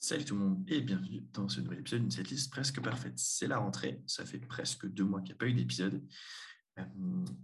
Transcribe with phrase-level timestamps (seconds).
[0.00, 3.14] Salut tout le monde et bienvenue dans ce nouvel épisode d'une setlist presque parfaite.
[3.16, 6.00] C'est la rentrée, ça fait presque deux mois qu'il n'y a pas eu d'épisode.
[6.78, 6.84] Euh,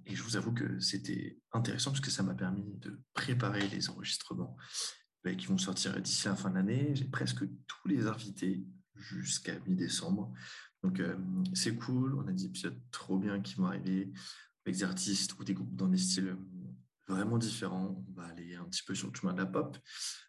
[0.07, 3.91] et je vous avoue que c'était intéressant parce que ça m'a permis de préparer les
[3.91, 4.57] enregistrements
[5.27, 6.95] euh, qui vont sortir d'ici la fin de l'année.
[6.95, 8.65] J'ai presque tous les invités
[8.95, 10.33] jusqu'à mi-décembre.
[10.85, 11.19] Donc euh,
[11.55, 14.13] c'est cool, on a des épisodes trop bien qui vont arriver
[14.65, 16.37] avec des artistes ou des groupes dans des styles
[17.09, 18.05] vraiment différents.
[18.09, 19.77] On va aller un petit peu sur le chemin de la pop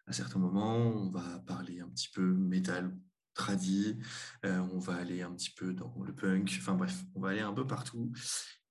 [0.06, 0.76] à certains moments.
[0.76, 2.96] On va parler un petit peu métal
[3.34, 3.98] tradi.
[4.44, 6.56] Euh, on va aller un petit peu dans le punk.
[6.58, 8.12] Enfin bref, on va aller un peu partout.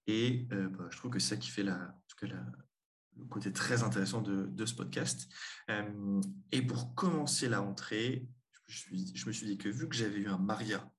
[0.07, 2.35] Et euh, bah, je trouve que c'est ça qui fait la, en tout cas
[3.17, 5.27] le côté très intéressant de, ce podcast.
[5.69, 8.27] Euh, et pour commencer la rentrée,
[8.67, 10.91] je, me suis dit que vu que j'avais eu un Maria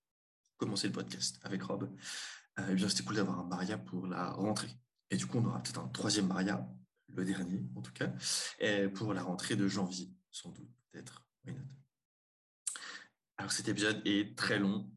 [0.56, 1.94] commencer le podcast avec Rob,
[2.58, 4.70] eh c'était cool d'avoir un Maria pour la rentrée.
[5.10, 6.66] Et du coup, on aura peut-être un troisième Maria
[7.08, 8.12] le dernier en tout cas,
[8.94, 11.24] pour la rentrée de janvier, sans doute, peut-être.
[13.38, 14.90] Alors cet épisode est très long,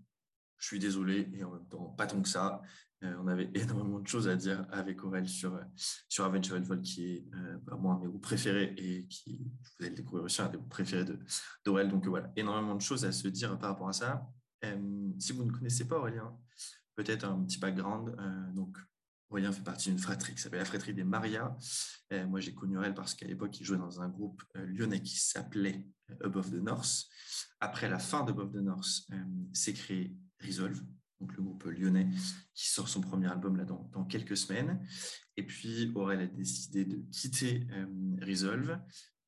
[0.58, 2.62] je suis désolé, et en même temps, pas tant que ça.
[3.04, 7.14] Euh, on avait énormément de choses à dire avec Aurel sur, sur Avenged Sevenfold, qui
[7.14, 10.42] est euh, moi, un de mes groupes préférés et qui, vous allez le découvrir aussi,
[10.42, 11.06] un des groupes préférés
[11.66, 11.90] d'Aurel.
[11.90, 14.28] Donc voilà, énormément de choses à se dire par rapport à ça.
[14.66, 16.38] Euh, si vous ne connaissez pas Aurélien,
[16.96, 18.16] peut-être un petit background.
[18.54, 18.78] donc
[19.30, 21.56] Aurélien fait partie d'une fratrie qui s'appelle la fratrie des Maria.
[22.14, 25.02] Euh, moi, j'ai connu elle parce qu'à l'époque, il jouait dans un groupe euh, lyonnais
[25.02, 27.06] qui s'appelait euh, Above the North.
[27.60, 29.08] Après la fin d'Above the North,
[29.54, 30.82] s'est créé Resolve,
[31.20, 32.10] donc le groupe lyonnais
[32.54, 34.82] qui sort son premier album là dans, dans quelques semaines.
[35.38, 37.68] Et puis, Aurel a décidé de quitter
[38.22, 38.80] Resolve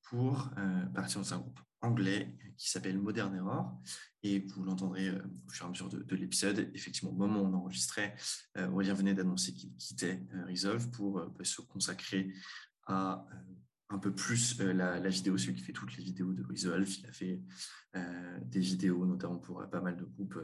[0.03, 0.49] pour
[0.93, 3.81] partir dans un groupe anglais qui s'appelle Modern Error.
[4.23, 6.69] Et vous l'entendrez euh, au fur et à mesure de, l'épisode.
[6.73, 8.15] Effectivement, au moment où on enregistrait,
[8.57, 12.31] euh, Aurélien venait d'annoncer qu'il quittait euh, Resolve pour bah, se consacrer
[12.85, 13.25] à
[13.89, 16.89] un peu plus la, vidéo, celui qui fait toutes les vidéos de Resolve.
[16.99, 17.41] Il a fait
[18.43, 20.39] des vidéos, notamment pour pas mal de groupes,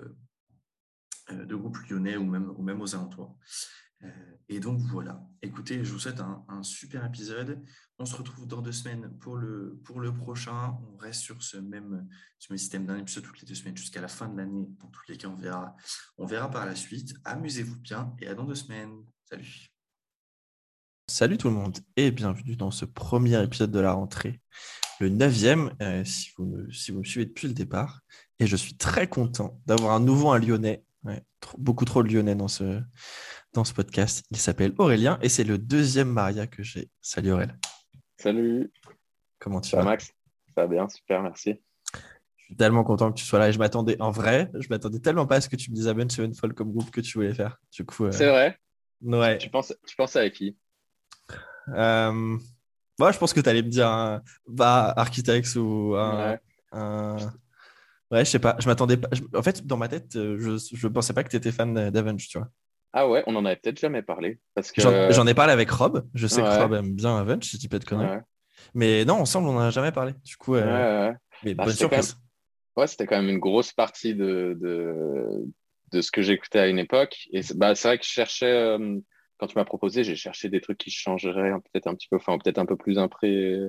[1.32, 3.40] de groupes lyonnais ou même, ou même aux alentours.
[4.50, 7.62] Et donc voilà, écoutez, je vous souhaite un, super épisode.
[8.00, 10.78] On se retrouve dans deux semaines pour le, pour le prochain.
[10.94, 12.08] On reste sur ce même,
[12.40, 14.70] ce même système d'un épisode toutes les deux semaines jusqu'à la fin de l'année.
[14.80, 15.76] Dans tous les cas, on verra,
[16.18, 17.14] on verra par la suite.
[17.26, 19.04] Amusez-vous bien et à dans deux semaines.
[19.26, 19.68] Salut.
[21.10, 24.42] Salut tout le monde et bienvenue dans ce premier épisode de la rentrée,
[25.00, 28.02] le neuvième, euh, si, vous me, si vous me suivez depuis le départ.
[28.40, 30.84] Et je suis très content d'avoir un nouveau un lyonnais,
[31.58, 32.82] beaucoup trop lyonnais dans ce,
[33.58, 34.24] dans ce podcast.
[34.30, 36.92] Il s'appelle Aurélien et c'est le deuxième Maria que j'ai.
[37.02, 37.58] Salut Aurélien.
[38.18, 38.72] Salut.
[39.40, 39.84] Comment tu vas?
[39.84, 40.14] Max?
[40.54, 41.60] Ça va bien, super, merci.
[42.38, 45.00] Je suis tellement content que tu sois là et je m'attendais, en vrai, je m'attendais
[45.00, 47.34] tellement pas à ce que tu me dises Ben Sevenfold comme groupe que tu voulais
[47.34, 47.58] faire.
[47.72, 48.60] Du coup, euh, C'est vrai?
[49.02, 49.40] Ouais.
[49.40, 50.56] Tu penses, tu penses à qui?
[51.70, 52.38] Euh...
[53.00, 54.22] Moi, je pense que tu allais me dire un...
[54.48, 56.38] bah, Architects ou un.
[56.72, 58.24] Ouais.
[58.24, 58.56] je sais pas.
[58.60, 59.10] Je m'attendais pas.
[59.36, 62.28] En fait, dans ma tête, euh, je ne pensais pas que tu étais fan d'Avenge,
[62.28, 62.50] tu vois.
[63.00, 64.40] Ah ouais, on en avait peut-être jamais parlé.
[64.56, 64.82] Parce que...
[64.82, 66.08] J'en ai parlé avec Rob.
[66.16, 68.22] Je sais que Rob aime bien Avenge, si dis pas de conneries.
[68.74, 70.14] Mais non, ensemble, on n'en a jamais parlé.
[70.26, 71.14] Du coup, euh...
[71.44, 72.18] mais bah, bonne surprise.
[72.76, 75.46] Ouais, c'était quand même une grosse partie de, de,
[75.92, 77.28] de ce que j'écoutais à une époque.
[77.32, 78.98] Et c'est bah, vrai que je cherchais, euh,
[79.38, 82.40] quand tu m'as proposé, j'ai cherché des trucs qui changeraient peut-être un petit peu, enfin,
[82.40, 83.60] peut-être un peu plus impré...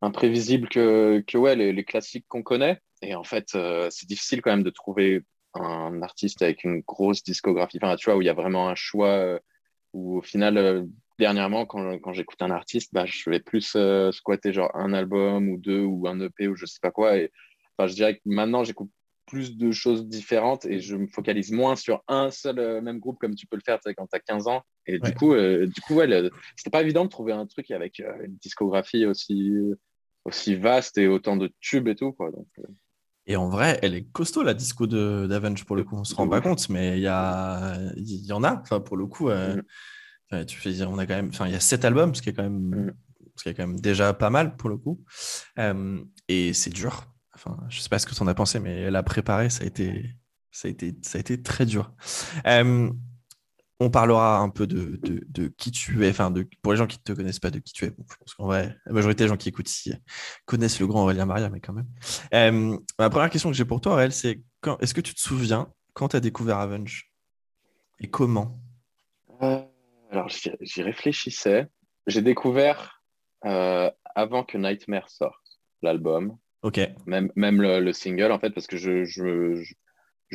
[0.00, 2.80] imprévisibles que, que ouais, les, les classiques qu'on connaît.
[3.02, 5.20] Et en fait, euh, c'est difficile quand même de trouver
[5.54, 8.74] un artiste avec une grosse discographie, enfin, tu vois, où il y a vraiment un
[8.74, 9.38] choix, euh,
[9.92, 10.84] où au final, euh,
[11.18, 15.48] dernièrement, quand, quand j'écoute un artiste, bah, je vais plus euh, squatter genre un album
[15.48, 17.16] ou deux ou un EP ou je sais pas quoi.
[17.16, 17.30] Et
[17.76, 18.90] enfin, je dirais que maintenant, j'écoute
[19.26, 23.36] plus de choses différentes et je me focalise moins sur un seul même groupe comme
[23.36, 24.62] tu peux le faire quand tu as 15 ans.
[24.86, 28.34] Et du coup, du coup ouais, c'était pas évident de trouver un truc avec une
[28.38, 29.52] discographie aussi,
[30.24, 32.10] aussi vaste et autant de tubes et tout.
[32.10, 32.32] Quoi.
[32.32, 32.48] Donc,
[33.26, 35.96] et en vrai, elle est costaud, la disco d'Avenge, pour le coup.
[35.96, 37.78] On se rend pas compte, mais il y, a...
[37.96, 38.60] il y en a.
[38.60, 39.60] Enfin, pour le coup, euh,
[40.32, 40.46] mm.
[40.46, 41.28] tu fais on a quand même...
[41.28, 42.94] enfin, il y a sept albums, ce qui est quand même, mm.
[43.36, 45.04] ce qui est quand même déjà pas mal, pour le coup.
[45.58, 47.06] Euh, et c'est dur.
[47.34, 49.66] Enfin, je sais pas ce que tu en as pensé, mais la préparer, ça a
[49.66, 50.10] été,
[50.50, 51.92] ça a été, ça a été très dur.
[52.46, 52.90] Euh,
[53.80, 54.98] on parlera un peu de,
[55.56, 57.72] qui tu es, enfin, de, pour les gens qui ne te connaissent pas, de qui
[57.72, 57.88] tu es.
[57.88, 59.94] je pense qu'en vrai, la majorité des gens qui écoutent ici
[60.44, 61.88] connaissent le grand Aurélien Maria, mais quand même.
[62.34, 64.42] Euh, ma première question que j'ai pour toi, Aurélien, c'est
[64.80, 67.10] est-ce que tu te souviens quand tu as découvert Avenge
[68.00, 68.60] et comment?
[69.42, 69.62] Euh,
[70.10, 71.66] Alors, j'y réfléchissais.
[72.06, 73.02] J'ai découvert
[73.46, 75.34] euh, avant que Nightmare sorte
[75.80, 76.36] l'album.
[76.62, 76.80] Ok.
[77.06, 79.64] Même, même le, single, en fait, parce que je je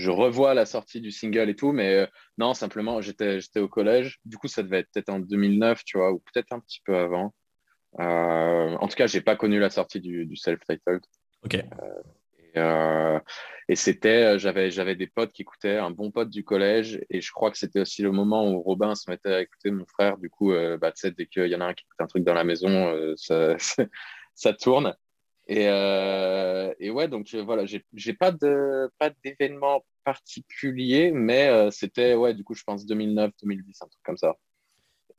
[0.10, 2.08] revois la sortie du single et tout, mais euh,
[2.38, 4.20] non, simplement, j'étais, j'étais au collège.
[4.26, 6.98] Du coup, ça devait être peut-être en 2009, tu vois, ou peut-être un petit peu
[6.98, 7.34] avant.
[8.00, 11.02] Euh, en tout cas, j'ai pas connu la sortie du, self-titled.
[11.44, 11.64] Ok.
[12.58, 13.20] Euh,
[13.68, 17.32] Et, c'était, j'avais, j'avais des potes qui écoutaient, un bon pote du collège, et je
[17.32, 20.18] crois que c'était aussi le moment où Robin se mettait à écouter mon frère.
[20.18, 22.24] Du coup, bah, tu sais, dès qu'il y en a un qui écoute un truc
[22.24, 23.56] dans la maison, ça,
[24.36, 24.94] ça tourne.
[25.48, 31.70] Et, euh, et, ouais, donc euh, voilà, j'ai pas de pas d'événement particulier, mais euh,
[31.70, 34.34] c'était ouais, du coup, je pense 2009, 2010, un truc comme ça.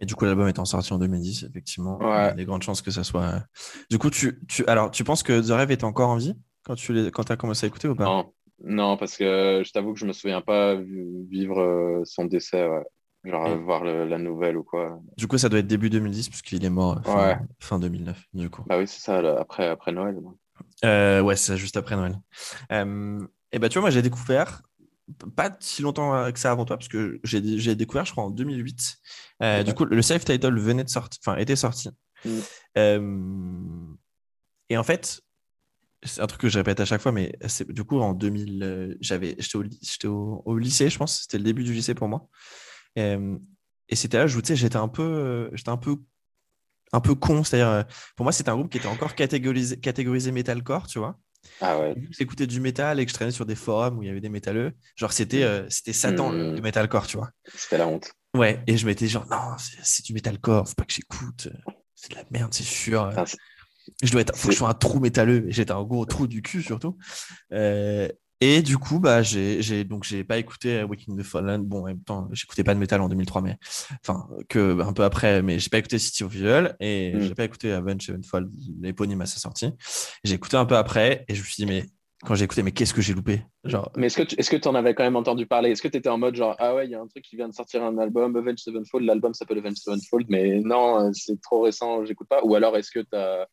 [0.00, 2.82] Et du coup, l'album étant sorti en 2010, effectivement, il y a des grandes chances
[2.82, 3.44] que ça soit.
[3.88, 6.34] Du coup, tu, tu alors, tu penses que The Rêve était encore en vie
[6.64, 7.10] quand tu les...
[7.10, 8.04] quand as commencé à écouter ou pas?
[8.04, 8.32] Non,
[8.62, 12.68] non, parce que je t'avoue que je me souviens pas vivre son décès.
[12.68, 12.82] Ouais.
[13.26, 15.00] Genre voir la nouvelle ou quoi.
[15.16, 17.00] Du coup, ça doit être début 2010 puisqu'il est mort
[17.58, 18.62] fin, 2009, du coup.
[18.66, 20.16] Bah oui, c'est ça, après, après Noël.
[20.84, 22.18] Euh, ouais, c'est juste après Noël.
[22.72, 24.62] Euh, et bah tu vois, moi j'ai découvert,
[25.36, 28.96] pas si longtemps que ça avant toi, parce que j'ai découvert, je crois, en 2008.
[29.42, 31.90] Euh, du coup, le self-title venait de sortir, enfin, était sorti.
[32.74, 33.94] Mm.
[34.68, 35.20] et en fait,
[36.02, 37.32] c'est un truc que je répète à chaque fois, mais
[37.68, 41.72] du coup, en 2000, j'avais, j'étais au, au, lycée, je pense, c'était le début du
[41.72, 42.28] lycée pour moi.
[42.98, 43.36] Euh,
[43.88, 45.96] et c'était là, je sais, j'étais un peu, euh, j'étais un peu,
[46.92, 47.44] un peu con.
[47.44, 47.82] C'est-à-dire, euh,
[48.16, 51.18] pour moi, c'était un groupe qui était encore catégorisé, catégorisé metalcore, tu vois.
[51.60, 51.94] Ah ouais.
[52.10, 54.28] J'écoutais du métal et que je traînais sur des forums où il y avait des
[54.28, 54.72] métalleux.
[54.96, 56.60] Genre, c'était, c'était Satan, le, hmm.
[56.60, 57.30] metalcore, tu vois.
[57.54, 58.12] C'était la honte.
[58.34, 61.48] Ouais, et je m'étais genre, non, c'est, du metalcore, faut pas que j'écoute.
[61.94, 63.10] C'est de la merde, c'est sûr.
[64.02, 65.46] je dois être, faut que je sois un trou métalleux.
[65.48, 66.98] J'étais un gros trou du cul, surtout.
[68.40, 71.62] Et du coup, bah, j'ai donc j'ai pas écouté Waking the Fallen.
[71.62, 73.56] Bon, en même temps, j'écoutais pas de métal en 2003, mais
[74.02, 75.42] enfin que un peu après.
[75.42, 77.20] Mais j'ai pas écouté City of Evil et mm.
[77.20, 78.50] j'ai pas écouté Avenged Sevenfold,
[78.80, 79.70] l'éponyme à sa sortie.
[80.24, 81.86] J'ai écouté un peu après et je me suis dit mais
[82.24, 83.42] quand j'ai écouté mais qu'est-ce que j'ai loupé?
[83.64, 83.90] Genre.
[83.96, 85.70] Mais est-ce que tu, est-ce que en avais quand même entendu parler?
[85.70, 87.36] Est-ce que tu étais en mode genre ah ouais il y a un truc qui
[87.36, 91.62] vient de sortir un album Avenged Sevenfold, l'album s'appelle Avenged Sevenfold, mais non c'est trop
[91.62, 92.42] récent, j'écoute pas.
[92.42, 93.46] Ou alors est-ce que tu as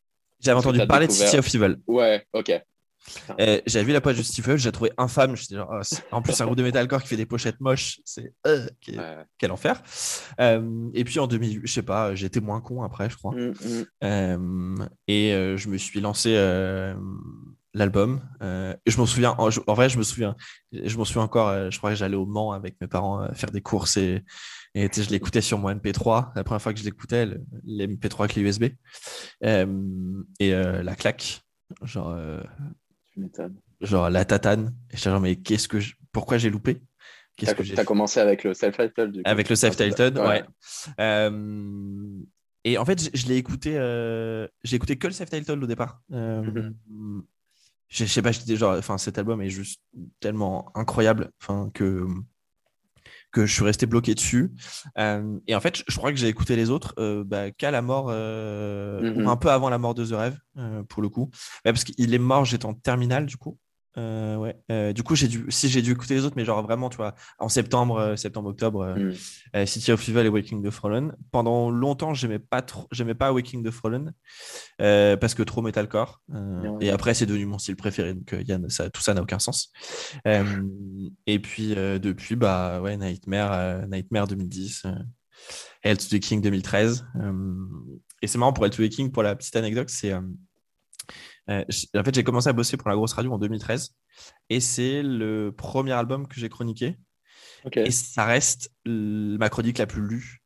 [0.44, 1.78] j'avais entendu parler de City of Evil.
[1.88, 2.52] Ouais, ok.
[3.38, 5.36] J'avais vu la poche de Steve j'ai trouvé infâme.
[5.36, 8.68] Genre, oh, en plus, un groupe de metalcore qui fait des pochettes moches, c'est euh,
[9.38, 9.82] quel enfer.
[10.40, 13.34] Euh, et puis en 2008, je sais pas, j'étais moins con après, je crois.
[13.34, 13.86] Mm, mm.
[14.04, 14.76] Euh,
[15.08, 16.34] et je me suis lancé
[17.74, 18.22] l'album.
[18.42, 20.36] je m'en souviens, en, vrai, je me souviens,
[20.72, 21.72] je m'en souviens encore.
[21.72, 24.24] je crois que j'allais au Mans avec mes parents faire des courses et,
[24.76, 26.32] et je l'écoutais sur mon MP3.
[26.36, 27.28] La première fois que je l'écoutais,
[27.66, 28.66] les MP3 clé USB.
[29.42, 31.42] et la claque.
[31.82, 32.16] Genre,
[33.82, 34.74] Genre la tatane.
[34.92, 35.78] Et je genre, mais qu'est-ce que
[36.12, 36.82] pourquoi j'ai loupé?
[37.36, 40.44] Qu'est-ce que j'ai as commencé avec le self-titled Avec le self-titled, ouais.
[41.00, 42.20] Euh,
[42.64, 46.02] et en fait, je, l'ai écouté, euh, j'ai écouté que le self-titled au départ.
[46.12, 47.24] Euh, mhm.
[47.90, 49.82] Je sais pas, genre, enfin, cet album est juste
[50.20, 52.08] tellement incroyable, enfin, que
[53.34, 54.52] que je suis resté bloqué dessus.
[54.98, 57.82] Euh, et en fait, je, crois que j'ai écouté les autres euh, bah, qu'à la
[57.82, 59.28] mort, euh, mm-hmm.
[59.28, 60.40] un peu avant la mort de The Rêve,
[60.88, 61.30] pour le coup.
[61.64, 63.58] parce qu'il est mort, j'étais en terminale, du coup.
[63.98, 64.56] Euh, ouais.
[64.72, 66.98] Euh, du coup, j'ai dû, si j'ai dû écouter les autres, mais genre vraiment, tu
[66.98, 69.66] vois, en septembre, euh, septembre, octobre, mm.
[69.66, 71.16] City of Evil et Waking the Fallen.
[71.32, 74.14] Pendant longtemps, j'aimais pas trop, j'aimais pas Waking the Fallen
[74.78, 76.22] parce que trop metalcore.
[76.82, 78.14] Et après, c'est devenu mon style préféré.
[78.14, 79.72] Donc, Yann, ça, tout ça n'a aucun sens.
[80.26, 84.84] et puis depuis, bah ouais, Nightmare, Nightmare 2010.
[85.84, 87.06] Hell to the King 2013.
[88.22, 90.14] et c'est marrant pour Hell to the King, pour la petite anecdote, c'est
[91.50, 91.64] euh,
[91.96, 93.96] en fait, j'ai commencé à bosser pour la grosse radio en 2013
[94.50, 96.98] et c'est le premier album que j'ai chroniqué.
[97.76, 100.44] Et ça reste ma chronique la plus lue.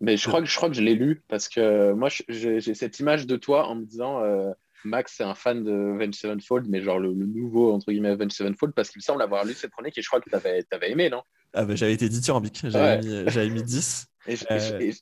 [0.00, 2.98] Mais je crois que je, crois que je l'ai lu parce que moi, j'ai cette
[3.00, 4.50] image de toi en me disant euh,
[4.84, 8.74] Max, c'est un fan de Avenged Sevenfold, mais genre le, nouveau, entre guillemets, Avenged Sevenfold,
[8.74, 10.90] parce qu'il me semble avoir lu cette chronique et je crois que tu avais, avais,
[10.90, 11.22] aimé, non?
[11.52, 13.00] Ah bah, J'avais été dithyrambique, j'avais
[13.48, 14.06] mis, mis, 10.
[14.26, 14.92] Et, euh,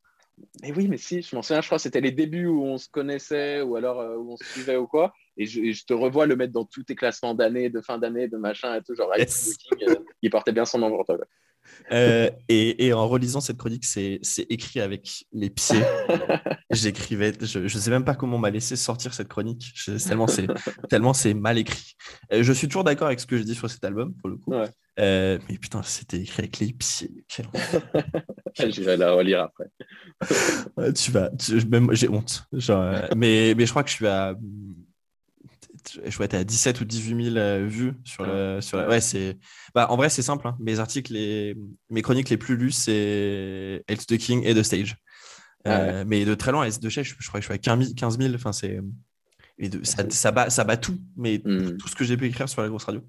[0.63, 2.79] et, oui, mais si, je m'en souviens, je crois que c'était les débuts où on
[2.79, 6.37] se connaissait ou alors où on se suivait ou quoi et je, te revois le
[6.37, 9.95] mettre dans tous tes classements d'année, de fin d'année, de machin et tout, genre euh,
[10.23, 10.99] il portait bien son nom.
[11.93, 15.81] Euh, et, et, en relisant cette chronique, c'est écrit avec les pieds.
[16.71, 19.75] J'écrivais, je ne sais même pas comment on m'a laissé sortir cette chronique,
[20.89, 21.95] tellement c'est mal écrit.
[22.33, 24.37] Euh, je suis toujours d'accord avec ce que je dis sur cet album, pour le
[24.37, 24.53] coup.
[24.97, 27.25] mais putain, c'était écrit avec les pieds.
[28.69, 29.67] J'irai la relire après.
[30.95, 32.45] tu vas, j'ai honte.
[32.53, 34.35] Genre, mais, mais je crois que je suis à
[36.05, 38.61] je être à 17 ou 18 000 euh, vues sur le.
[38.61, 39.39] Sur Ouais, c'est.
[39.75, 40.47] Bah, en vrai, c'est simple.
[40.47, 40.57] Hein.
[40.61, 41.57] Mes articles, les...
[41.91, 44.97] mes chroniques les plus lues, c'est Health the King et The Stage.
[45.67, 48.35] Euh, mais de très loin, de chez, je, crois que je suis à 15 000.
[48.35, 48.81] Enfin, c'est.
[49.59, 51.79] Et de, ça, ça, bat, ça bat tout, mais hmm.
[51.79, 53.03] tout ce que j'ai pu écrire sur la grosse radio.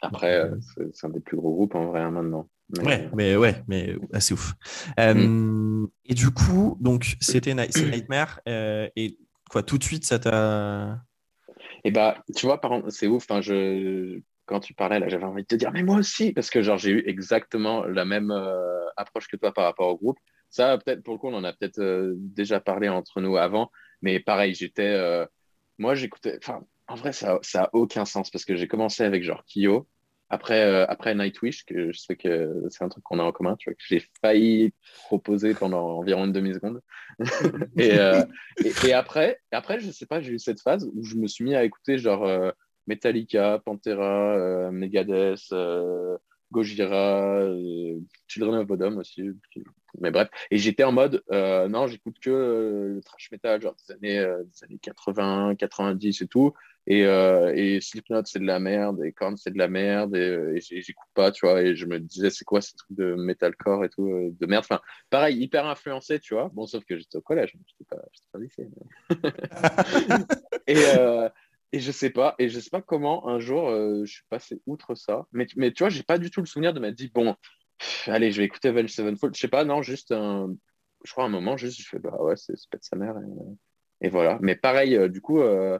[0.00, 0.50] Après, euh,
[0.92, 2.48] c'est un des plus gros groupes en vrai hein, maintenant.
[2.76, 2.84] Mais...
[2.84, 4.54] Ouais, mais ouais, mais assez ouf.
[4.98, 5.86] Hmm.
[6.04, 8.40] et du coup, donc c'était Nightmare.
[8.46, 9.16] et
[9.48, 11.00] quoi, tout de suite, ça t'a
[11.84, 13.26] Et bah, tu vois, par c'est ouf.
[13.26, 16.78] quand tu parlais, là, j'avais envie de te dire, mais moi aussi, parce que genre,
[16.78, 20.18] j'ai eu exactement la même euh, approche que toi par rapport au groupe.
[20.50, 23.70] Ça, peut-être, pour le coup, on en a peut-être euh, déjà parlé entre nous avant,
[24.02, 24.82] mais pareil, j'étais.
[24.82, 25.26] Euh,
[25.78, 26.38] moi, j'écoutais.
[26.38, 29.88] Enfin, en vrai, ça n'a aucun sens parce que j'ai commencé avec genre Kyo,
[30.32, 33.70] après, après Nightwish, que je sais que c'est un truc qu'on a en commun, tu
[33.70, 34.72] vois, que j'ai failli
[35.04, 36.80] proposer pendant environ une demi-seconde.
[37.78, 37.98] et,
[38.84, 41.54] et, après, après, je sais pas, j'ai eu cette phase où je me suis mis
[41.54, 42.52] à écouter genre
[42.86, 46.16] Metallica, Pantera, euh, Megadeth, euh,
[46.52, 49.30] Gojira, euh, Children of Bodom aussi.
[50.00, 54.36] Mais bref, et j'étais en mode, non, j'écoute que le trash metal, genre des années,
[54.44, 56.52] des années 80, 90 et tout.
[56.86, 61.08] Et, et Slipknot, c'est de la merde, et Korn, c'est de la merde, et, j'écoute
[61.12, 61.60] pas, tu vois.
[61.60, 64.64] Et je me disais, c'est quoi ces trucs de metalcore et tout, de merde?
[64.64, 64.80] Enfin,
[65.10, 66.50] pareil, hyper influencé, tu vois.
[66.54, 68.68] Bon, sauf que j'étais au collège, j'étais pas, pas lycée.
[70.66, 70.76] et,
[71.72, 74.60] et je sais pas, et je sais pas comment un jour euh, je suis passé
[74.66, 75.26] outre ça.
[75.32, 77.34] Mais, mais tu vois, j'ai pas du tout le souvenir de m'être dit bon,
[78.06, 79.34] allez, je vais écouter Avenged Sevenfold.
[79.34, 80.54] Je sais pas, non, juste un,
[81.04, 83.14] je crois un moment, juste je fais bah ouais, c'est pète sa mère
[84.02, 84.38] et, voilà.
[84.42, 85.78] Mais pareil, euh, du coup, euh,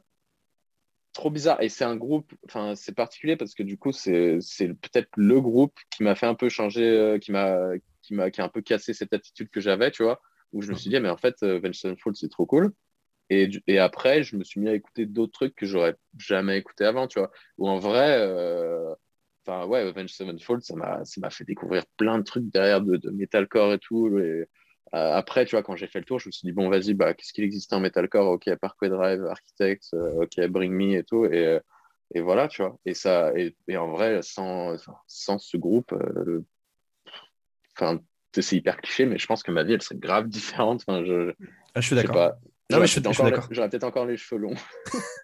[1.12, 1.60] trop bizarre.
[1.60, 5.76] Et c'est un groupe, enfin c'est particulier parce que du coup c'est peut-être le groupe
[5.90, 9.12] qui m'a fait un peu changer, qui m'a qui qui a un peu cassé cette
[9.12, 10.22] attitude que j'avais, tu vois,
[10.52, 12.72] où je me suis dit mais en fait Avenged Sevenfold c'est trop cool.
[13.66, 17.06] Et, après, je me suis mis à écouter d'autres trucs que j'aurais jamais écouté avant,
[17.06, 17.30] tu vois.
[17.56, 18.94] Ou en vrai, euh,
[19.46, 23.78] enfin, ouais, Avenged Sevenfold, ça m'a fait découvrir plein de trucs derrière de, metalcore et
[23.78, 24.18] tout.
[24.18, 24.46] Et, euh,
[24.92, 27.14] après, tu vois, quand j'ai fait le tour, je me suis dit, bon, vas-y, bah,
[27.14, 28.28] qu'est-ce qu'il existe en metalcore?
[28.28, 31.24] Ok, Parkway Drive, Architects, euh, ok, Bring Me et tout.
[31.24, 31.58] Et,
[32.14, 32.76] et voilà, tu vois.
[32.84, 35.94] Et, ça, et, en vrai, sans, sans ce groupe,
[37.74, 37.98] enfin,
[38.34, 40.84] c'est hyper cliché, mais je pense que ma vie, elle serait grave différente.
[40.86, 41.32] Enfin, je,
[41.74, 42.34] ah, je suis d'accord.
[42.72, 43.48] Non, mais je suis, d'accord.
[43.50, 44.54] J'aurais peut-être encore les cheveux longs.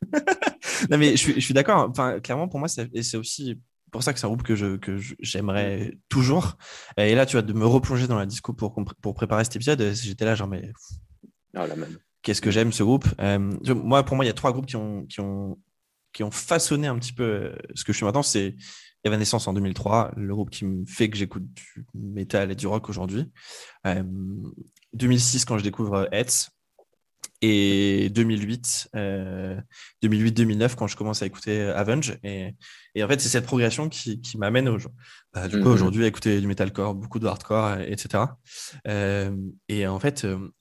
[0.91, 1.89] non, mais je suis, je suis d'accord.
[1.91, 3.59] Enfin, clairement, pour moi, c'est aussi
[3.91, 6.59] pour ça que c'est un groupe que, je, que j'aimerais toujours.
[6.97, 9.93] Et là, tu vois, de me replonger dans la disco pour, pour préparer cet épisode,
[9.95, 10.71] j'étais là, genre, mais.
[11.55, 11.99] Ah, la même.
[12.23, 13.07] Qu'est-ce que j'aime ce groupe?
[13.21, 15.59] Euh, Moi, pour moi, il y a trois groupes qui ont, qui ont,
[16.13, 18.23] qui ont façonné un petit peu euh, ce que je suis maintenant.
[18.23, 18.57] C'est
[19.05, 22.89] Evanescence en 2003, le groupe qui me fait que j'écoute du métal et du rock
[22.89, 23.31] aujourd'hui.
[24.93, 26.51] 2006, euh, quand je découvre Hetz,
[27.41, 28.91] et 2008,
[30.03, 32.19] 2008-2009 euh, quand je commence à écouter Avenge.
[32.25, 32.55] Et,
[32.95, 34.79] et en fait, c'est cette progression qui, qui m'amène au,
[35.33, 35.75] bah, du coup, mhm.
[35.75, 38.25] aujourd'hui à écouter du metalcore, beaucoup de hardcore, etc.
[38.87, 39.37] Euh,
[39.69, 40.53] et en fait, euh,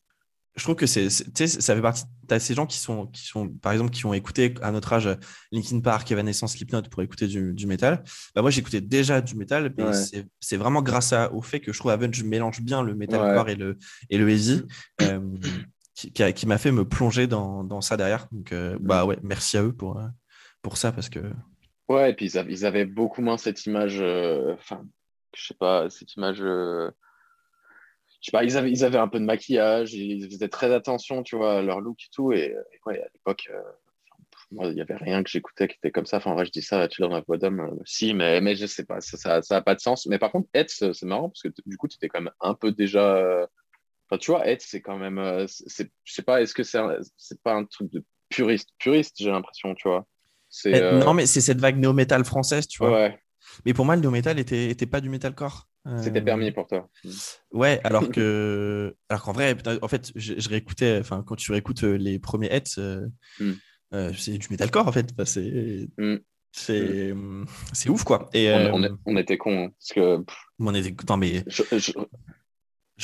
[0.56, 2.04] je trouve que c'est, ça fait partie.
[2.30, 5.10] Tu ces gens qui sont, qui sont, par exemple, qui ont écouté à notre âge
[5.52, 8.04] Linkin Park, Evanescence, Slipknot pour écouter du, du métal.
[8.36, 9.94] Bah, moi, j'écoutais déjà du métal, mais
[10.40, 13.56] c'est, vraiment grâce à, au fait que je trouve Avenge mélange bien le metalcore et,
[13.56, 13.78] le,
[14.10, 14.64] et le heavy
[15.98, 18.28] qui, m'a fait me plonger dans, ça derrière.
[18.32, 20.08] Donc, euh, bah ouais, merci à eux pour, euh,
[20.62, 21.20] pour ça parce que.
[21.90, 24.86] Ouais, et puis ils avaient, beaucoup moins cette image, euh, enfin,
[25.34, 26.38] je sais pas, cette image.
[26.38, 26.92] je
[28.22, 31.36] sais pas, ils avaient, ils avaient un peu de maquillage, ils faisaient très attention, tu
[31.38, 32.32] vois, à leur look et tout.
[32.34, 33.50] Et, ouais, à l'époque,
[34.52, 36.18] moi, il n'y avait rien que j'écoutais qui était comme ça.
[36.18, 37.80] Enfin, en vrai, je dis ça, tu dans la bottom.
[37.86, 40.06] si, mais, mais je sais pas, ça n'a pas de sens.
[40.08, 42.54] Mais par contre, Ed, c'est marrant parce que du coup, tu étais quand même un
[42.54, 43.48] peu déjà
[44.10, 45.18] Enfin, tu vois, être, c'est quand même.
[45.18, 46.80] Euh, c'est, je sais pas, est-ce que c'est,
[47.18, 48.70] c'est pas un truc de puriste?
[48.80, 50.06] Puriste, j'ai l'impression, tu vois.
[50.50, 52.92] C'est, euh, Non, mais c'est cette vague néo-metal française, tu vois.
[52.92, 53.20] Ouais.
[53.66, 55.68] Mais pour moi, le néo-metal était, était pas du metalcore.
[55.88, 56.02] Euh...
[56.02, 56.90] C'était permis pour toi.
[57.52, 61.98] Ouais, alors que, alors qu'en vrai, en fait, je, réécoutais, enfin, quand tu réécoutes euh,
[61.98, 62.80] les premiers hits,
[63.40, 64.12] mm.
[64.16, 65.10] c'est du metalcore en fait.
[65.14, 66.18] Enfin, c'est, mm.
[66.52, 67.46] c'est, mm.
[67.74, 68.30] c'est ouf quoi.
[68.34, 70.24] Et on, on, était cons hein, parce que.
[70.60, 71.44] on était, non mais.
[71.48, 71.94] Je, je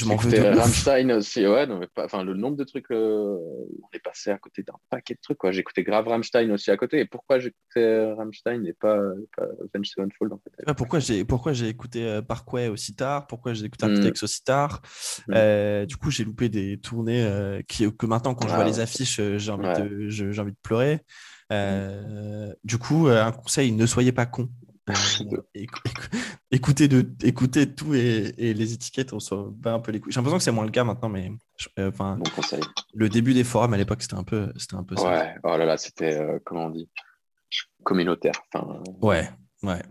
[0.06, 3.88] m'en veux Rammstein aussi, ouais, non, mais pas, enfin, le nombre de trucs, euh, on
[3.94, 5.52] est passé à côté d'un paquet de trucs, quoi.
[5.52, 7.00] J'écoutais grave Rammstein aussi à côté.
[7.00, 8.98] Et pourquoi j'écoutais Rammstein et pas,
[9.38, 10.74] pas Avenged Sevenfold, en fait?
[10.74, 13.28] Pourquoi j'ai, pourquoi j'ai écouté euh, Parkway aussi tard?
[13.28, 14.26] Pourquoi j'ai écouté Architects mm.
[14.26, 14.82] aussi tard?
[15.28, 15.34] Mm.
[15.36, 18.68] euh, Du coup, j'ai loupé des tournées euh, qui, que maintenant, quand je vois ah
[18.68, 21.02] les affiches, j'ai envie, de, j'ai envie de pleurer.
[21.52, 22.54] Mm.
[22.64, 24.50] Du coup, un conseil, ne soyez pas con.
[26.54, 30.14] écoutez, de, écoutez tout et, les étiquettes, on s'en bat un peu les couilles.
[30.14, 31.32] J'ai l'impression que c'est moins le cas maintenant, mais
[31.80, 32.20] euh, enfin,
[32.94, 35.10] le début des forums à l'époque, c'était un peu, c'était un peu ça.
[35.10, 36.90] Ouais, oh là là, c'était, euh, comment on dit,
[37.84, 38.36] communautaire.
[39.02, 39.30] Ouais,
[39.64, 39.82] ouais.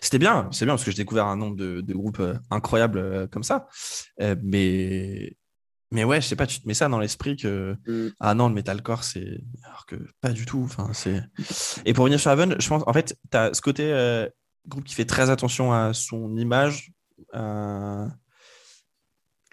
[0.00, 3.44] C'était bien, c'est bien parce que j'ai découvert un nombre de, groupes euh, incroyables comme
[3.44, 3.68] ça.
[4.18, 5.36] mais,
[5.92, 8.14] mais ouais, je sais pas, tu te mets ça dans l'esprit que mm.
[8.18, 10.62] ah non, le metalcore, c'est alors que pas du tout.
[10.64, 11.22] Enfin, c'est
[11.84, 13.92] et pour revenir sur Haven, je pense en fait, tu as ce côté
[14.68, 16.92] groupe qui fait très attention à son image,
[17.32, 18.08] le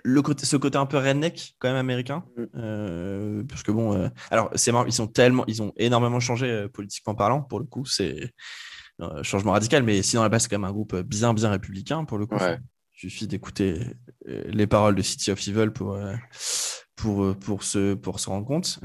[0.03, 2.23] le côté, ce côté un peu redneck, quand même américain.
[2.37, 3.45] Mm.
[3.47, 7.41] parce que bon, alors c'est marrant, ils sont tellement, ils ont énormément changé politiquement parlant,
[7.41, 8.33] pour le coup, c'est
[8.99, 12.17] un changement radical, mais sinon, base, c'est quand même un groupe bien, bien républicain, pour
[12.17, 12.37] le coup.
[12.39, 13.79] Il suffit d'écouter
[14.25, 15.99] les paroles de City of Evil pour,
[16.95, 18.79] pour, pour, se, pour se rendre compte.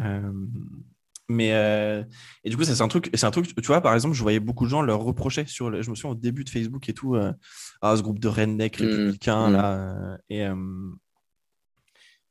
[1.32, 2.04] Mais euh,
[2.44, 3.54] et du coup, ça c'est un truc, c'est un truc.
[3.54, 5.70] Tu vois, par exemple, je voyais beaucoup de gens leur reprocher sur.
[5.70, 7.32] Le, je me souviens au début de Facebook et tout, euh,
[7.80, 9.52] ah, ce groupe de redneck mmh, républicains mmh.
[9.52, 9.72] là.
[9.72, 10.46] Euh, et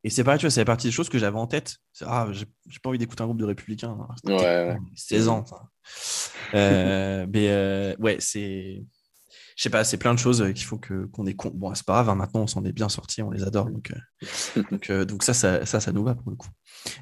[0.04, 1.78] et c'est pareil, tu vois, c'est partie des choses que j'avais en tête.
[2.02, 2.46] Ah, j'ai,
[2.82, 3.96] pas envie d'écouter un groupe de républicains.
[4.24, 4.78] Ouais, ouais.
[4.96, 5.46] 16 ans.
[6.54, 8.84] mais ouais, c'est
[9.62, 11.36] je sais pas, c'est plein de choses qu'il faut que, qu'on ait.
[11.54, 13.70] Bon, c'est pas grave, hein, maintenant on s'en est bien sorti, on les adore.
[13.70, 16.48] Donc, euh, donc, euh, donc, ça, ça, ça, ça, nous va pour le coup.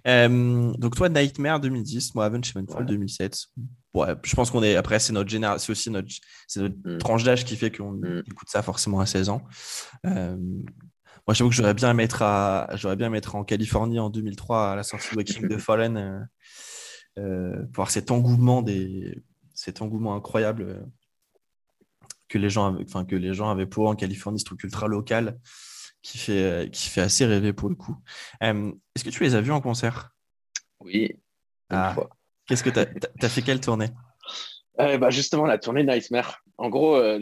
[0.05, 3.45] Euh, donc, toi, Nightmare 2010, moi, Avenged Sevenfold 2007.
[3.93, 4.75] Ouais, je pense qu'on est.
[4.75, 6.09] Après, c'est notre génération, c'est aussi notre,
[6.47, 6.97] c'est notre mm.
[6.97, 8.23] tranche d'âge qui fait qu'on mm.
[8.27, 9.41] écoute ça forcément à 16 ans.
[10.03, 10.25] moi,
[11.29, 14.83] j'avoue que j'aurais bien mettre à, j'aurais bien mettre en Californie en 2003 à la
[14.83, 16.27] sortie de King the Fallen,
[17.15, 17.23] pour
[17.73, 19.23] voir cet engouement des,
[19.53, 20.85] cet engouement incroyable
[22.29, 24.87] que les gens, avaient, enfin, que les gens avaient pour en Californie, ce truc ultra
[24.87, 25.37] local
[26.01, 27.97] qui fait, qui fait assez rêver pour le coup.
[28.43, 30.11] Euh, est-ce que tu les as vus en concert?
[30.79, 31.19] Oui.
[31.69, 31.95] Ah,
[32.47, 33.89] Qu'est-ce que tu as, fait quelle tournée?
[34.79, 36.41] Euh, bah Justement, la tournée Nightmare.
[36.57, 37.19] En gros, euh,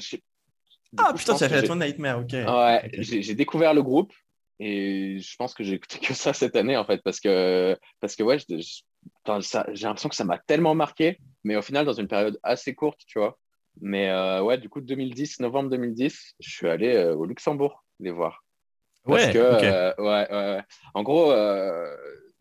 [0.98, 2.34] ah putain, tu as fait la tournée Nightmare, ok.
[2.34, 4.14] Ouais, j'ai découvert le groupe
[4.60, 8.16] et je pense que j'ai écouté que ça cette année en fait parce que, parce
[8.16, 8.56] que ouais, j'ai
[9.26, 13.20] l'impression que ça m'a tellement marqué, mais au final, dans une période assez courte, tu
[13.20, 13.38] vois.
[13.82, 18.12] Mais euh, ouais, du coup, 2010, novembre 2010, je suis allé euh, au Luxembourg les
[18.12, 18.44] voir.
[19.06, 20.62] Parce que, euh, ouais, ouais,
[20.94, 21.34] En gros,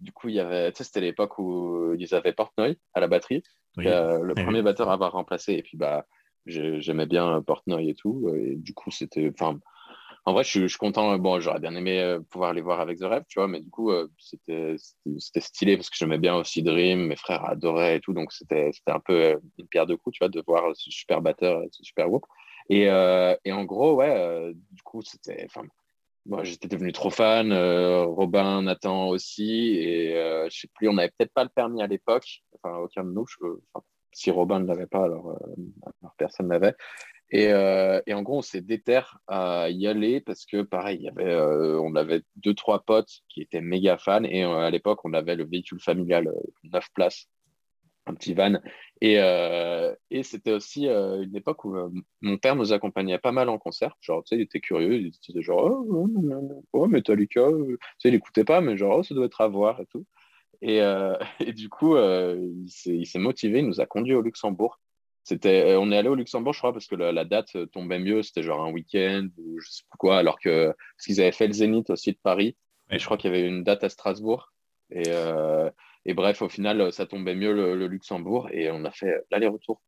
[0.01, 3.45] du coup, il y avait, c'était l'époque où ils avaient Portnoy à la batterie,
[3.77, 5.53] le premier batteur à avoir remplacé.
[5.55, 6.07] Et puis, bah,
[6.47, 8.35] j'aimais bien Portnoy et tout.
[8.35, 9.61] Et du coup, c'était, enfin,
[10.27, 11.17] en vrai, je suis, content.
[11.19, 13.71] Bon, j'aurais bien aimé euh, pouvoir les voir avec The Rêve, tu vois, mais du
[13.71, 14.77] coup, euh, c'était
[15.39, 18.99] stylé parce que j'aimais bien aussi Dream, mes frères adoraient et tout, donc c'était un
[18.99, 22.09] peu euh, une pierre de coups, tu vois, de voir ce super batteur, ce super
[22.09, 22.27] groupe.
[22.69, 22.87] Et,
[23.45, 25.47] et en gros, ouais, du coup, c'était.
[26.27, 30.11] Moi, j'étais devenu trop fan, Robin, Nathan aussi, et
[30.51, 33.27] je sais plus, on n'avait peut-être pas le permis à l'époque, enfin, aucun de nous,
[34.11, 35.39] si Robin ne l'avait pas, alors,
[36.03, 36.75] alors personne n'avait.
[37.31, 41.79] Et, euh, et, en gros, on s'est déter à y aller parce que, pareil, euh,
[41.83, 44.23] on avait deux, trois potes qui étaient méga fans.
[44.25, 46.33] Et euh, à l'époque, on avait le véhicule familial,
[46.65, 47.29] neuf places,
[48.07, 48.61] un petit van.
[49.01, 49.17] Et,
[50.23, 51.77] c'était aussi une époque où
[52.21, 53.97] mon père nous accompagnait pas mal en concert.
[54.01, 54.95] Genre, tu sais, il était curieux.
[54.95, 56.09] Il disait genre, oh,
[56.73, 59.81] oh Metallica, tu sais, il n'écoutait pas, mais genre, oh, ça doit être à voir
[59.81, 60.07] et tout.
[60.63, 60.81] Et
[61.57, 64.79] du coup, il s'est motivé, il nous a conduits au Luxembourg.
[65.27, 67.99] C'était, euh, on est allé au Luxembourg, je crois, parce que la, date euh, tombait
[67.99, 68.23] mieux.
[68.23, 71.49] C'était genre un week-end ou je sais pas quoi, alors que parce qu'ils avaient fait
[71.49, 72.57] le Zénith aussi de Paris.
[72.93, 74.53] Et je crois qu'il y avait une date à Strasbourg.
[74.91, 75.69] Et, euh,
[76.05, 79.83] et bref, au final, ça tombait mieux le, Luxembourg et on a fait l'aller-retour.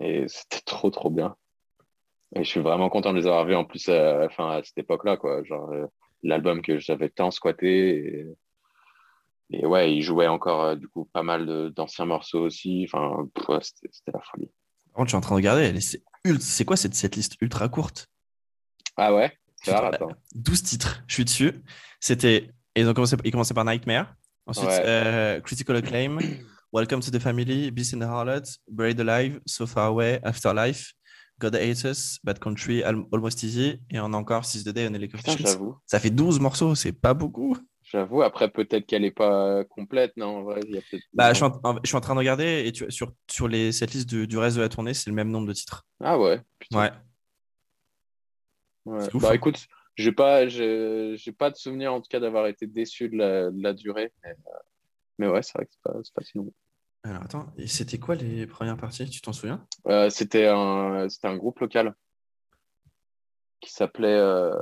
[0.00, 1.34] Et c'était trop, trop bien.
[2.36, 5.16] Et je suis vraiment content de les avoir vus en plus enfin, à cette époque-là,
[5.16, 5.42] quoi.
[5.42, 5.72] Genre
[6.22, 8.28] l'album que j'avais tant squatté.
[9.50, 12.86] Et, et, ouais, ils jouaient encore du coup pas mal d'anciens morceaux aussi.
[12.88, 13.28] Enfin,
[13.60, 14.52] c'était la folie
[14.98, 15.78] je suis en train de regarder.
[16.40, 18.08] C'est quoi cette, cette liste ultra courte?
[18.96, 19.32] Ah ouais
[20.34, 21.02] 12 titres.
[21.06, 21.52] Je suis dessus.
[22.00, 22.50] C'était.
[22.76, 24.14] Ils ont commencé, ils commençaient par Nightmare.
[24.46, 26.18] Ensuite, euh, Critical Acclaim,
[26.72, 30.92] Welcome to the Family, Beast in the Harlot, Buried Alive, So Far Away, Afterlife,
[31.38, 34.92] God Hates Us, Bad Country, Almost Easy, et on a encore Six the Day, on
[34.92, 35.34] Putain,
[35.86, 37.56] Ça fait 12 morceaux, c'est pas beaucoup.
[37.94, 40.80] J'avoue, après peut-être qu'elle n'est pas complète, non vrai, y a
[41.12, 43.70] bah, je, suis en, je, suis en, train de regarder et tu, sur, sur les,
[43.70, 45.86] cette liste du reste de la tournée, c'est le même nombre de titres.
[46.00, 46.40] Ah ouais
[46.72, 46.90] Ouais.
[48.86, 49.08] ouais.
[49.14, 49.32] bah hein.
[49.32, 53.52] écoute, j'ai pas, j'ai pas de souvenir en tout cas d'avoir été déçu de la,
[53.52, 54.12] de la durée.
[55.20, 56.52] Mais, ouais, c'est vrai que c'est pas, pas si long.
[57.04, 59.64] Alors attends, et c'était quoi les premières parties Tu t'en souviens?
[59.86, 61.94] Euh, C'était un, un groupe local
[63.60, 64.58] qui s'appelait euh,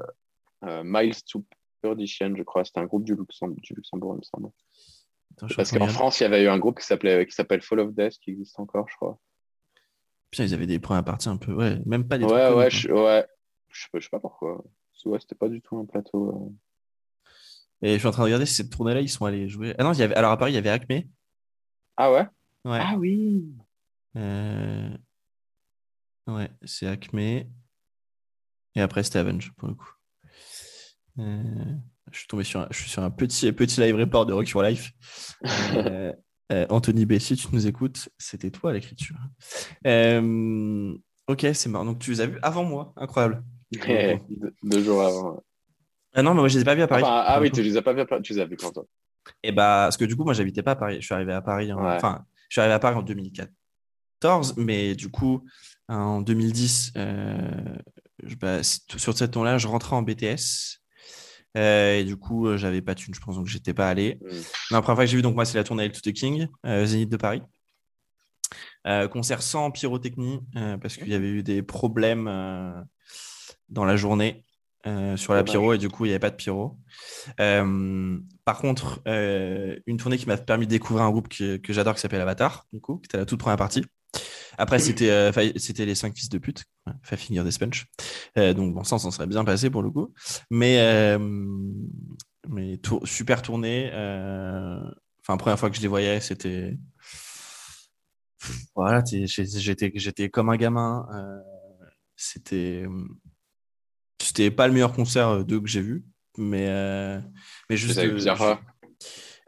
[0.64, 1.42] euh, Miles to
[1.82, 2.64] Je crois.
[2.64, 4.50] C'était un groupe du Luxembourg, du Luxembourg il me semble.
[5.56, 7.94] Parce qu'en France, il y avait eu un groupe qui s'appelait qui s'appelle Fall of
[7.94, 9.18] Death, qui existe encore, je crois.
[10.30, 12.24] Putain, ils avaient des premières parties un peu, ouais, même pas des.
[12.24, 13.26] Ouais, ouais, je, ouais.
[13.68, 14.64] Je sais, sais pas pourquoi.
[15.04, 16.28] Ouais, c'était pas du tout un plateau.
[16.28, 17.28] Euh.
[17.82, 19.74] Et je suis en train de regarder si cette tournée-là, ils sont allés jouer.
[19.78, 20.14] Ah non, il y avait...
[20.14, 21.02] alors à Paris, il y avait Acme.
[21.96, 22.26] Ah ouais?
[22.64, 22.78] Ouais.
[22.80, 23.44] Ah oui.
[24.16, 24.96] Euh...
[26.28, 27.18] Ouais, c'est Acme.
[27.18, 27.50] Et
[28.76, 29.92] après, c'était Avenge, pour le coup.
[31.18, 31.42] Euh,
[32.10, 34.48] je suis tombé sur un, je suis sur un petit, petit live report de Rock
[34.50, 34.92] Your Life.
[35.74, 36.12] Euh,
[36.52, 39.16] euh, Anthony Bessie, tu nous écoutes, c'était toi l'écriture.
[39.84, 41.84] ok, c'est marrant.
[41.84, 43.42] Donc tu les as vus avant moi, incroyable.
[44.62, 45.42] deux, jours avant.
[46.14, 47.04] Ah non, mais moi, je les ai pas vus à Paris.
[47.06, 48.22] ah oui, tu les as pas vus à Paris.
[48.22, 48.84] Tu les as vus quand toi?
[49.42, 50.96] Et eh bah, parce que du coup, moi, j'habitais pas à Paris.
[51.00, 51.72] Je suis arrivé à Paris.
[51.72, 55.44] Enfin, je suis arrivé à Paris en 2014, mais du coup,
[55.88, 57.50] en 2010, euh,
[58.40, 60.81] bah, sur cette ton-là, je rentrais en BTS.
[61.56, 64.18] Euh, et du coup, euh, j'avais pas de thune, je pense, donc j'étais pas allé.
[64.22, 64.28] Mm.
[64.70, 67.10] La première fois que j'ai vu, donc moi, c'est la tournée to the King, Zénith
[67.10, 67.42] de Paris.
[69.10, 70.40] concert sans pyrotechnie,
[70.80, 72.24] parce qu'il y avait eu des problèmes
[73.68, 74.44] dans la journée.
[75.16, 76.78] sur la pyro et du coup il n'y avait pas de pyro.
[77.36, 82.00] par contre, une tournée qui m'a permis de découvrir un groupe que, que j'adore qui
[82.00, 83.84] s'appelle Avatar, du coup, qui était la toute première partie.
[84.58, 86.64] Après, c'était euh, c'était les cinq fils de pute,
[87.16, 87.86] finir des Sponge.
[88.38, 90.12] Euh, donc, bon, ça, ça serait bien passé pour le coup.
[90.50, 91.18] Mais, euh,
[92.48, 93.88] mais super tournée.
[95.20, 96.76] Enfin, première fois que je les voyais, c'était.
[98.74, 101.06] Voilà, j'étais comme un gamin.
[102.16, 102.86] c'était.
[104.20, 106.04] C'était pas le meilleur concert d'eux que j'ai vu,
[106.38, 106.66] mais,
[107.68, 108.00] mais juste.
[108.00, 108.60] Vous plusieurs fois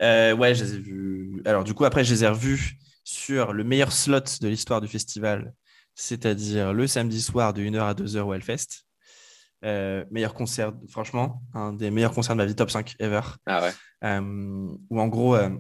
[0.01, 1.43] Ouais, je les ai vus.
[1.45, 4.89] Alors, du coup, après, je les ai revus sur le meilleur slot de l'histoire du
[4.89, 5.53] festival,
[5.95, 8.85] c'est-à-dire le samedi soir de 1h à 2h au Hellfest.
[9.65, 13.23] Euh, meilleur concert, franchement, un des meilleurs concerts de ma vie, top 5 ever.
[13.47, 13.73] Ah ouais.
[14.05, 15.51] Euh, où en gros, euh,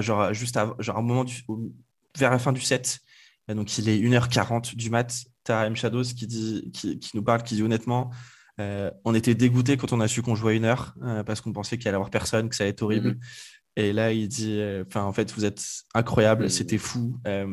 [0.00, 1.24] genre, juste à, genre, un moment
[2.16, 3.00] vers la fin du set,
[3.48, 5.12] donc il est 1h40 du mat,
[5.44, 8.10] tu as M Shadows qui, dit, qui, nous parle, qui dit honnêtement,
[8.58, 11.88] on était dégoûté quand on a su qu'on jouait une heure parce qu'on pensait qu'il
[11.88, 13.10] allait y avoir personne, que ça allait être horrible.
[13.10, 13.20] Mhm.
[13.78, 15.64] Et là, il dit, euh, enfin, en fait, vous êtes
[15.94, 16.48] incroyable, mm.
[16.48, 17.16] c'était fou.
[17.28, 17.46] Euh,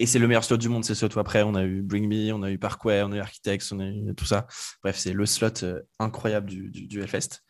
[0.00, 1.20] et c'est le meilleur slot du monde, c'est ce slot.
[1.20, 3.78] Après, on a eu Bring Me, on a eu Parkway, on a eu Architects, on
[3.78, 4.48] a eu tout ça.
[4.82, 7.44] Bref, c'est le slot euh, incroyable du, du, du Hellfest.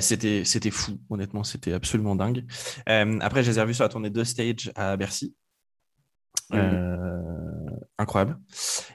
[0.00, 2.44] c'était, c'était fou, honnêtement, c'était absolument dingue.
[2.86, 5.36] après, je les ai revus sur la tournée de stage à Bercy.
[6.52, 7.66] Euh,
[7.98, 8.38] incroyable.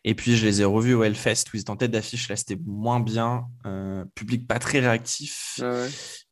[0.03, 2.29] Et puis je les ai revus au Hellfest où ils étaient en tête d'affiche.
[2.29, 3.47] Là, c'était moins bien.
[3.65, 5.59] Euh, public pas très réactif.
[5.61, 5.85] Ah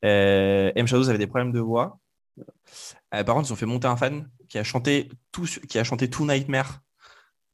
[0.05, 1.99] euh, M Shadows avait des problèmes de voix.
[3.12, 6.10] par contre, ils ont fait monter un fan qui a chanté tout, qui a chanté
[6.10, 6.79] tout Nightmare.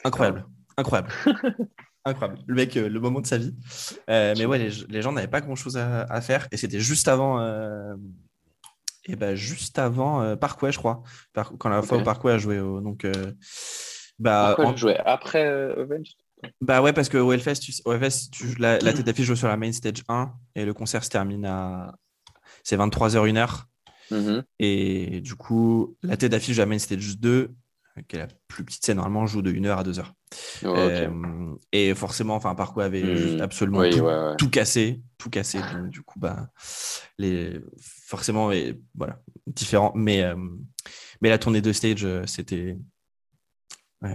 [0.03, 0.45] Incroyable.
[0.77, 1.09] Incroyable.
[2.05, 2.39] Incroyable.
[2.45, 3.55] Le mec, le moment de sa vie.
[4.07, 6.47] mais ouais, les, gens n'avaient pas grand chose à, à faire.
[6.51, 7.39] Et c'était juste avant
[9.07, 11.03] et ben juste avant euh, Parkway, je crois.
[11.59, 12.57] quand la fois où Parkway a joué.
[12.57, 13.31] donc, euh,
[14.19, 15.85] bah, Parkway joué après euh,
[16.61, 17.71] Bah ouais, parce que au Hellfest, tu,
[18.31, 21.45] tu, la, tête d'affiche joue sur la main stage 1 et le concert se termine
[21.45, 21.93] à.
[22.63, 23.63] C'est 23h, 1h.
[24.11, 24.43] Mm-hmm.
[24.59, 27.51] Et du coup, la tête d'affiche de la main stage 2
[28.03, 30.05] qui est la plus petite scène, normalement, joue de 1h à 2h.
[30.63, 33.41] Euh, et forcément, enfin, Parco avait hmm.
[33.41, 33.83] absolument
[34.37, 35.59] tout, cassé, tout cassé.
[35.59, 36.49] Donc, du coup, bah,
[37.17, 37.59] les...
[37.79, 39.91] forcément, et, voilà, différent.
[39.95, 40.35] Mais, euh,
[41.21, 42.77] mais la tournée de stage, euh, c'était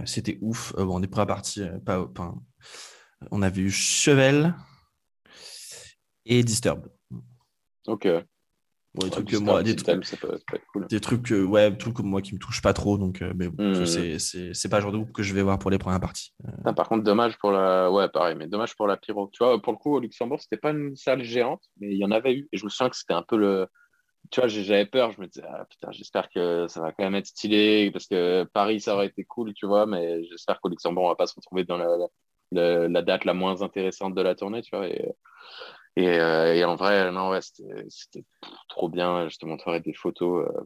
[0.05, 0.73] c'était ouf.
[0.77, 1.77] bon, on est prêt à partir.
[1.83, 2.07] Pas,
[3.29, 4.55] on avait eu Chevel
[6.25, 6.87] et Disturb.
[7.87, 8.07] Ok
[8.95, 10.03] des trucs que moi, des, trucs,
[10.89, 13.47] des trucs que, ouais, trucs comme moi qui me touchent pas trop, donc euh, mais
[13.47, 13.85] bon, mmh.
[13.85, 16.33] c'est pas le genre de groupe que je vais voir pour les premières parties.
[16.65, 16.73] Euh.
[16.73, 19.29] par contre, dommage pour la, ouais, pareil, mais dommage pour la pyro.
[19.31, 22.03] Tu vois, pour le coup, au Luxembourg, c'était pas une salle géante, mais il y
[22.03, 23.67] en avait eu, et je me souviens que c'était un peu le,
[24.29, 27.15] tu vois, j'avais peur, je me disais, ah, putain, j'espère que ça va quand même
[27.15, 31.05] être stylé, parce que Paris, ça aurait été cool, tu vois, mais j'espère qu'au Luxembourg,
[31.05, 31.87] on va pas se retrouver dans la,
[32.51, 34.87] la, la, date la moins intéressante de la tournée, tu vois.
[34.87, 35.13] Et,
[35.99, 38.25] euh, et, en vrai, non, ouais, c'était
[38.69, 39.27] trop bien.
[39.29, 40.47] Je te montrerai des photos.
[40.47, 40.61] Euh.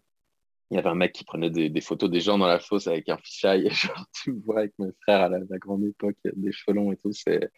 [0.71, 3.07] Il y avait un mec qui prenait des, photos des gens dans la fosse avec
[3.09, 3.69] un fisheye.
[3.71, 6.97] Genre, tu me vois avec mes frères à la, grande époque, des cheveux longs et
[6.97, 7.11] tout.
[7.13, 7.51] C'est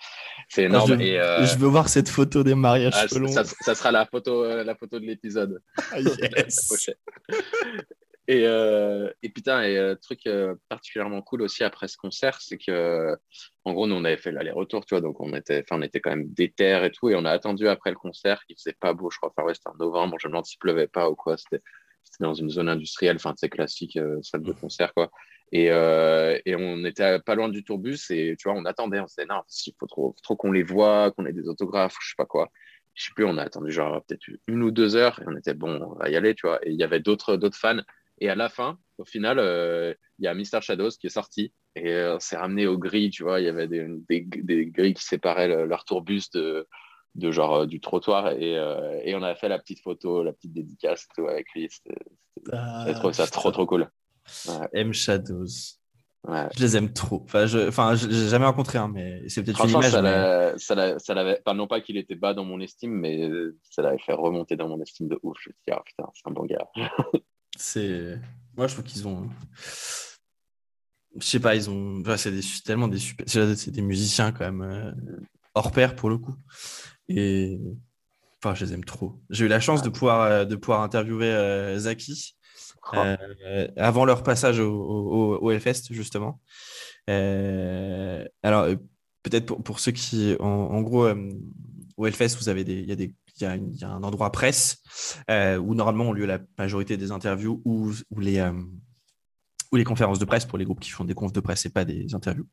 [0.57, 0.99] énorme.
[0.99, 3.07] Je, et, euh, je veux voir cette photo des mariages ah.
[3.07, 5.61] Ça, ça, sera la photo, la photo de l'épisode.
[5.91, 6.91] Ah, yes.
[8.29, 12.57] Et, euh, et putain, et euh, truc euh, particulièrement cool aussi après ce concert, c'est
[12.57, 13.15] que,
[13.63, 16.09] en gros, nous, on avait fait l'aller-retour, tu vois, donc on était, on était quand
[16.09, 19.09] même déter et tout, et on a attendu après le concert, il faisait pas beau,
[19.09, 21.37] je crois, enfin, ouais, c'était en novembre, je me demande s'il pleuvait pas ou quoi,
[21.37, 21.63] c'était
[22.19, 25.09] dans une zone industrielle, enfin, c'est classique, salle de concert, quoi.
[25.53, 29.15] Et, et, on était pas loin du tourbus, et tu vois, on attendait, on se
[29.15, 32.15] disait, non, il faut trop, trop qu'on les voit, qu'on ait des autographes, je sais
[32.17, 32.51] pas quoi
[32.93, 35.53] je sais plus, on a attendu genre peut-être une ou deux heures et on était
[35.53, 36.59] bon, on va y aller, tu vois.
[36.65, 37.77] Et il y avait d'autres fans
[38.19, 40.61] et à la fin, au final, euh, il y a Mr.
[40.61, 43.39] Shadows qui est sorti et euh, on s'est ramené aux grilles, tu vois.
[43.39, 46.67] Il y avait des, des, grilles qui séparaient leur tourbus de,
[47.15, 48.53] de genre euh, du trottoir et,
[49.03, 51.69] et, on a fait la petite photo, la petite dédicace tout, avec lui.
[52.51, 53.89] Ah, ça trop, trop cool.
[54.73, 55.77] M Shadows.
[56.27, 57.21] Je les aime trop.
[57.23, 59.91] Enfin, je, enfin, j'ai jamais rencontré un, mais c'est peut-être une image.
[60.57, 63.29] Ça ça l'avait, non pas qu'il était bas dans mon estime, mais
[63.61, 65.37] ça l'avait fait remonter dans mon estime de ouf.
[65.39, 66.67] Je me suis dit, ah putain, c'est un bon gars.
[67.57, 68.19] C'est.
[68.55, 69.29] Moi, je trouve qu'ils ont.
[71.19, 72.03] Je sais pas, ils ont.
[72.17, 73.25] c'est tellement des super.
[73.27, 74.91] C'est des musiciens quand même euh,
[75.55, 76.35] hors pair pour le coup.
[77.09, 77.59] Et
[78.41, 79.19] enfin, je les aime trop.
[79.29, 82.35] J'ai eu la chance de pouvoir, de pouvoir interviewer Zaki
[82.93, 82.97] oh.
[83.75, 86.39] avant leur passage au, au, au Hellfest, justement.
[87.07, 88.67] alors,
[89.23, 91.09] peut-être pour, pour, ceux qui, en, gros,
[91.97, 94.81] au Hellfest, vous avez des, il y a des il y, a un endroit presse
[95.29, 98.51] euh, où normalement ont lieu la majorité des interviews ou, les, euh,
[99.71, 101.69] ou les conférences de presse pour les groupes qui font des confs de presse et
[101.69, 102.47] pas des interviews.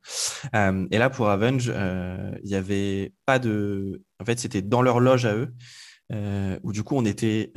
[0.55, 4.03] Euh, et là, pour Avenge, il n'y avait pas de.
[4.20, 5.55] En fait, c'était dans leur loge à eux,
[6.62, 7.53] où du coup, on était.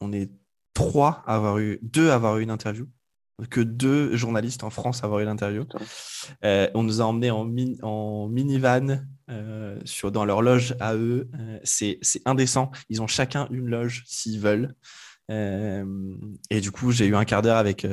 [0.00, 0.30] on est
[0.74, 1.78] trois à avoir eu.
[1.82, 2.86] Deux à avoir eu une interview
[3.50, 5.66] que deux journalistes en France avoir eu l'interview.
[6.44, 7.46] Euh, on nous a emmenés en,
[7.82, 11.28] en minivan euh, sur, dans leur loge à eux.
[11.38, 12.70] Euh, c'est indécent.
[12.88, 14.74] Ils ont chacun une loge s'ils veulent.
[15.28, 17.86] et du coup, j'ai eu un quart d'heure avec,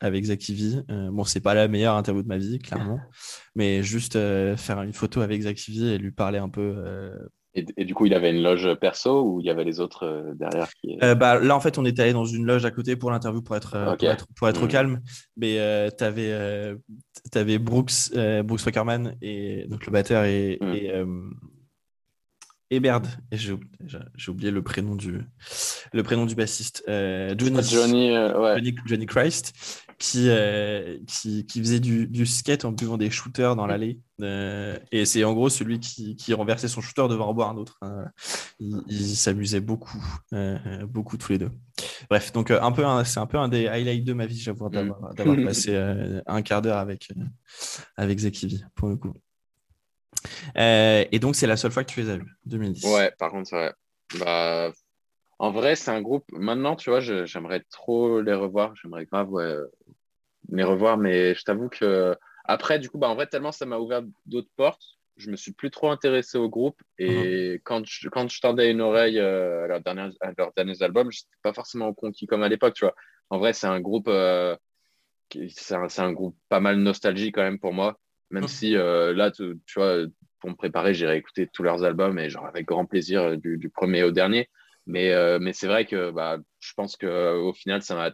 [0.00, 0.82] avec Zakivi.
[0.88, 2.98] bon, c'est pas la meilleure interview de ma vie, clairement.
[3.54, 8.06] mais juste faire une photo avec Zakivi et lui parler un peu et, du coup,
[8.06, 10.98] il avait une loge perso ou il y avait les autres euh, derrière qui...
[11.02, 13.42] Euh, bah, Là, en fait, on était allé dans une loge à côté pour l'interview
[13.42, 13.96] pour être, euh,
[14.36, 14.68] pour être, au mmh.
[14.68, 15.00] calme.
[15.36, 15.56] Mais
[15.96, 16.76] tu avais,
[17.34, 18.12] avais, Brooks,
[18.44, 20.74] Brooks Wackerman, et, donc le batteur, et, mmh.
[20.74, 20.92] et,
[22.70, 23.06] et Baird.
[23.32, 23.56] Et j'ai
[24.28, 25.20] oublié le prénom du,
[25.92, 26.84] le prénom du bassiste.
[26.86, 30.28] Johnny, Johnny, Johnny, Johnny, Christ, qui,
[31.06, 34.00] qui, qui, faisait du, du, skate en buvant des shooters dans l'allée.
[34.20, 37.78] Euh, et c'est en gros celui qui, qui, renversait son shooter devant boire un autre.
[37.82, 38.06] Hein.
[38.58, 41.50] Ils s'amusaient beaucoup, euh, beaucoup tous les deux.
[42.10, 44.68] Bref, donc euh, un peu, c'est un peu un des highlights de ma vie, j'avoue,
[44.68, 45.44] d'avoir mm.
[45.46, 45.76] passé
[46.26, 47.10] un quart d'heure avec
[47.96, 49.14] avec Zekivi pour le coup.
[50.56, 52.84] et donc c'est la seule fois que tu les as vus, 2010.
[52.84, 53.72] Ouais, par contre, c'est vrai.
[54.18, 54.72] Bah,
[55.38, 56.24] en vrai, c'est un groupe.
[56.32, 58.74] Maintenant, tu vois, j'aimerais trop les revoir.
[58.76, 59.30] J'aimerais grave
[60.50, 62.16] les revoir, mais je t'avoue que
[62.48, 65.52] après, du coup, bah, en vrai, tellement ça m'a ouvert d'autres portes, je me suis
[65.52, 66.80] plus trop intéressé au groupe.
[66.98, 67.60] Et mhm.
[67.62, 70.10] quand, je, quand je tendais une oreille euh, à, leurs derniers,
[70.56, 72.94] derniers albums, je n'étais pas forcément conquis comme à l'époque, tu vois.
[73.28, 74.56] En vrai, c'est un groupe, euh,
[75.50, 77.98] c'est un, un, groupe pas mal nostalgique quand même pour moi.
[78.30, 78.48] Même mhm.
[78.48, 79.98] si euh, là, tu, vois,
[80.40, 83.68] pour me préparer, j'irai écouter tous leurs albums et genre avec grand plaisir du, du
[83.68, 84.48] premier au dernier.
[84.88, 88.10] Mais, mais c'est vrai que bah, je pense qu'au final, ça m'a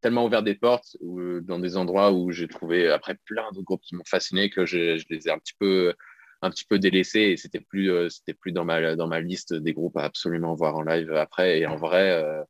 [0.00, 3.96] tellement ouvert des portes dans des endroits où j'ai trouvé après plein de groupes qui
[3.96, 5.94] m'ont fasciné que je, je, les ai un petit peu
[6.40, 9.54] un petit peu délaissés et c'était plus euh, c'était plus dans ma dans ma liste
[9.54, 12.42] des groupes à absolument voir en live après et en vrai euh,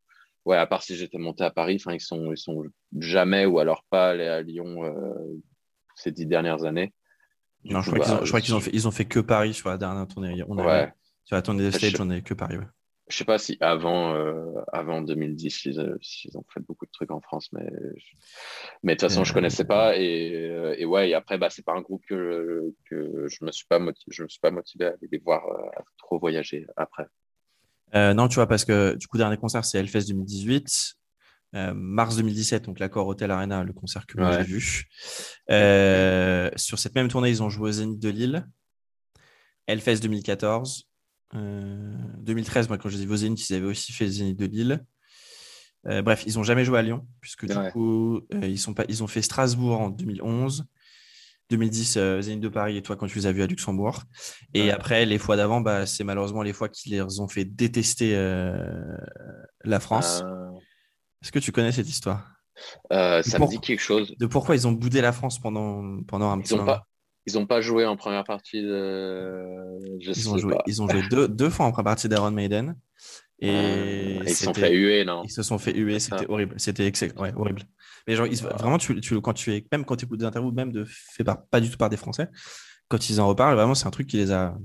[0.45, 2.65] ouais à part si j'étais monté à Paris enfin ils sont ils sont
[2.99, 5.15] jamais ou alors pas allés à Lyon euh,
[5.95, 6.93] ces dix dernières années
[7.65, 9.55] non, je, crois qu'ils ont, je crois qu'ils ont fait ils ont fait que Paris
[9.55, 10.93] sur la dernière tournée on ouais.
[11.25, 12.67] sur la tournée des stage on est que Paris ouais.
[13.09, 17.11] Je sais pas si avant, euh, avant 2010, ils, ils, ont fait beaucoup de trucs
[17.11, 17.67] en France, mais,
[18.83, 19.97] mais de toute façon, je connaissais pas.
[19.97, 23.51] Et, euh, et ouais, et après, bah, c'est pas un groupe que, que je me
[23.51, 26.19] suis pas motivé, je me suis pas motivé à aller les voir euh, à trop
[26.19, 27.07] voyager après.
[27.95, 30.95] non, tu vois, parce que du coup, dernier concert, c'est Hellfest 2018.
[31.75, 34.85] mars 2017, donc l'accord Hotel Arena, le concert que j'ai vu.
[36.57, 38.47] sur cette même tournée, ils ont joué au Zénith de Lille.
[39.67, 40.88] Hellfest 2014,
[41.35, 44.85] 2013, euh, moi, quand je dis Zénith, ils avaient aussi fait Zénith de Lille.
[45.87, 48.85] Euh, bref, ils n'ont jamais joué à Lyon, puisque du coup, euh, ils, sont pas,
[48.89, 50.65] ils ont fait Strasbourg en 2011.
[51.51, 54.03] 2010, Zénith de Paris et toi, quand tu les as vus à Luxembourg.
[54.53, 58.13] Et après, les fois d'avant, bah, c'est malheureusement les fois qui les ont fait détester
[59.65, 60.23] la France.
[61.23, 62.31] Est-ce que tu connais cette histoire?
[62.91, 64.15] Ça me dit quelque chose.
[64.19, 66.81] De pourquoi ils ont boudé la France pendant, pendant un petit moment?
[67.29, 69.45] Ils n'ont pas joué en première partie de.
[70.01, 72.75] ils, ont joué, ils, ont joué, deux, deux fois en première partie d'Iron Maiden.
[73.41, 75.23] Et euh, ils se sont fait huer, non?
[75.25, 76.55] Ils se sont fait huer, c'était horrible.
[76.59, 77.63] C'était ouais, horrible.
[78.07, 80.73] Mais genre, vraiment, tu, tu, quand tu es, même quand tu écoutes des interviews, même
[80.73, 82.29] de fait par, pas du tout par des Français,
[82.89, 84.57] quand ils en reparlent, vraiment, c'est un truc qui les a.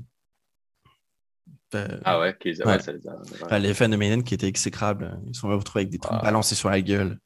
[2.03, 3.07] ah ouais, les a, ça les,
[3.49, 3.59] a...
[3.59, 6.69] les fans de Maiden qui étaient exécrables, ils sont retrouvés avec des trucs balancés sur
[6.69, 7.19] la gueule.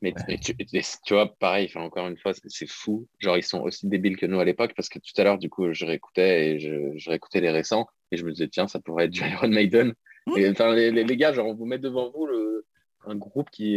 [0.00, 3.08] Mais, tu, vois, pareil, encore une fois, c'est fou.
[3.18, 5.50] Genre, ils sont aussi débiles que nous à l'époque parce que tout à l'heure, du
[5.50, 8.78] coup, je réécoutais et je, je, réécoutais les récents et je me disais, tiens, ça
[8.80, 9.94] pourrait être du Iron Maiden.
[10.26, 10.38] Mmh.
[10.38, 12.64] Et enfin, les, les, gars, genre, on vous met devant vous le,
[13.06, 13.76] un groupe qui,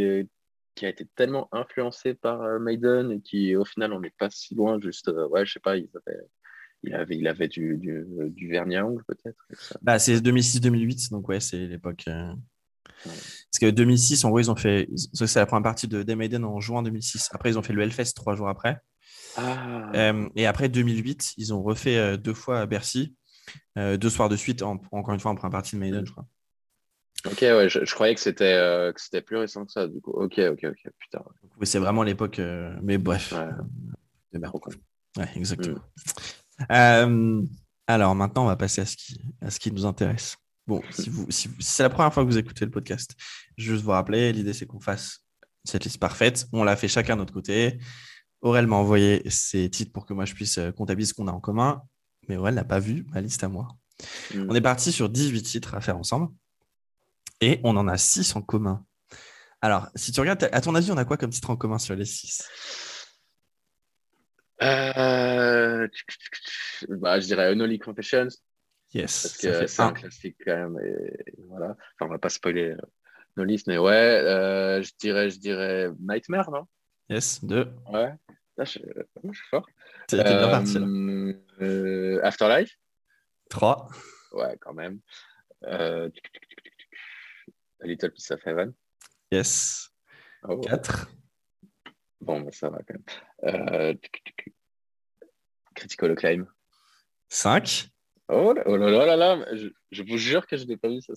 [0.76, 4.30] qui a été tellement influencé par euh, Maiden et qui, au final, on n'est pas
[4.30, 4.80] si loin.
[4.80, 5.90] Juste, euh, ouais, je sais pas, il
[6.94, 9.48] avait, il avait du, du, du vernis à ongles, peut-être.
[9.82, 12.06] Bah, c'est 2006-2008, donc ouais, c'est l'époque.
[12.08, 12.34] Euh,
[13.04, 14.88] parce que 2006, en gros, ils ont fait.
[15.14, 17.30] C'est la première partie de Maiden en juin 2006.
[17.34, 18.80] Après, ils ont fait le Hellfest trois jours après.
[19.38, 19.92] Ah.
[19.96, 23.16] Euh, et après 2008, ils ont refait euh, deux fois à Bercy,
[23.78, 26.26] euh, deux soirs de suite, encore une fois en première partie de Maiden, je crois.
[27.26, 30.12] Ok, ouais, je, croyais que c'était c'était plus récent que ça, du coup.
[30.12, 31.22] Ok, ok, ok, putain.
[31.62, 32.42] c'est vraiment l'époque,
[32.82, 33.34] mais bref.
[34.34, 34.40] Ouais.
[35.18, 35.82] Ouais, exactement.
[36.70, 37.46] Mm.
[37.88, 40.38] Alors maintenant, on va passer à ce qui, à ce qui nous intéresse.
[40.68, 43.16] Bon, si, vous, si, c'est la première fois que vous écoutez le podcast,
[43.58, 45.26] juste vous rappeler, l'idée c'est qu'on fasse
[45.64, 46.48] cette liste parfaite.
[46.54, 47.80] On l'a fait chacun de notre côté.
[48.42, 51.32] Aurel m'a envoyé ses titres pour que moi je puisse euh, comptabiliser ce qu'on a
[51.32, 51.82] en commun.
[52.28, 53.68] Mais Aurel n'a pas vu ma liste à moi.
[54.34, 54.48] Hmm.
[54.50, 56.30] On est parti sur 18 titres à faire ensemble.
[57.40, 58.86] Et on en a 6 en commun.
[59.62, 61.96] Alors, si tu regardes, à ton avis, on a quoi comme titre en commun sur
[61.96, 62.44] les 6
[64.64, 65.88] euh...
[66.90, 68.30] bah, Je dirais Unholy Confessions.
[68.94, 69.22] Yes.
[69.24, 70.80] Parce que c'est un classique quand même.
[70.84, 71.72] Et voilà.
[71.72, 72.78] Enfin, on va pas spoiler euh,
[73.38, 76.68] nos listes, mais ouais, euh, je dirais, je dirais Nightmare, non?
[77.10, 77.74] Yes, deux.
[77.88, 78.14] Ouais.
[78.58, 78.80] Là, je,
[79.24, 79.66] je suis fort.
[80.10, 80.78] C'est bien parti.
[80.78, 80.86] Là.
[81.62, 82.78] Euh, Afterlife?
[83.50, 83.88] Trois.
[84.34, 85.00] Ouais, quand même.
[85.64, 86.10] A
[87.82, 88.74] Little Piece of Heaven.
[89.32, 89.90] Yes.
[90.44, 90.60] Oh.
[90.60, 91.10] Quatre.
[92.20, 92.96] Bon, ça va quand
[93.42, 93.98] même.
[95.76, 96.46] Critical Acclaim.
[97.30, 97.90] Cinq.
[98.34, 101.02] Oh là, oh là là là je, je, vous jure que je n'ai pas vu
[101.02, 101.14] ça.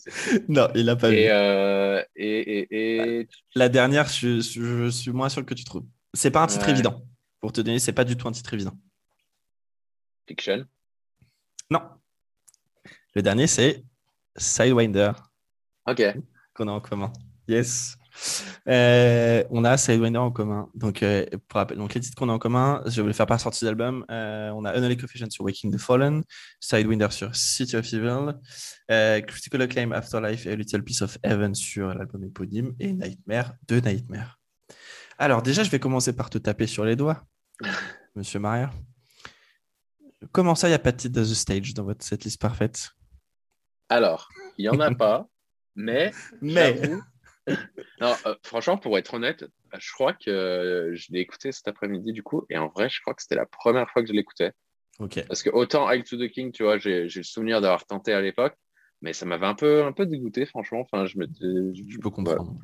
[0.49, 1.17] non, il n'a pas vu.
[1.21, 5.85] Euh, et, et, et, La dernière, je, je, suis moins sûr que tu trouves.
[6.13, 7.05] C'est pas un titre évident.
[7.41, 8.77] Pour te donner, c'est pas du tout un titre évident.
[10.27, 10.65] Fiction?
[11.71, 11.83] Non.
[13.15, 13.85] Le dernier, c'est
[14.37, 15.13] Sidewinder.
[15.87, 16.03] Ok.
[16.53, 17.13] Qu'on a en commun.
[17.47, 17.97] Yes.
[18.69, 20.69] Euh, on a Sidewinder en commun.
[20.75, 23.41] Donc, euh, pour donc les titres qu'on a en commun, je vais le faire par
[23.41, 24.05] sortie d'album.
[24.11, 26.23] Euh, on a Unholy Confession sur Waking the Fallen,
[26.61, 28.35] Sidewinder sur City of Evil,
[29.27, 34.39] Critical Acclaim Afterlife et Little Piece of Heaven sur l'album éponyme et Nightmare de Nightmare.
[35.19, 37.25] Alors, déjà, je vais commencer par te taper sur les doigts,
[38.17, 38.71] monsieur Maria.
[40.33, 42.91] Comment ça, il n'y a pas de titre de The Stage dans votre setlist parfaite?
[43.89, 45.29] Alors, il n'y en a pas,
[45.75, 46.13] mais.
[46.41, 46.81] Mais.
[48.01, 49.45] Non, euh, franchement, pour être honnête,
[49.79, 53.01] je crois que euh, je l'ai écouté cet après-midi du coup, et en vrai, je
[53.01, 54.53] crois que c'était la première fois que je l'écoutais.
[54.99, 55.25] Ok.
[55.27, 58.21] Parce que autant Hail to the King, tu vois, j'ai le souvenir d'avoir tenté à
[58.21, 58.55] l'époque,
[59.03, 60.81] mais ça m'avait un peu, un peu dégoûté, franchement.
[60.81, 62.55] Enfin, je me, je peux comprendre.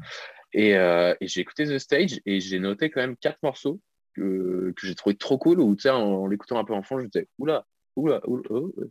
[0.53, 3.81] Et, euh, et j'ai écouté The Stage et j'ai noté quand même quatre morceaux
[4.15, 5.61] que, que j'ai trouvé trop cool.
[5.61, 7.67] Où tu sais, en, l'écoutant un peu en fond, je me disais oula,
[7.97, 8.43] oula, oula.
[8.51, 8.87] oula.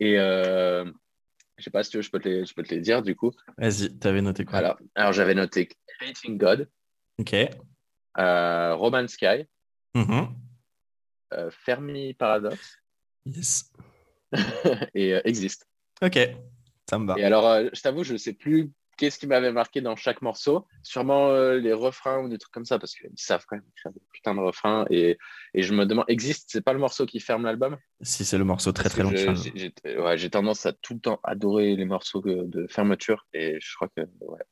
[0.00, 0.16] Et,
[1.58, 3.02] je sais pas si tu veux, je peux te les, je peux te les dire
[3.02, 3.30] du coup.
[3.58, 4.58] Vas-y, tu avais noté quoi?
[4.58, 5.68] Alors, alors j'avais noté
[6.00, 6.68] Hating God.
[7.18, 7.34] Ok.
[8.18, 9.46] Euh, Roman Sky.
[9.94, 10.28] Mm-hmm.
[11.34, 12.78] Euh, Fermi Paradox.
[13.24, 13.70] Yes.
[14.94, 15.66] et euh, Exist.
[16.02, 16.18] Ok,
[16.88, 17.18] ça me va.
[17.18, 18.70] Et alors, euh, je t'avoue, je ne sais plus
[19.02, 22.64] qu'est-ce qui m'avait marqué dans chaque morceau Sûrement euh, les refrains ou des trucs comme
[22.64, 24.86] ça, parce qu'ils savent quand même faire des putains de refrains.
[24.90, 25.18] Et,
[25.54, 27.76] et je me demande, Existe, c'est pas le morceau qui ferme l'album?
[28.02, 29.10] Si, c'est le morceau très très long.
[29.12, 33.88] J'ai ouais, tendance à tout le temps adorer les morceaux de fermeture, et je crois
[33.88, 34.44] que ouais,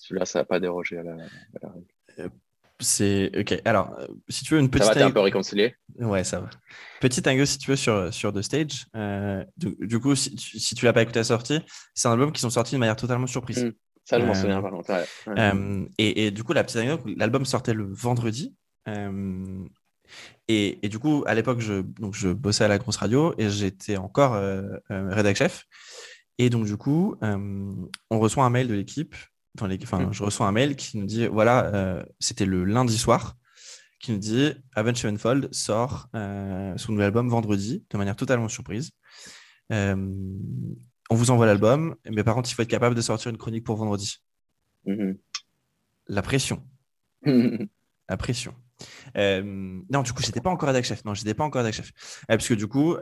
[0.00, 1.16] celui-là, ça n'a pas dérogé à la,
[1.62, 1.86] règle.
[2.18, 2.28] Euh,
[2.82, 3.60] c'est ok.
[3.64, 4.84] Alors, euh, si tu veux une petite.
[4.84, 5.74] Ça va, t'es un peu réconcilié?
[5.98, 6.50] Ouais, ça va.
[7.00, 8.86] Petite angle, si tu veux, sur, sur The Stage.
[8.96, 11.60] Euh, du, coup, si, si tu l'as pas écouté à la sortie,
[11.94, 13.64] c'est un album qui sont sortis de manière totalement surprise.
[13.64, 13.72] Hmm.
[14.04, 14.98] Ça, je m'en souviens pas longtemps.
[15.98, 18.54] et, et, du coup, la petite angle, l'album sortait le vendredi.
[20.48, 23.48] Et, et, du coup, à l'époque, je, donc, je bossais à la grosse radio et
[23.48, 24.36] j'étais encore
[24.88, 25.64] rédac chef.
[26.38, 29.14] Et donc, du coup, on reçoit un mail de l'équipe
[29.54, 30.12] dans les, enfin, mm.
[30.12, 33.36] je reçois un mail qui nous dit voilà, euh, c'était le lundi soir,
[34.00, 38.90] qui nous dit Avenged Sevenfold sort euh, son nouvel album vendredi, de manière totalement surprise.
[39.70, 39.94] Euh,
[41.10, 43.64] on vous envoie l'album, mais par contre, il faut être capable de sortir une chronique
[43.64, 44.18] pour vendredi.
[44.86, 45.18] Mm-hmm.
[46.08, 46.66] La pression.
[48.08, 48.54] La pression.
[49.14, 51.04] non, du coup, j'étais pas encore rédac chef.
[51.04, 51.92] Non, j'étais pas encore rédac chef.
[52.26, 52.96] parce que du coup,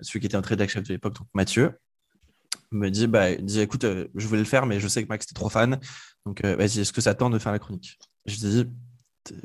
[0.00, 1.78] celui qui était en rédac chef de l'époque, donc Mathieu,
[2.72, 5.24] me dit, bah, dit écoute, euh, je voulais le faire, mais je sais que Max
[5.26, 5.78] était trop fan.
[6.26, 7.98] Donc, euh, vas-y, est-ce que ça tente de faire la chronique?
[8.26, 8.64] Je dis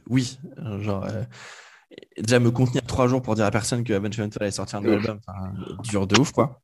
[0.10, 0.40] oui.
[0.80, 1.24] Genre, euh,
[2.18, 4.82] déjà me contenir trois jours pour dire à personne que Avenged Sevenfold allait sortir un
[4.82, 5.20] nouvel album,
[5.84, 6.62] dur de ouf, quoi.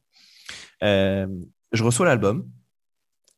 [0.82, 2.50] je reçois l'album.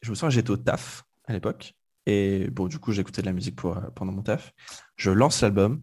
[0.02, 1.74] Je me sens j'étais au taf à l'époque.
[2.06, 4.54] Et bon, du coup, j'écoutais de la musique pour, pendant mon taf.
[4.96, 5.82] Je lance l'album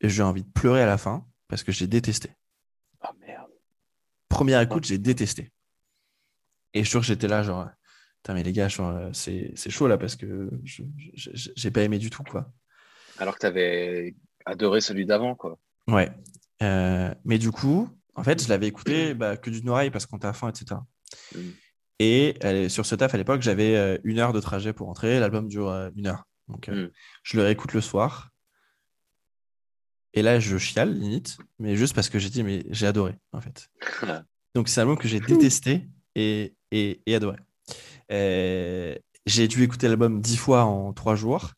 [0.00, 2.30] et j'ai envie de pleurer à la fin parce que j'ai détesté.
[3.02, 3.50] Oh merde.
[4.28, 5.52] Première écoute, j'ai détesté.
[6.78, 7.68] Et je suis sûr que j'étais là, genre,
[8.28, 8.68] mais les gars,
[9.12, 12.52] c'est chaud là parce que j'ai pas aimé du tout, quoi.
[13.18, 14.14] Alors que tu avais
[14.46, 15.58] adoré celui d'avant, quoi.
[15.88, 16.08] Ouais.
[16.62, 20.20] Euh, mais du coup, en fait, je l'avais écouté bah, que d'une oreille parce qu'on
[20.20, 20.80] t'a faim, etc.
[21.34, 21.40] Mm.
[21.98, 25.18] Et sur ce taf, à l'époque, j'avais euh, une heure de trajet pour rentrer.
[25.18, 26.28] L'album dure euh, une heure.
[26.46, 26.90] Donc, mm.
[27.24, 28.30] je le réécoute le soir.
[30.14, 33.40] Et là, je chiale, limite, mais juste parce que j'ai dit, mais j'ai adoré, en
[33.40, 33.68] fait.
[34.54, 35.88] Donc, c'est un album que j'ai détesté
[36.18, 36.56] et,
[37.06, 37.36] et, adoré.
[38.10, 38.94] Euh,
[39.26, 41.52] j'ai dû écouter l'album dix fois en trois jours.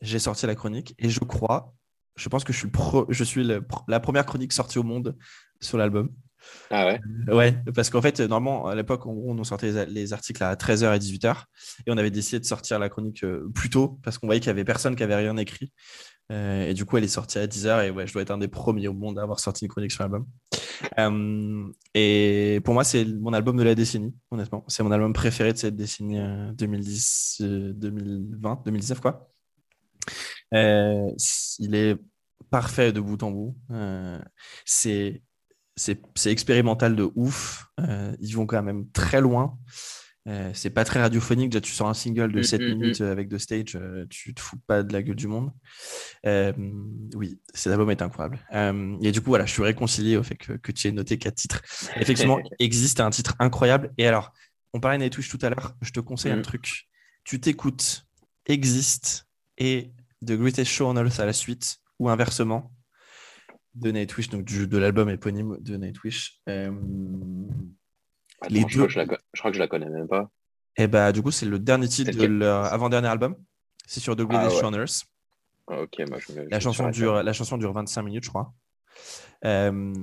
[0.00, 1.72] J'ai sorti la chronique et je crois,
[2.16, 2.70] je pense que je suis,
[3.08, 3.48] je suis
[3.88, 5.16] la première chronique sortie au monde
[5.60, 6.10] sur l'album.
[6.70, 7.00] Ah ouais?
[7.28, 10.98] Ouais, parce qu'en fait, normalement, à l'époque, on nous sortait les articles à 13h et
[10.98, 11.44] 18h.
[11.86, 13.24] Et on avait décidé de sortir la chronique
[13.54, 15.72] plus tôt parce qu'on voyait qu'il n'y avait personne qui avait rien écrit.
[16.30, 17.86] Et du coup, elle est sortie à 10h.
[17.86, 19.92] Et ouais, je dois être un des premiers au monde à avoir sorti une chronique
[19.92, 20.26] sur l'album.
[21.94, 24.64] et pour moi, c'est mon album de la décennie, honnêtement.
[24.68, 26.18] C'est mon album préféré de cette décennie
[26.54, 29.30] 2010, 2020, 2019, quoi.
[30.52, 31.96] il est
[32.50, 33.56] parfait de bout en bout.
[34.64, 35.22] c'est
[36.26, 37.66] expérimental de ouf.
[37.80, 39.58] Euh, ils vont quand même très loin.
[40.26, 41.50] Euh, c'est pas très radiophonique.
[41.50, 42.78] Déjà, tu sors un single de 7 mm, mm, mm.
[42.78, 45.52] minutes avec The Stage, euh, tu te fous pas de la gueule du monde.
[46.24, 48.40] oui, cet album est incroyable.
[49.02, 51.62] et du coup, voilà, je suis réconcilié au fait que, tu aies noté quatre titres.
[51.96, 53.92] Effectivement, existe un titre incroyable.
[53.98, 54.32] Et alors,
[54.72, 55.74] on parlait de Nightwish tout à l'heure.
[55.82, 56.88] Je te conseille un truc.
[57.24, 58.06] Tu t'écoutes
[58.46, 59.92] Exist et
[60.26, 62.72] The Greatest Show on Earth à la suite, ou inversement
[63.74, 66.40] de Nightwish, donc du, de l'album éponyme de Nightwish.
[68.44, 70.30] Euh, les je, crois je, crois que je la connais même pas.
[70.76, 73.36] Et eh bah, du coup, c'est le dernier titre de leur avant-dernier album.
[73.86, 74.84] C'est sur The Greatest ah, ouais.
[75.66, 78.52] Ah, ok, moi je la, chanson dure, la chanson dure 25 minutes, je crois.
[79.44, 79.94] Euh,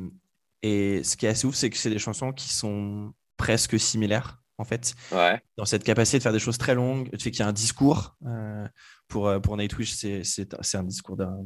[0.61, 4.41] et ce qui est assez ouf, c'est que c'est des chansons qui sont presque similaires,
[4.57, 4.95] en fait.
[5.11, 5.41] Ouais.
[5.57, 7.09] Dans cette capacité de faire des choses très longues.
[7.11, 8.15] Tu sais qu'il y a un discours.
[8.25, 8.67] Euh,
[9.07, 11.37] pour, pour Nightwish, c'est un discours d'un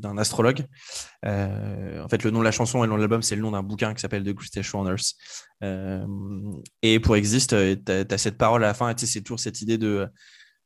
[0.00, 0.66] d'un astrologue.
[1.24, 3.42] Euh, en fait, le nom de la chanson et le nom de l'album, c'est le
[3.42, 5.14] nom d'un bouquin qui s'appelle The Greatest on Earth.
[5.62, 6.06] Euh,
[6.82, 9.78] et pour Exist, euh, tu as, cette parole à la fin, c'est toujours cette idée
[9.78, 10.08] de.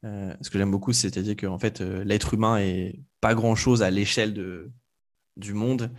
[0.02, 4.70] ce que j'aime beaucoup, c'est-à-dire qu'en fait, l'être humain est pas grand-chose à l'échelle de,
[5.36, 5.90] du monde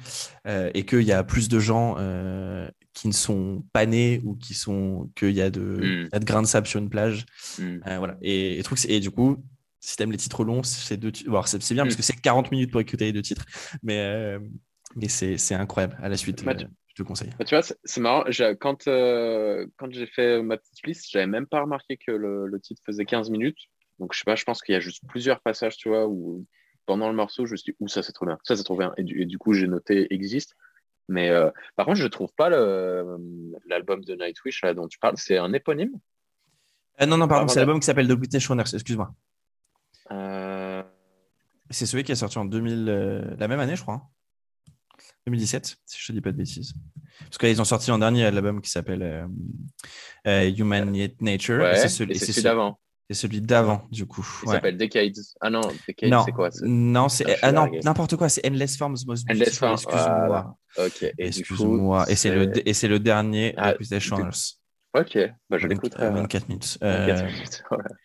[0.45, 1.95] et qu'il y a plus de gens
[2.93, 6.09] qui ne sont pas nés ou qui sont qu'il y, a de, mm.
[6.13, 7.25] y a de grains de sable sur une plage.
[7.59, 7.79] Mm.
[7.97, 8.17] voilà.
[8.21, 9.43] Et, et, truc, et du coup,
[9.85, 11.97] si t'aimes les titres longs, c'est deux c'est bien parce mm.
[11.97, 13.45] que c'est 40 minutes pour écouter les deux titres,
[13.83, 14.39] mais, euh,
[14.95, 15.95] mais c'est incroyable.
[16.01, 17.29] À la suite, bah, euh, je te conseille.
[17.37, 18.23] Bah, tu vois, c'est marrant.
[18.59, 22.81] Quand, euh, quand j'ai fait ma petite liste, j'avais même pas remarqué que le, titre
[22.83, 23.59] faisait 15 minutes.
[23.99, 26.45] Donc, je sais pas, je pense qu'il y a juste plusieurs passages, tu vois, où
[26.87, 28.77] pendant le morceau, je me suis dit, ouh, ça c'est trop bien, ça c'est trop
[28.77, 28.91] bien.
[28.97, 30.55] Et du, coup, j'ai noté Existe.
[31.07, 31.29] Mais
[31.75, 35.17] par contre, je trouve pas l'album de Nightwish là, dont tu parles.
[35.17, 35.93] C'est un éponyme?
[37.05, 39.13] Non, non, pardon, c'est l'album qui s'appelle The British Runners, excuse-moi.
[40.11, 40.83] Euh,
[41.69, 44.01] c'est celui qui est sorti en 2000, euh, la même année, je crois.
[45.27, 45.81] 2017, hein.
[45.85, 46.73] si je ne dis pas de bêtises.
[47.19, 49.27] Parce qu'ils ont sorti en dernier l'album qui s'appelle
[50.27, 51.65] euh, Human Nature.
[51.75, 52.79] c'est celui, d'avant.
[53.09, 54.27] C'est celui d'avant, du coup.
[54.43, 55.15] Il s'appelle Decades.
[55.41, 58.29] Ah non, Decades, c'est quoi Non, c'est ah, n'importe quoi.
[58.29, 59.73] C'est Endless Forms Most Endless Forms.
[59.73, 60.57] Excuse-moi.
[60.77, 61.13] Ok.
[61.17, 62.05] Excuse-moi.
[62.09, 63.73] Et c'est le, et c'est le dernier ah,
[64.93, 65.17] Ok.
[65.49, 66.09] Bah, je l'écouterai.
[66.09, 66.77] 24 minutes.
[66.81, 67.63] 24 minutes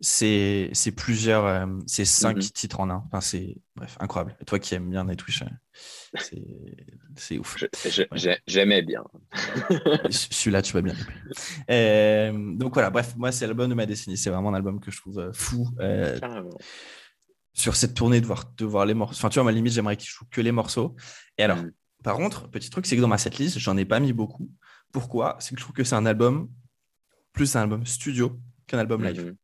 [0.00, 2.42] c'est plusieurs, euh, c'est cinq mhm.
[2.42, 3.04] titres en un.
[3.06, 4.36] Enfin, c'est bref, incroyable.
[4.40, 6.36] Et toi qui aimes bien Nightwish, euh,
[7.16, 7.56] c'est ouf.
[8.46, 9.02] J'aimais bien.
[10.10, 10.94] Celui-là, tu vas bien.
[11.70, 14.16] Euh, donc voilà, bref, moi, c'est l'album de ma décennie.
[14.16, 15.68] C'est vraiment un album que je trouve fou.
[17.54, 19.18] sur cette tournée, de voir, de voir les morceaux.
[19.18, 20.94] Enfin, tu vois, à ma limite, j'aimerais qu'il joue que les morceaux.
[21.38, 21.72] Et alors, mhm.
[22.04, 24.48] par contre, petit truc, c'est que dans ma setlist, j'en ai pas mis beaucoup.
[24.92, 25.36] Pourquoi?
[25.40, 26.48] C'est que je trouve que c'est un album,
[27.32, 29.26] plus un album studio qu'un album live.
[29.26, 29.36] Mhm.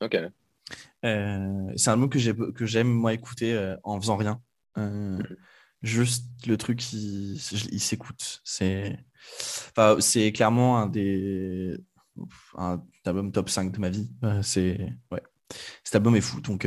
[0.00, 0.16] Ok.
[1.04, 4.40] Euh, c'est un mot que j'aime moi écouter euh, en faisant rien.
[4.78, 5.22] Euh, mm.
[5.82, 7.34] juste le truc, il,
[7.72, 8.40] il s'écoute.
[8.44, 8.98] C'est
[9.76, 9.98] enfin,
[10.32, 11.76] clairement un des
[12.56, 14.10] un album top 5 de ma vie.
[14.42, 14.78] c'est
[15.10, 15.22] ouais.
[15.82, 16.40] Cet album est fou.
[16.40, 16.66] Donc,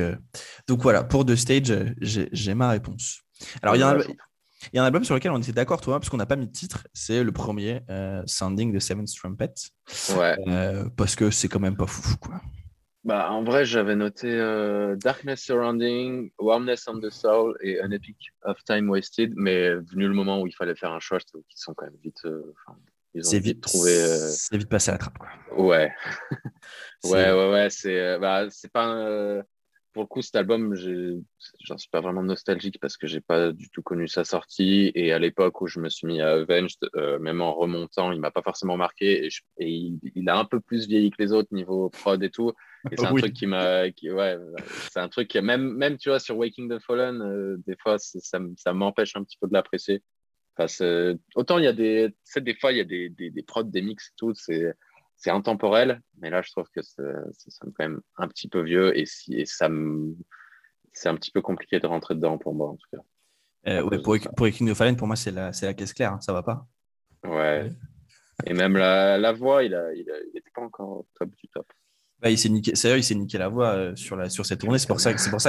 [0.67, 3.21] donc voilà, pour The Stage, j'ai ma réponse.
[3.61, 5.79] Alors, il y, a un, il y, a un album sur lequel on était d'accord,
[5.79, 6.87] toi, parce qu'on n'a pas mis de titre.
[6.93, 7.81] C'est le premier,
[8.25, 9.53] Sounding the Seventh Trumpet.
[10.17, 10.35] Ouais.
[10.97, 12.41] parce que c'est quand même pas fou, quoi.
[13.03, 18.31] Bah, en vrai, j'avais noté euh, Darkness Surrounding, Warmness on the Soul et An Epic
[18.43, 21.43] of Time Wasted, mais venu le moment où il fallait faire un choix, je trouve
[21.49, 22.23] qu'ils sont quand même vite.
[22.25, 22.53] Euh,
[23.13, 23.91] ils ont vite, trouvé.
[23.91, 25.29] Euh, c'est vite passé à la trappe, quoi.
[25.57, 25.91] Ouais.
[27.03, 29.43] ouais, ouais, ouais, c'est bah, pas
[29.93, 33.69] pour le coup, cet album, j'en suis pas vraiment nostalgique parce que j'ai pas du
[33.69, 34.91] tout connu sa sortie.
[34.95, 38.19] Et à l'époque où je me suis mis à Avenged, euh, même en remontant, il
[38.19, 39.29] m'a pas forcément marqué.
[39.59, 42.53] Et, il, a un peu plus vieilli que les autres niveau prod et tout.
[42.91, 44.37] Et c'est un truc qui m'a, ouais,
[44.91, 47.97] c'est un truc qui même, même tu vois, sur Waking the Fallen, euh, des fois,
[47.97, 50.03] ça, ça m'empêche un petit peu de l'apprécier.
[50.57, 53.63] Enfin, autant il y a des, des fois il y a des, des, des prods,
[53.63, 54.73] des mix et tout, c'est
[55.15, 57.03] c'est intemporel, mais là, je trouve que ça
[57.47, 59.69] sonne quand même un petit peu vieux et, si, et ça
[60.91, 63.03] c'est un petit peu compliqué de rentrer dedans pour moi, en tout cas.
[63.67, 66.43] Euh, pour, pour King Fallen, pour moi, c'est la, la caisse claire, hein, ça va
[66.43, 66.67] pas.
[67.23, 67.71] Ouais.
[68.45, 71.71] et même la, la voix, il n'était il pas encore au top du top.
[72.23, 74.61] Bah, il s'est niqué, c'est il s'est niqué la voix euh, sur, la, sur cette
[74.61, 74.79] tournée.
[74.79, 75.41] C'est pour ça, c'est pour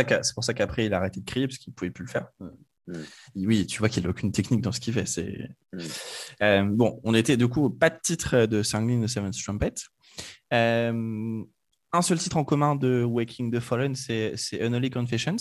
[0.43, 2.27] ça qu'après il a arrêté de crier parce qu'il pouvait plus le faire.
[2.89, 3.47] mm.
[3.47, 5.07] oui, tu vois qu'il n'a aucune technique dans ce qu'il fait.
[5.07, 5.51] C'est
[6.43, 6.73] mm.
[6.73, 7.01] bon.
[7.05, 9.75] On était du coup pas de titre de Sangling de Seventh Trumpet.
[10.51, 15.37] un seul titre en commun de Waking the Fallen, c'est Unholy Confessions,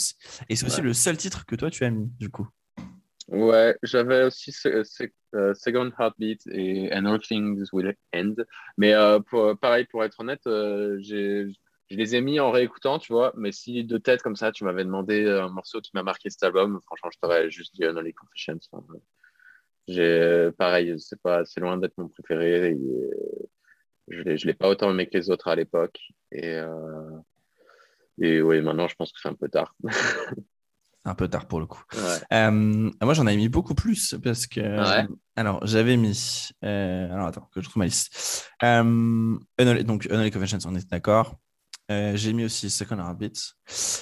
[0.49, 2.47] et c'est aussi le seul titre que toi tu as mis du coup.
[3.29, 8.35] Ouais, j'avais aussi Second Heartbeat et And All Things Will End.
[8.77, 8.93] Mais
[9.27, 10.41] pour, pareil, pour être honnête,
[10.99, 11.47] j'ai
[11.93, 14.63] je les ai mis en réécoutant, tu vois, mais si de tête comme ça, tu
[14.63, 18.13] m'avais demandé un morceau qui m'a marqué cet album, franchement, je t'aurais juste dit Unholy
[18.13, 18.59] Confessions.
[20.57, 22.77] pareil, c'est loin d'être mon préféré.
[24.07, 25.99] Je l'ai, je l'ai pas autant aimé que les autres à l'époque.
[26.31, 27.19] Et, euh,
[28.19, 29.75] et oui, maintenant, je pense que c'est un peu tard.
[31.05, 31.83] un peu tard pour le coup.
[32.31, 35.07] Euh, moi, j'en avais mis beaucoup plus parce que.
[35.35, 36.49] alors, j'avais mis.
[36.63, 38.49] Euh, alors, attends, que je trouve ma liste.
[38.61, 41.37] donc, Unholy Confessions, on est d'accord.
[41.91, 43.55] Euh, j'ai mis aussi Second Heartbeat.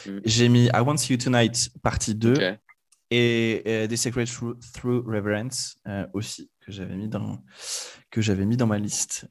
[0.06, 0.20] Mm.
[0.26, 2.58] J'ai mis I Want You Tonight, partie 2.
[3.14, 7.44] Et euh, The Secret Through, Reverence euh, aussi, que j'avais mis, dans,
[8.10, 9.28] que j'avais mis dans ma liste.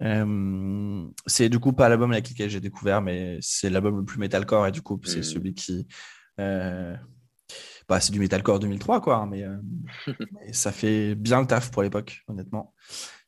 [1.27, 4.66] c'est du coup pas l'album avec lequel j'ai découvert, mais c'est l'album le plus metalcore.
[4.66, 5.23] Et du coup, c'est mm.
[5.23, 5.87] celui qui.
[7.91, 9.16] Bah, c'est du metalcore 2003, quoi.
[9.16, 9.45] Hein, mais,
[10.32, 12.72] mais, ça fait bien le taf pour l'époque, honnêtement.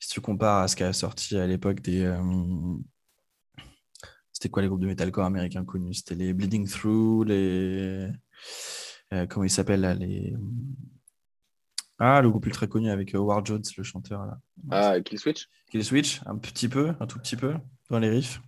[0.01, 2.07] Si tu compares à ce qui a sorti à l'époque des
[4.43, 5.95] c'était quoi les groupes de metalcore américains connus?
[5.95, 8.09] C'était les Bleeding Through, les.
[9.13, 10.35] Euh, comment ils s'appellent les...
[12.01, 14.27] Ah, le groupe ultra connu avec Howard Jones, le chanteur.
[14.27, 14.41] Là.
[14.69, 17.55] Ah, Kill Switch Kill Switch, un petit peu, un tout petit peu,
[17.89, 18.43] dans les riffs.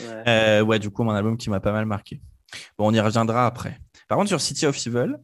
[0.00, 2.22] Ouais, euh, ouais du coup, mon album qui m'a pas mal marqué.
[2.78, 3.78] Bon, on y reviendra après.
[4.08, 5.16] Par contre, sur City of Evil,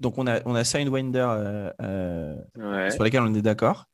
[0.00, 3.86] donc on a, on a Sidewinder euh, sur lesquels on est d'accord.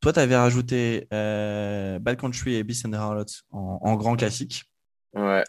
[0.00, 4.64] Toi, tu avais rajouté Bad Country et Beast and the Harlot en, en grand classique.
[5.14, 5.44] Ouais.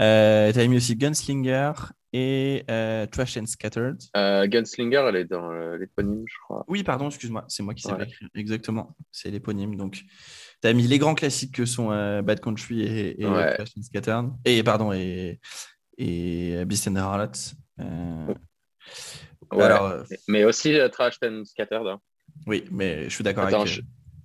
[0.00, 1.72] Euh, tu as mis aussi Gunslinger
[2.12, 3.98] et euh, Trash and Scattered.
[4.16, 6.64] Euh, Gunslinger, elle est dans l'éponyme, je crois.
[6.68, 8.28] Oui, pardon, excuse-moi, c'est moi qui sais pas écrire.
[8.34, 9.76] Exactement, c'est l'éponyme.
[9.76, 10.02] Donc,
[10.62, 14.30] tu as mis les grands classiques que sont Bad Country et, Trash and Scattered.
[14.44, 15.40] Et, pardon, et,
[15.98, 16.98] et Beast and the
[19.50, 21.86] Alors, mais aussi Trash and Scattered.
[21.86, 22.00] Hein.
[22.46, 23.82] Oui, mais je suis d'accord avec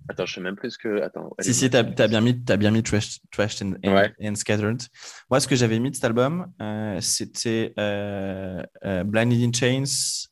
[0.09, 1.01] Attends, je sais même plus que.
[1.01, 1.30] Attends.
[1.39, 3.22] Si, si, t'as as bien mis, as bien mis Trash,
[3.61, 4.82] and, Scattered.
[5.30, 10.28] Moi, ce que j'avais mis de cet album, euh, c'était euh, euh, Blinded in Chains,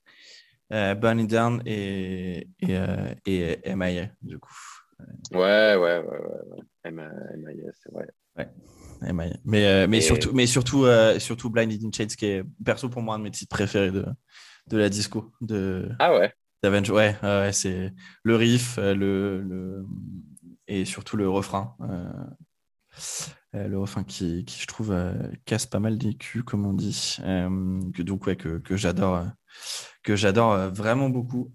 [0.70, 2.78] Burning Down et, et,
[3.26, 4.54] et, MIA, du coup.
[5.32, 6.92] Ouais, ouais, ouais, ouais.
[6.92, 8.08] MIA, c'est vrai.
[8.38, 9.14] Ouais.
[9.14, 9.38] MIA.
[9.46, 10.86] Mais, mais, surtout, mais surtout,
[11.20, 14.06] surtout Blinded in Chains, qui est perso pour moi un de mes titres préférés de,
[14.70, 15.32] de la disco.
[15.42, 15.90] De...
[16.00, 17.94] Ah ouais ouais, ouais c'est
[18.24, 19.86] le riff, euh, le, le,
[20.68, 21.76] et surtout le refrain.
[21.82, 22.12] Euh,
[23.56, 24.96] euh, le refrain qui, qui je trouve,
[25.46, 27.18] casse pas mal des culs, comme on dit.
[27.20, 29.24] que, donc, ouais, que, que j'adore
[30.04, 31.52] que j'adore vraiment beaucoup.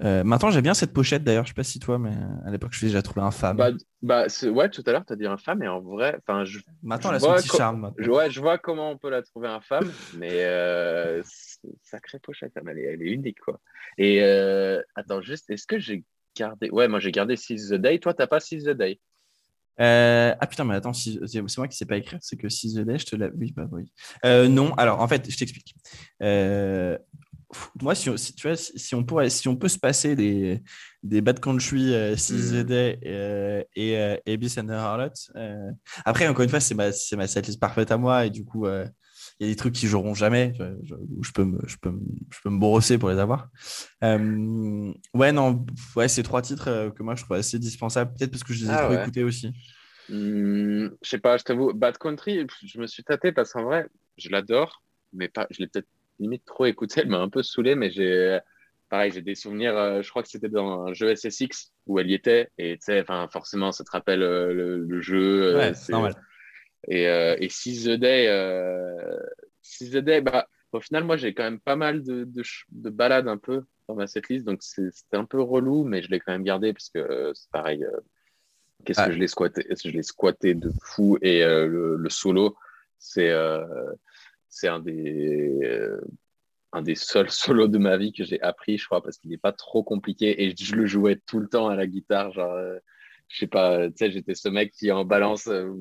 [0.00, 1.44] maintenant, j'ai bien cette pochette d'ailleurs.
[1.44, 2.12] Je sais pas si toi, mais
[2.44, 3.56] à l'époque, je déjà trouvé infâme.
[3.56, 3.70] Bah,
[4.02, 6.58] bah ouais, tout à l'heure, tu as dit infâme, et en vrai, enfin, je.
[6.82, 7.92] Maintenant, elle a son petit charme.
[7.98, 10.42] Ouais, je vois comment on peut la trouver infâme, mais
[11.82, 13.60] sacrée pochette, elle est, elle est unique, quoi.
[13.98, 16.04] Et euh, attends, juste, est-ce que j'ai
[16.36, 16.70] gardé.
[16.70, 17.98] Ouais, moi j'ai gardé Seize the Day.
[17.98, 19.00] Toi, t'as pas Seize the Day?
[19.80, 21.18] Euh, ah putain, mais attends, c'est
[21.58, 23.30] moi qui sais pas écrire, c'est que Seize the Day, je te l'ai.
[23.34, 23.92] Oui, bah oui.
[24.24, 25.74] Euh, non, alors en fait, je t'explique.
[27.80, 30.62] moi, si, tu vois, si, on pourrait, si on peut se passer des,
[31.02, 32.64] des Bad Country, Seize the mm.
[32.64, 35.12] Day et, Beast and the Harlot.
[36.04, 38.66] après, encore une fois, c'est ma, ma setlist parfaite à moi et du coup,
[39.40, 40.52] il y a des trucs qui joueront jamais,
[41.16, 41.92] où je peux me, je peux
[42.30, 43.48] je peux me brosser pour les avoir.
[44.04, 45.66] Euh, ouais, non,
[45.96, 48.64] ouais, c'est trois titres euh, que moi je trouve assez dispensables, peut-être parce que je
[48.64, 49.48] les ai ah trop écoutés aussi.
[50.08, 53.88] Hmm, je sais pas, je t'avoue, Bad Country, je me suis tâté parce qu'en vrai,
[54.18, 54.82] je l'adore,
[55.12, 55.88] mais pas, je l'ai peut-être
[56.20, 58.38] limite trop écouté, elle m'a un peu saoulé, mais j'ai,
[58.88, 62.08] pareil, j'ai des souvenirs, euh, je crois que c'était dans un jeu SSX où elle
[62.08, 65.56] y était, et tu sais, enfin, forcément, ça te rappelle le, jeu.
[65.56, 66.14] Ouais, c'est normal.
[66.88, 69.18] Et, euh, et Seize the Day, euh,
[69.80, 73.38] the Day bah, au final, moi, j'ai quand même pas mal de, de, balades un
[73.38, 76.72] peu dans ma setlist, donc c'était un peu relou, mais je l'ai quand même gardé
[76.72, 77.86] parce que euh, c'est pareil.
[78.84, 82.56] Qu'est-ce que je l'ai squatté Je l'ai squatté de fou et le, le, solo,
[82.98, 83.32] c'est
[84.48, 85.88] c'est un des
[86.72, 89.38] un des seuls solos de ma vie que j'ai appris, je crois, parce qu'il n'est
[89.38, 92.58] pas trop compliqué et je le jouais tout le temps à la guitare, genre
[93.28, 95.72] je sais pas, tu sais, j'étais ce mec qui en balance, euh,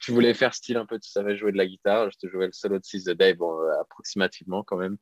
[0.00, 2.46] tu voulais faire style un peu, tu savais jouer de la guitare, je te jouais
[2.46, 4.96] le solo de Seize the Day, bon, euh, approximativement quand même.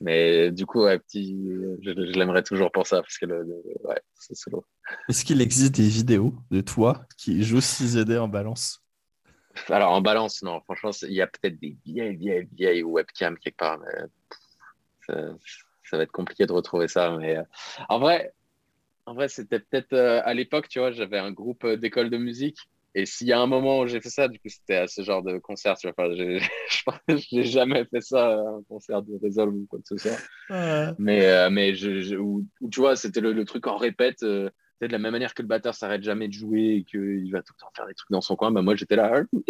[0.00, 1.36] Mais du coup, ouais, petit,
[1.82, 3.46] je, l'aimerais toujours pour ça, parce que le,
[3.84, 4.64] ouais, c'est solo.
[5.08, 8.80] Est-ce qu'il existe des vidéos de toi qui Seize the Day en balance?
[9.68, 13.56] Alors, en balance, non, franchement, il y a peut-être des vieilles, vieilles, vieilles webcams quelque
[13.56, 15.16] part, mais
[15.84, 17.16] ça va être compliqué de retrouver ça.
[17.16, 17.38] Mais
[17.88, 18.34] en vrai,
[19.06, 22.58] en vrai, c'était peut-être à l'époque, tu vois, j'avais un groupe d'école de musique
[22.96, 25.02] et s'il y a un moment où j'ai fait ça, du coup, c'était à ce
[25.02, 25.76] genre de concert.
[25.76, 26.08] Tu vois,
[27.08, 30.18] je n'ai jamais fait ça à un concert de Resolve ou quoi que ce soit.
[30.98, 34.22] Mais, euh, mais je, où, tu vois, c'était le, truc en répète.
[34.22, 34.48] Euh,
[34.80, 37.54] de la même manière que le batteur s'arrête jamais de jouer et qu'il va tout
[37.56, 39.22] le temps faire des trucs dans son coin, bah moi j'étais là.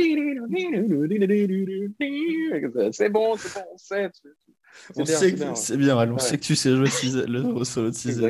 [2.92, 4.12] C'est bon, c'est bon, on sait.
[4.96, 6.88] On sait que bien, on sait que tu sais jouer
[7.26, 8.20] le solo de 6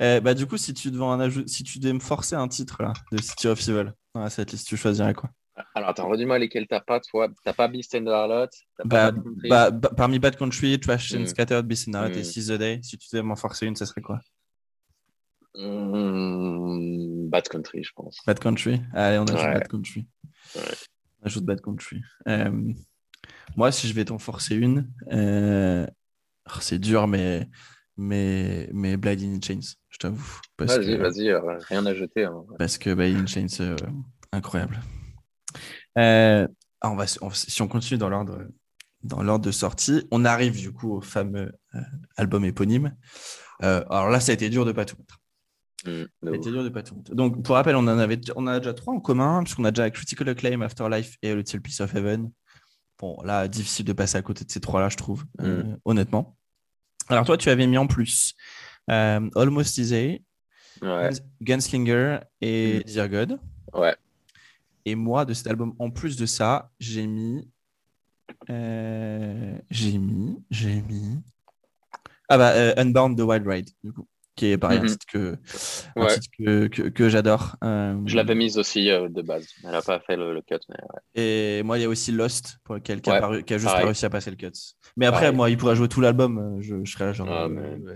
[0.00, 2.82] eh, bah, Du coup, si tu, devais un si tu devais me forcer un titre
[2.82, 5.30] là, de City of Evil dans cette liste, tu choisirais quoi?
[5.74, 7.28] Alors, attends, redis-moi lesquels t'as pas, toi.
[7.44, 8.48] T'as pas Beast and Harlot
[8.84, 9.12] bah,
[9.48, 11.26] bah, bah, Parmi Bad Country, Trash and mm.
[11.26, 12.24] Scattered, Beast and Harlot et mm.
[12.24, 14.20] Seize the Day, si tu devais m'en forcer une, ça serait quoi?
[15.54, 18.18] Mm, Bad Country, je pense.
[18.26, 20.06] Bad Country Allez, on ajoute Bad Country.
[20.56, 22.00] On ajoute Bad Country.
[22.28, 22.72] Euh,
[23.56, 25.86] moi, si je vais t'en forcer une, euh,
[26.60, 27.48] c'est dur, mais,
[27.96, 30.40] mais, mais Blinding Chains, je t'avoue.
[30.58, 32.24] Vas-y, vas-y, euh, rien à jeter.
[32.24, 32.44] Hein.
[32.58, 33.76] Parce que Blinding Chains, euh,
[34.32, 34.80] incroyable.
[35.96, 38.46] on va, si on continue dans l'ordre
[39.02, 41.52] dans l'ordre de sortie, on arrive du coup au fameux
[42.16, 42.96] album éponyme.
[43.60, 45.20] alors là, ça a été dur de pas tout mettre.
[45.84, 47.14] Mmh, ça a été dur de pas tout mettre.
[47.14, 49.90] Donc, pour rappel, on en avait, on a déjà trois en commun, puisqu'on a déjà
[49.90, 52.30] Critical Acclaim, Afterlife et A Little Piece of Heaven.
[52.98, 55.78] Bon, là, difficile de passer à côté de ces trois-là, je trouve, euh, mm.
[55.84, 56.36] honnêtement.
[57.08, 58.34] Alors, toi, tu avais mis en plus
[58.90, 60.24] euh, Almost Easy,
[61.42, 62.82] Gunslinger et mm.
[62.84, 63.40] Dear God.
[63.72, 63.96] Ouais.
[64.84, 67.50] Et moi, de cet album, en plus de ça, j'ai mis.
[68.48, 70.42] Euh, j'ai mis.
[70.50, 71.20] J'ai mis.
[72.28, 74.88] Ah bah, Unbound the Wild Ride, du coup qui est pareil, un mhm.
[74.88, 77.56] titre que, que, que, j'adore.
[77.62, 79.46] Euh, je l'avais mise aussi euh, de base.
[79.62, 80.56] Elle n'a pas fait le, cut.
[81.14, 83.84] Et moi, il y a aussi Lost, pour lequel qui, a, qui a, juste pas
[83.84, 84.52] réussi à passer le cut.
[84.96, 86.38] Mais après, moi, il pourrait jouer tout l'album.
[86.38, 87.48] Euh, je, je, serais genre, ah,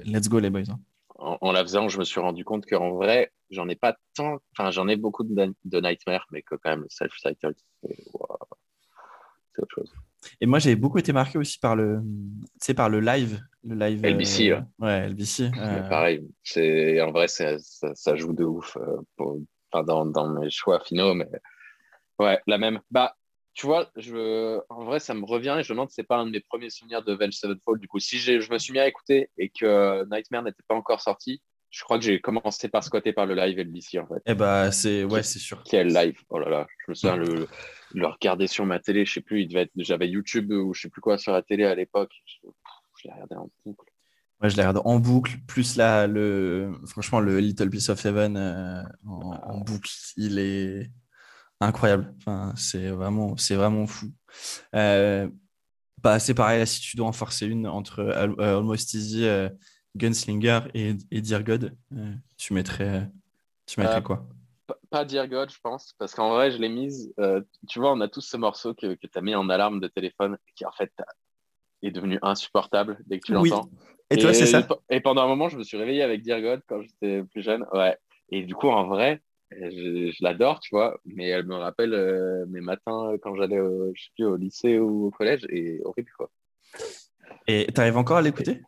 [0.05, 0.71] let's go les boys.
[0.71, 0.79] Hein.
[1.19, 4.39] En, la faisant, je me suis rendu compte qu'en vrai, j'en ai pas tant.
[4.53, 7.57] Enfin, j'en ai beaucoup de, de Nightmare, mais que quand même, le self-titled,
[9.59, 9.95] c'est autre chose.
[10.41, 12.01] Et moi, j'ai beaucoup été marqué aussi par le,
[12.77, 13.41] par le live.
[13.65, 14.51] Le live LBC.
[14.51, 15.09] Euh, ouais.
[15.09, 15.51] LBC.
[15.57, 15.89] Euh.
[15.89, 19.41] Pareil, c'est, en vrai, ça, ça, joue de ouf euh, pour,
[19.73, 21.15] dans, dans, mes choix finaux.
[21.15, 21.29] Mais
[22.19, 22.81] ouais, la même.
[22.91, 23.15] Bah,
[23.55, 26.19] tu vois, je, en vrai, ça me revient et je me demande si c'est pas
[26.19, 27.81] un de mes premiers souvenirs de Venge Sevenfold.
[27.81, 31.01] Du coup, si je me suis mis à écouter et que Nightmare n'était pas encore
[31.01, 34.23] sorti, je crois que j'ai commencé par squatter par le live LBC en fait.
[34.27, 35.63] Eh bah c'est ouais c'est sûr.
[35.65, 37.47] Quel live Oh là là, je me souviens le,
[37.95, 40.83] le, regarder sur ma télé, je sais plus, il devait être, j'avais YouTube ou je
[40.83, 42.13] sais plus quoi sur la télé à l'époque.
[42.27, 42.49] Je,
[43.05, 43.87] l'ai regardé en boucle.
[44.41, 48.37] Ouais, je l'ai regardé en boucle, plus là le franchement le Little Piece of Heaven
[48.37, 50.91] euh, en, boucle, il est
[51.61, 52.15] incroyable.
[52.19, 54.07] Enfin, c'est vraiment c'est vraiment fou.
[54.75, 55.29] Euh,
[56.03, 59.27] bah, c'est pareil là si tu dois en forcer une entre euh, Almost Easy
[59.97, 63.09] Gunslinger et, et Dear God, euh, tu mettrais,
[63.67, 64.27] tu mettrais euh, quoi?
[64.91, 67.13] Pas Dear God, je pense, parce qu'en vrai, je l'ai mise.
[67.19, 69.81] Euh, tu vois, on a tous ce morceau que, que tu as mis en alarme
[69.81, 70.93] de téléphone qui, en fait,
[71.83, 73.69] est devenu insupportable dès que tu l'entends.
[74.11, 76.63] Et, toi, c'est ça Et pendant un moment, je me suis réveillé avec Dear God
[76.67, 77.65] quand j'étais plus jeune.
[77.73, 77.97] Ouais.
[78.31, 83.13] Et du coup, en vrai, je, l'adore, tu vois, mais elle me rappelle mes matins
[83.23, 86.31] quand j'allais au, au lycée ou au collège et horrible, quoi.
[87.47, 88.63] Et tu arrives encore à l'écouter?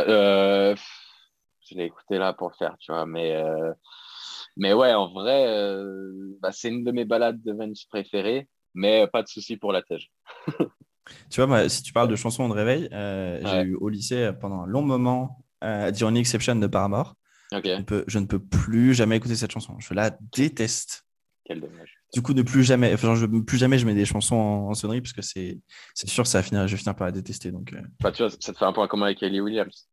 [0.00, 0.74] Euh,
[1.68, 3.06] je l'ai écouté là pour le faire, tu vois.
[3.06, 3.72] Mais, euh,
[4.56, 9.06] mais ouais, en vrai, euh, bah, c'est une de mes balades de Venge préférées, mais
[9.06, 10.10] pas de souci pour la tège.
[10.48, 14.62] tu vois, moi, si tu parles de chansons de réveil, j'ai eu au lycée pendant
[14.62, 17.14] un long moment The Only Exception de Paramore.
[17.52, 19.78] Je, ne peux plus jamais écouter cette chanson.
[19.78, 21.06] Je la déteste.
[21.44, 22.01] Quel dommage.
[22.12, 25.00] Du coup, ne plus jamais, enfin, je, plus jamais je mets des chansons en, sonnerie
[25.00, 25.58] parce que c'est,
[25.94, 27.50] c'est sûr, ça va finir, je vais finir par la détester.
[27.50, 29.88] Donc, bah, tu vois, ça te fait un point commun avec Ellie Williams.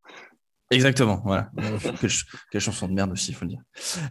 [0.70, 1.50] Exactement, voilà.
[2.50, 3.62] quelle, chanson de merde aussi, il faut le dire.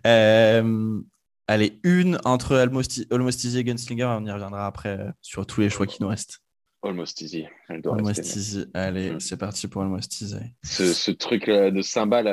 [0.05, 1.01] Euh,
[1.47, 5.61] allez, une entre Almost, Almost Easy et Gunslinger, on y reviendra après euh, sur tous
[5.61, 6.39] les choix qui nous restent.
[6.81, 9.19] Almost Easy, elle doit Almost Easy, allez, mm.
[9.19, 10.35] c'est parti pour Almost Easy.
[10.63, 12.27] Ce, ce truc de cymbale,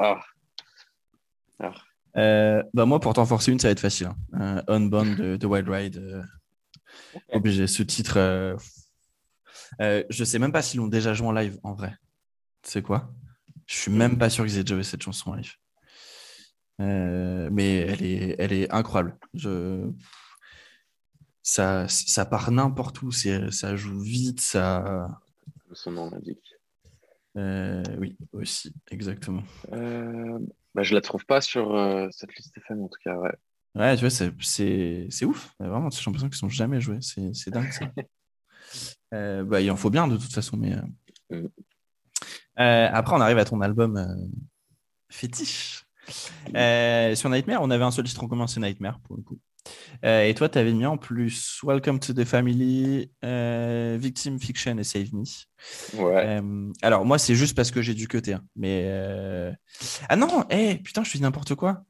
[0.00, 0.20] ah.
[1.60, 1.74] ah.
[2.16, 4.10] Euh, bah moi, pour t'en forcer une, ça va être facile.
[4.32, 4.62] Hein.
[4.68, 5.96] Unbound de, Wild Ride.
[5.96, 6.22] Euh,
[7.32, 7.66] obligé.
[7.66, 8.56] Ce titre, euh,
[9.80, 11.96] euh, je sais même pas s'ils l'ont déjà joué en live en vrai.
[12.62, 13.12] Tu sais quoi?
[13.66, 15.54] Je suis même pas sûr qu'ils aient déjà joué cette chanson en live.
[16.78, 19.16] mais elle est, elle est incroyable.
[19.34, 19.90] Je...
[21.44, 23.10] Ça, ça part n'importe où.
[23.10, 24.40] Ça joue vite.
[24.40, 25.08] Ça...
[25.72, 26.54] Son nom l'indique.
[27.98, 29.42] oui, aussi, exactement.
[30.74, 33.34] Bah, je la trouve pas sur euh, cette liste FM en tout cas, ouais.
[33.74, 35.54] Ouais, tu vois, c'est ouf.
[35.58, 36.98] Vraiment, j'ai l'impression qu'ils sont jamais joués.
[37.00, 37.86] C'est dingue ça.
[39.12, 40.74] Euh, bah, il en faut bien de toute façon, mais.
[41.32, 42.94] Euh, mm.
[42.94, 44.02] après, on arrive à ton album
[45.10, 45.84] fétiche.
[46.46, 49.38] sur Nightmare, on avait un seul titre en commun, c'est Nightmare pour le coup.
[50.04, 54.76] Euh, et toi, tu avais mis en plus Welcome to the Family, euh, Victim Fiction
[54.78, 55.22] et Save Me.
[55.94, 56.40] Ouais.
[56.40, 58.34] Euh, alors, moi, c'est juste parce que j'ai dû cuter.
[58.34, 58.44] Hein.
[58.56, 59.52] Mais.
[60.08, 61.84] Ah non, hey, eh, putain, je fais n'importe quoi.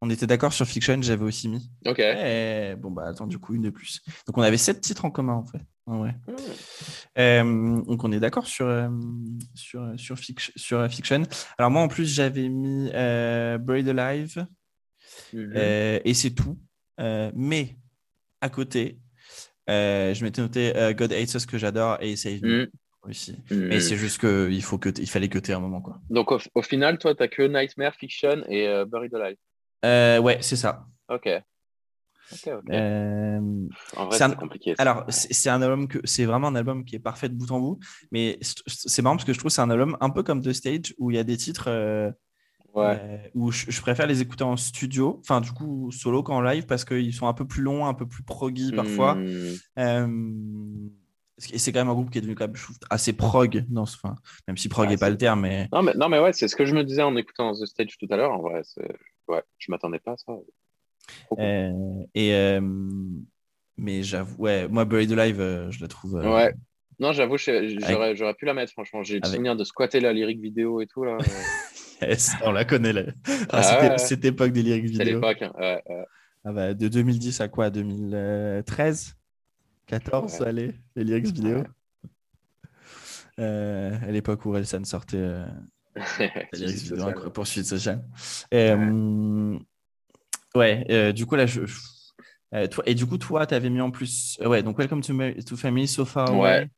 [0.00, 1.70] On était d'accord sur Fiction, j'avais aussi mis.
[1.86, 1.98] Ok.
[1.98, 4.02] Eh, bon, bah attends, du coup, une de plus.
[4.26, 5.62] Donc, on avait sept titres en commun, en fait.
[5.86, 6.14] ouais.
[7.16, 7.82] Hmm.
[7.84, 8.66] donc, on est d'accord sur,
[9.54, 10.18] sur, sur,
[10.56, 11.22] sur, Fiction.
[11.58, 14.46] Alors, moi, en plus, j'avais mis Braid Alive.
[15.34, 16.58] Euh, et c'est tout.
[17.00, 17.76] Euh, mais
[18.40, 18.98] à côté,
[19.70, 22.70] euh, je m'étais noté God Hates Us que j'adore et Save Me.
[23.02, 23.36] Aussi.
[23.50, 23.66] Mhm.
[23.66, 25.82] Mais c'est juste qu'il faut que il fallait cuter un moment.
[25.82, 26.00] Quoi.
[26.08, 30.22] Donc au, final, toi, tu n'as que Nightmare, Fiction et Buried Alive.
[30.22, 30.86] ouais, c'est ça.
[31.10, 31.28] Ok.
[32.46, 32.60] en
[34.06, 34.74] vrai, c'est compliqué.
[34.78, 37.60] Alors, c'est un album que c'est vraiment un album qui est parfait de bout en
[37.60, 37.78] bout,
[38.10, 40.54] mais c'est marrant parce que je trouve que c'est un album un peu comme The
[40.54, 41.68] Stage où il y a des titres
[42.74, 42.98] Ouais.
[43.00, 46.84] Euh, où je, préfère les écouter en studio, enfin du coup solo qu'en live parce
[46.84, 49.14] qu'ils sont un peu plus longs, un peu plus proggy parfois.
[49.14, 49.54] Hmm.
[49.78, 50.08] Euh,
[51.52, 52.56] et c'est quand même un groupe qui est devenu quand même,
[52.90, 54.16] assez prog, non, enfin,
[54.48, 55.42] même si prog n'est pas le terme.
[55.42, 55.68] Mais...
[55.72, 57.96] Non, mais, non, mais ouais, c'est ce que je me disais en écoutant The Stage
[57.98, 58.32] tout à l'heure.
[58.32, 58.62] En vrai,
[59.28, 60.32] ouais, je m'attendais pas à ça.
[61.38, 61.72] Euh,
[62.14, 62.58] et
[63.76, 66.14] mais j'avoue, ouais, moi, Buried Alive, je la trouve.
[66.14, 66.54] Ouais.
[67.00, 69.02] Non, j'avoue, j'aurais pu la mettre, franchement.
[69.02, 71.04] J'ai le souvenir de squatter la lyrique vidéo et tout.
[71.04, 71.18] Là.
[72.44, 72.92] on la connaît.
[72.92, 73.02] Là.
[73.50, 75.20] Ah, cette époque des lyrics vidéo.
[75.20, 75.42] L'époque.
[75.42, 75.80] Hein.
[76.44, 79.16] Ah bah, de 2010 à quoi 2013
[79.86, 81.64] 14, allez, les lyrics vidéo.
[83.38, 85.46] Euh, à l'époque où Elsan sortait euh,
[86.52, 88.04] les lyrics vidéo pour Suite Social.
[88.50, 88.72] Et,
[90.54, 91.62] ouais, euh, du coup, là, je.
[92.70, 94.38] toi, et du coup, toi, tu avais mis en plus.
[94.44, 95.14] ouais, donc Welcome to,
[95.46, 96.36] to Family So Far.
[96.36, 96.68] Ouais.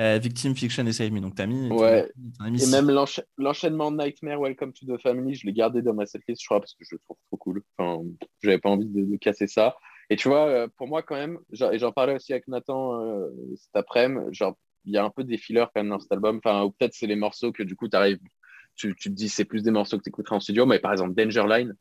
[0.00, 1.20] Euh, Victim, Fiction et Save Me.
[1.20, 1.68] Donc, t'as mis.
[1.70, 2.08] Ouais.
[2.40, 2.90] et même
[3.36, 6.74] l'enchaînement Nightmare, Welcome to the Family, je l'ai gardé dans ma setlist, je crois, parce
[6.74, 7.62] que je le trouve trop cool.
[7.76, 8.04] Enfin,
[8.42, 9.76] j'avais pas envie de, casser ça.
[10.08, 13.28] Et tu vois, euh, pour moi, quand même, et j'en parlais aussi avec Nathan euh,
[13.56, 16.40] cet après-midi, genre, il y a un peu des fillers quand même dans cet album.
[16.42, 18.20] Enfin, ou peut-être c'est les morceaux que du coup, arrives,
[18.76, 20.64] tu, tu te dis c'est plus des morceaux que tu écouterais en studio.
[20.64, 21.74] Mais par exemple, Danger Line,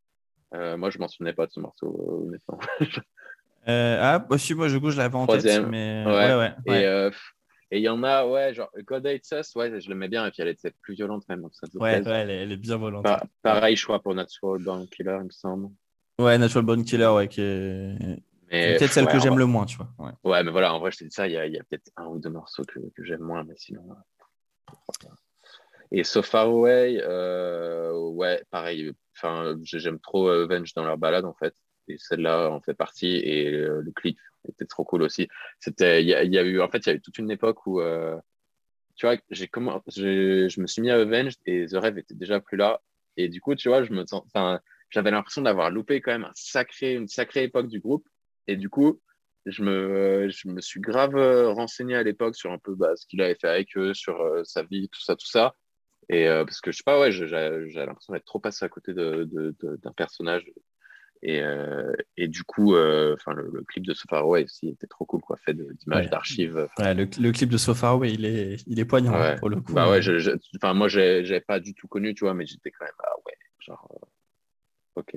[0.78, 2.60] moi, je m'en souvenais pas de ce morceau, honnêtement.
[3.68, 5.68] ah, aussi, moi, du coup, je l'avais en tête.
[5.68, 6.04] Mais...
[6.06, 6.84] Ouais, ouais, ouais.
[6.84, 7.12] Et,
[7.70, 10.32] et il y en a, ouais, genre God Hates Us, ouais, je l'aimais bien, et
[10.32, 11.42] puis elle était plus violente même.
[11.42, 13.06] Donc ça ouais, ouais elle, est, bien violente.
[13.42, 15.70] pareil choix pour Natural Born Killer, il me semble.
[16.20, 19.90] Ouais, Natural Born Killer, ouais, qui est, peut-être celle que j'aime le moins, tu vois.
[20.00, 20.12] Ouais.
[20.24, 20.44] ouais.
[20.44, 22.20] mais voilà, en vrai, je te dis ça, il y a, a peut-être un ou
[22.20, 23.84] deux morceaux que, que j'aime moins, mais sinon.
[25.92, 31.26] Et So Far Away, euh, ouais, pareil, enfin, j'aime trop euh, Venge dans leur balade,
[31.26, 31.54] en fait.
[31.90, 35.28] Et celle-là en fait partie, et euh, le clip c'était trop cool aussi.
[35.60, 37.82] C'était, il y, a eu, en fait, il y a eu toute une époque où,
[37.82, 38.18] euh,
[38.96, 42.40] tu vois, j'ai comment, je me suis mis à Avenged et The Rêve était déjà
[42.40, 42.82] plus là.
[43.18, 46.32] Et du coup, tu vois, je me enfin, j'avais l'impression d'avoir loupé quand même un
[46.36, 48.08] sacré, une sacrée époque du groupe.
[48.48, 49.02] Et du coup,
[49.46, 53.06] je me, je me suis grave euh, renseigné à l'époque sur un peu bah, ce
[53.08, 55.56] qu'il avait fait avec eux, sur euh, sa vie, tout ça, tout ça.
[56.10, 59.26] Et parce que je sais pas, ouais, j'avais l'impression d'être trop passé à côté d'un
[59.26, 60.46] de, de, personnage
[61.22, 65.06] et, euh, et, du coup, euh, le, clip de So Far Away aussi était trop
[65.06, 66.68] cool, quoi, fait d'images d'archives.
[66.78, 69.62] Ouais, le, le, clip de So Far Away, il est, il est poignant pour le
[69.62, 69.74] coup.
[69.74, 70.00] Bah ouais,
[70.56, 73.34] enfin moi, j'ai pas du tout connu, tu vois, mais j'étais quand même, ah ouais,
[73.60, 75.16] genre, euh, ok.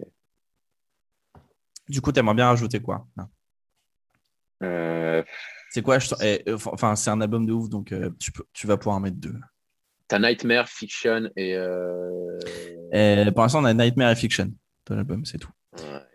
[1.88, 3.07] Du coup, t'aimerais bien rajouter quoi
[5.70, 8.96] C'est quoi eh, Enfin, c'est un album de ouf, donc tu, peux, tu vas pouvoir
[8.96, 9.34] en mettre deux.
[10.09, 11.53] T'as Nightmare, Fiction et.
[12.92, 14.53] et pour l'instant, on a Nightmare et Fiction
[14.86, 15.51] dans l'album, c'est tout.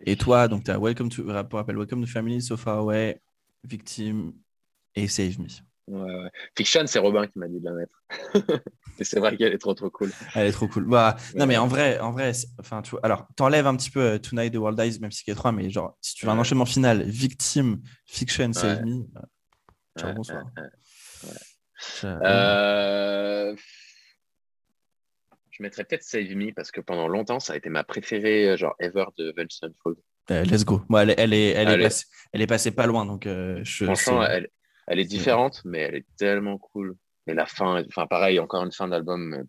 [0.06, 3.22] Et toi, donc tu as Welcome to, rappel, Welcome to Family, So Far Away,
[3.64, 4.34] Victim
[4.95, 5.47] et Save Me.
[5.88, 8.03] Ouais, Fiction, c'est Robin qui m'a dit de la mettre.
[8.99, 10.12] et c'est vrai qu'elle est trop trop cool.
[10.34, 10.86] Elle est trop cool.
[10.86, 14.01] Bah, Non, mais en vrai, en vrai enfin, tu vois, alors, t'enlèves un petit peu
[14.01, 16.39] euh, Tonight the World Dies, même si c'est 3, mais genre, si tu veux un
[16.39, 19.06] enchaînement final, Victim, Fiction, Save Me,
[19.99, 20.43] ciao, bonsoir.
[22.03, 23.56] Euh,
[25.58, 28.58] je mettrais peut-être Save Me parce que pendant longtemps, ça a été ma préférée, euh,
[28.58, 29.97] genre ever de Vance Unfold.
[30.32, 30.82] Euh, let's go.
[30.97, 33.06] Elle, est, elle, est, elle, est passée, elle est passée pas loin.
[33.06, 34.49] Donc, euh, je, Franchement, elle,
[34.88, 36.95] elle, est différente, mais elle est tellement cool.
[37.28, 39.45] Et la fin, enfin, pareil, encore une fin d'album,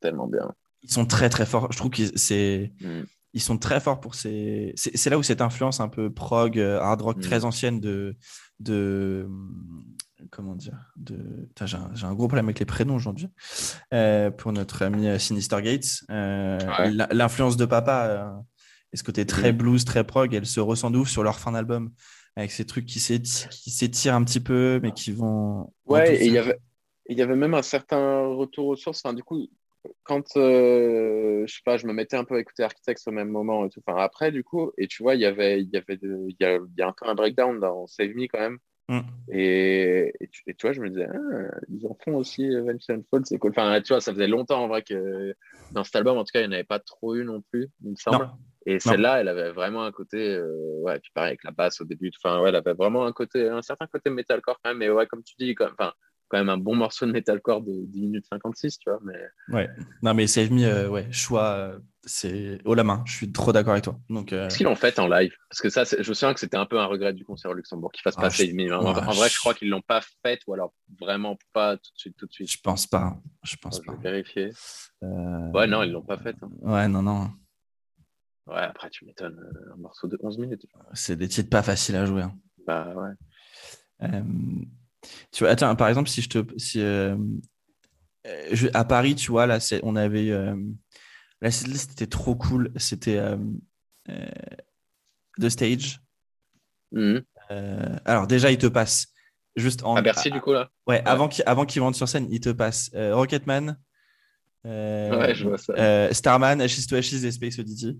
[0.00, 0.52] tellement bien.
[0.82, 1.70] Ils sont très, très forts.
[1.70, 2.72] Je trouve qu'ils c'est...
[2.80, 3.02] Mm.
[3.34, 4.72] Ils sont très forts pour ces.
[4.74, 7.20] C'est là où cette influence un peu prog, hard rock mm.
[7.20, 8.16] très ancienne de,
[8.58, 9.28] de,
[10.30, 11.48] comment dire de...
[11.64, 13.28] J'ai un, gros problème avec les prénoms aujourd'hui.
[13.92, 16.58] Euh, pour notre ami euh, Sinister Gates, euh,
[17.10, 18.42] l'influence de papa
[18.92, 21.92] et ce côté très blues, très prog, elle se ressent ouf sur leur fin d'album
[22.36, 25.72] avec ces trucs qui s'étirent un petit peu, mais qui vont.
[25.86, 26.58] Ouais, et il y avait.
[27.08, 29.02] il y avait même un certain retour aux sources.
[29.04, 29.48] Enfin, du coup,
[30.04, 33.28] quand euh, je sais pas, je me mettais un peu à écouter Architects au même
[33.28, 33.82] moment et tout.
[33.84, 36.44] Enfin, après, du coup, et tu vois, il y avait, il y avait, il y
[36.78, 38.58] y a encore un breakdown dans Save Me quand même.
[38.88, 39.00] Mm.
[39.30, 42.80] Et, et, tu, et, tu, vois, je me disais, ah, ils en font aussi Avenged
[42.80, 43.50] Sevenfold, c'est cool.
[43.50, 45.34] Enfin, tu vois, ça faisait longtemps en vrai que
[45.72, 47.68] dans cet album, en tout cas, il n'y en avait pas trop eu non plus,
[47.84, 48.24] il me semble.
[48.24, 48.30] Non.
[48.66, 51.84] Et celle-là, elle avait vraiment un côté, euh, ouais, puis pareil avec la basse au
[51.84, 54.78] début, enfin, ouais, elle avait vraiment un côté, un certain côté metalcore quand même.
[54.78, 55.92] Mais ouais, comme tu dis, quand, enfin,
[56.28, 59.00] quand même un bon morceau de metalcore de 10 minutes 56, tu vois.
[59.04, 59.18] Mais...
[59.48, 59.68] Ouais,
[60.02, 63.02] non, mais Save Me, euh, ouais, choix, euh, c'est haut la main.
[63.06, 63.98] Je suis trop d'accord avec toi.
[64.10, 64.46] Donc, euh...
[64.46, 65.32] Est-ce qu'ils l'ont fait en live?
[65.48, 67.54] Parce que ça, je me souviens que c'était un peu un regret du concert au
[67.54, 68.72] Luxembourg qu'ils fassent Ah, pas je- Save Me.
[68.74, 71.98] En, vrai, je- je crois qu'ils l'ont pas fait, ou alors vraiment pas tout de
[71.98, 72.50] suite, tout de suite.
[72.50, 73.16] je pense pas.
[73.42, 73.92] Je pense pas.
[73.94, 74.50] vais vérifier.
[75.02, 76.36] Euh, Ouais, non, ils l'ont pas fait.
[76.42, 76.50] hein.
[76.60, 77.30] Ouais, non, non.
[78.46, 79.38] Ouais, après, tu m'étonnes,
[79.74, 80.66] un morceau de 11 minutes.
[80.94, 82.22] C'est des titres pas faciles à jouer.
[82.22, 82.34] hein.
[82.66, 82.94] Bah
[84.00, 84.22] ouais.
[85.32, 86.58] Tu vois, attends, par exemple, si je te.
[86.58, 87.16] Si, euh,
[88.26, 90.30] euh, je- à Paris, tu vois, là, on avait.
[90.30, 90.56] Euh,
[91.40, 92.72] la setlist était trop cool.
[92.76, 93.36] C'était euh,
[95.40, 96.00] The Stage.
[96.92, 97.24] Mhm.
[98.04, 99.08] Alors, déjà, il te passe.
[99.56, 99.96] Juste en.
[99.96, 102.48] À Bercy, du coup, là Ouais, avant qu'il avant qu'il monte sur scène, il te
[102.50, 103.78] passe Rocketman.
[104.68, 105.72] Euh, Ouais, je vois ça.
[105.76, 107.98] euh, Starman, Ashes to Ashes et Space Oddity.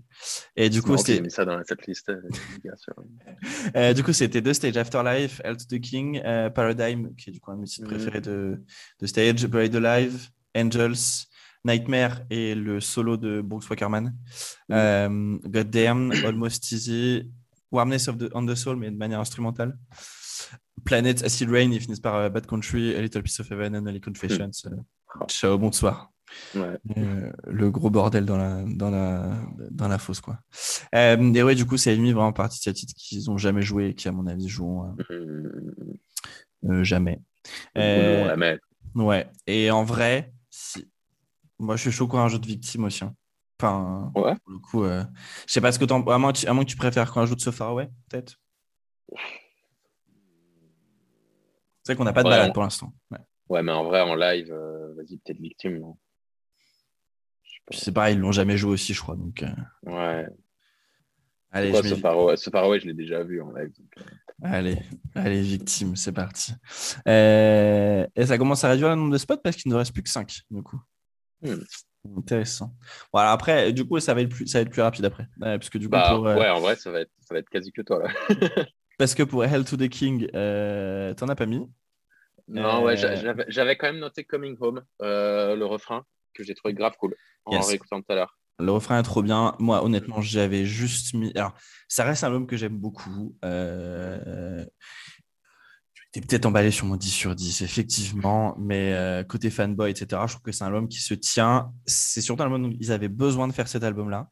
[0.55, 1.57] Et du coup, c'était mis ça dans
[1.87, 2.09] liste.
[2.09, 2.21] euh,
[2.63, 2.93] bien sûr.
[3.75, 7.33] Euh, du coup, c'était The Stage, Afterlife, Hell to the King, euh, Paradigm, qui est
[7.33, 7.95] du coup un de mes titres Mhm.
[7.95, 8.61] préférés de,
[8.99, 11.25] de Stage, Buried Alive, Angels,
[11.65, 14.15] Nightmare et le solo de Brooks Wackerman,
[14.71, 17.29] euh, Goddamn, Almost Easy,
[17.71, 19.77] Warmness of the, on the Soul, mais de manière instrumentale.
[20.85, 23.99] Planet, Acid Rain, ils finissent par Bad Country, A Little Piece of Heaven, and Holy
[24.01, 24.51] Confessions.
[24.65, 24.75] Euh,
[25.27, 26.11] ciao, bonsoir.
[26.55, 26.77] Ouais.
[26.97, 29.39] Euh, le gros bordel dans la, dans la,
[29.71, 30.39] dans la fosse, quoi.
[30.95, 33.61] Euh, et ouais, du coup, c'est mis vraiment partie de ces titres qu'ils ont jamais
[33.61, 35.19] joué et qui, à mon avis, joueront euh,
[36.63, 36.71] Mhm.
[36.71, 37.15] euh, jamais.
[37.43, 38.59] Coup, Euh, met.
[38.95, 39.27] Ouais.
[39.47, 40.87] Et en vrai, si...
[41.59, 43.03] moi, je suis chaud pour un jeu de victime aussi.
[43.03, 43.15] hein.
[43.61, 44.35] Enfin, Ouais.
[44.43, 45.03] pour le coup, je
[45.51, 46.01] sais pas ce que t'en...
[46.07, 48.39] À moins, tu- à moins que tu préfères qu'on ajoute So Far Away, peut-être.
[51.83, 52.93] C'est vrai qu'on n'a pas de Ouais, balade on- pour l'instant.
[53.11, 53.17] Ouais.
[53.49, 54.53] Ouais, mais en vrai, en live,
[54.95, 55.79] vas-y, peut-être victime.
[55.79, 55.97] Non
[57.43, 57.58] Je sais pas.
[57.58, 59.15] Puis c'est pareil, ils l'ont jamais joué aussi, je crois.
[59.15, 59.47] Donc, euh,
[59.83, 60.27] Ouais.
[61.51, 63.71] allez, je ce Faraway, ce Faraway, je l'ai déjà vu en live.
[63.77, 64.03] donc, euh,
[64.43, 64.79] allez,
[65.15, 66.53] allez, victime, c'est parti.
[67.07, 70.03] Euh, Et ça commence à réduire le nombre de spots parce qu'il ne reste plus
[70.03, 70.81] que 5, du coup.
[71.41, 71.55] Hmm.
[72.17, 72.73] Intéressant.
[73.11, 75.23] Voilà, après, du coup, ça va être plus, ça va être plus rapide après.
[75.41, 77.33] Ouais, parce que du coup, Bah, pour, euh, ouais, en vrai, ça va être, ça
[77.33, 78.09] va être quasi que toi, là.
[78.97, 81.61] parce que pour Hell to the King, t'en as pas mis.
[82.47, 86.03] Non, ouais, j'a- j'avais j'avais quand même noté Coming Home, le refrain,
[86.39, 87.15] que j'ai trouvé grave cool
[87.45, 87.67] en Yes.
[87.67, 88.37] réécoutant tout à l'heure.
[88.59, 89.55] Le refrain est trop bien.
[89.59, 91.31] Moi, honnêtement, j'avais juste mis.
[91.35, 91.53] Alors,
[91.87, 93.35] ça reste un album que j'aime beaucoup.
[93.45, 94.65] Euh...
[96.11, 98.55] J'étais peut-être emballé sur mon 10 sur 10, effectivement.
[98.59, 101.71] Mais euh, côté fanboy, etc., je trouve que c'est un album qui se tient.
[101.85, 104.29] C'est surtout un album où ils avaient besoin de faire cet album-là.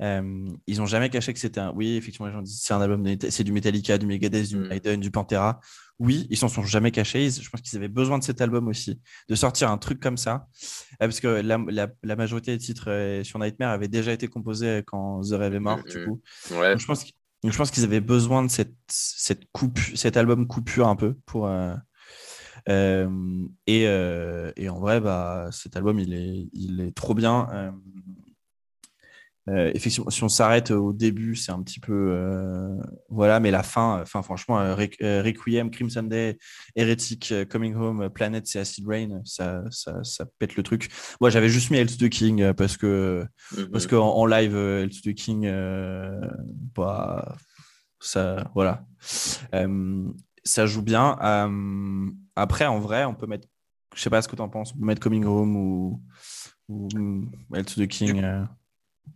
[0.00, 1.72] Euh, ils n'ont jamais caché que c'était un.
[1.74, 3.30] Oui, effectivement, les gens disent c'est un album, de...
[3.30, 4.68] c'est du Metallica, du Megadeth, du Mm.
[4.68, 5.60] Maiden, du Pantera.
[5.98, 7.30] Oui, ils s'en sont jamais cachés.
[7.30, 10.46] Je pense qu'ils avaient besoin de cet album aussi, de sortir un truc comme ça.
[10.94, 14.26] Euh, Parce que la, la- la majorité des titres euh, sur Nightmare avaient déjà été
[14.28, 16.04] composés quand The Rêve est mort, Mm, du mm.
[16.06, 16.20] coup.
[16.52, 17.04] Ouais, Donc, je pense
[17.44, 21.14] donc, je pense qu'ils avaient besoin de cette, cette coupe, cet album coupure un peu
[21.26, 21.46] pour.
[21.48, 21.74] euh,
[22.68, 23.08] euh,
[23.66, 27.48] et, euh, et en vrai, bah, cet album, il est, il est trop bien.
[29.48, 31.92] Euh, euh, effectivement, si on s'arrête au début, c'est un petit peu.
[32.12, 32.76] euh,
[33.08, 36.38] voilà, mais la fin, enfin, franchement, euh, Requ- euh, Requiem, Crimson Day,
[36.76, 40.90] Heretic, euh, Coming Home, Planet, c'est Acid Rain, ça, ça, ça pète le truc.
[41.20, 43.26] Moi, j'avais juste mis to the King euh, parce que.
[43.56, 43.70] Mhm.
[43.70, 46.20] Parce qu'en en live, euh, to the King, euh,
[46.76, 47.36] bah,
[48.00, 48.84] ça, voilà.
[49.54, 50.04] Euh,
[50.44, 51.18] ça joue bien.
[51.22, 53.48] Euh, après, en vrai, on peut mettre,
[53.94, 56.00] je sais pas ce que tu en penses, on peut mettre Coming Home ou,
[56.68, 58.22] ou to the King.
[58.22, 58.44] euh.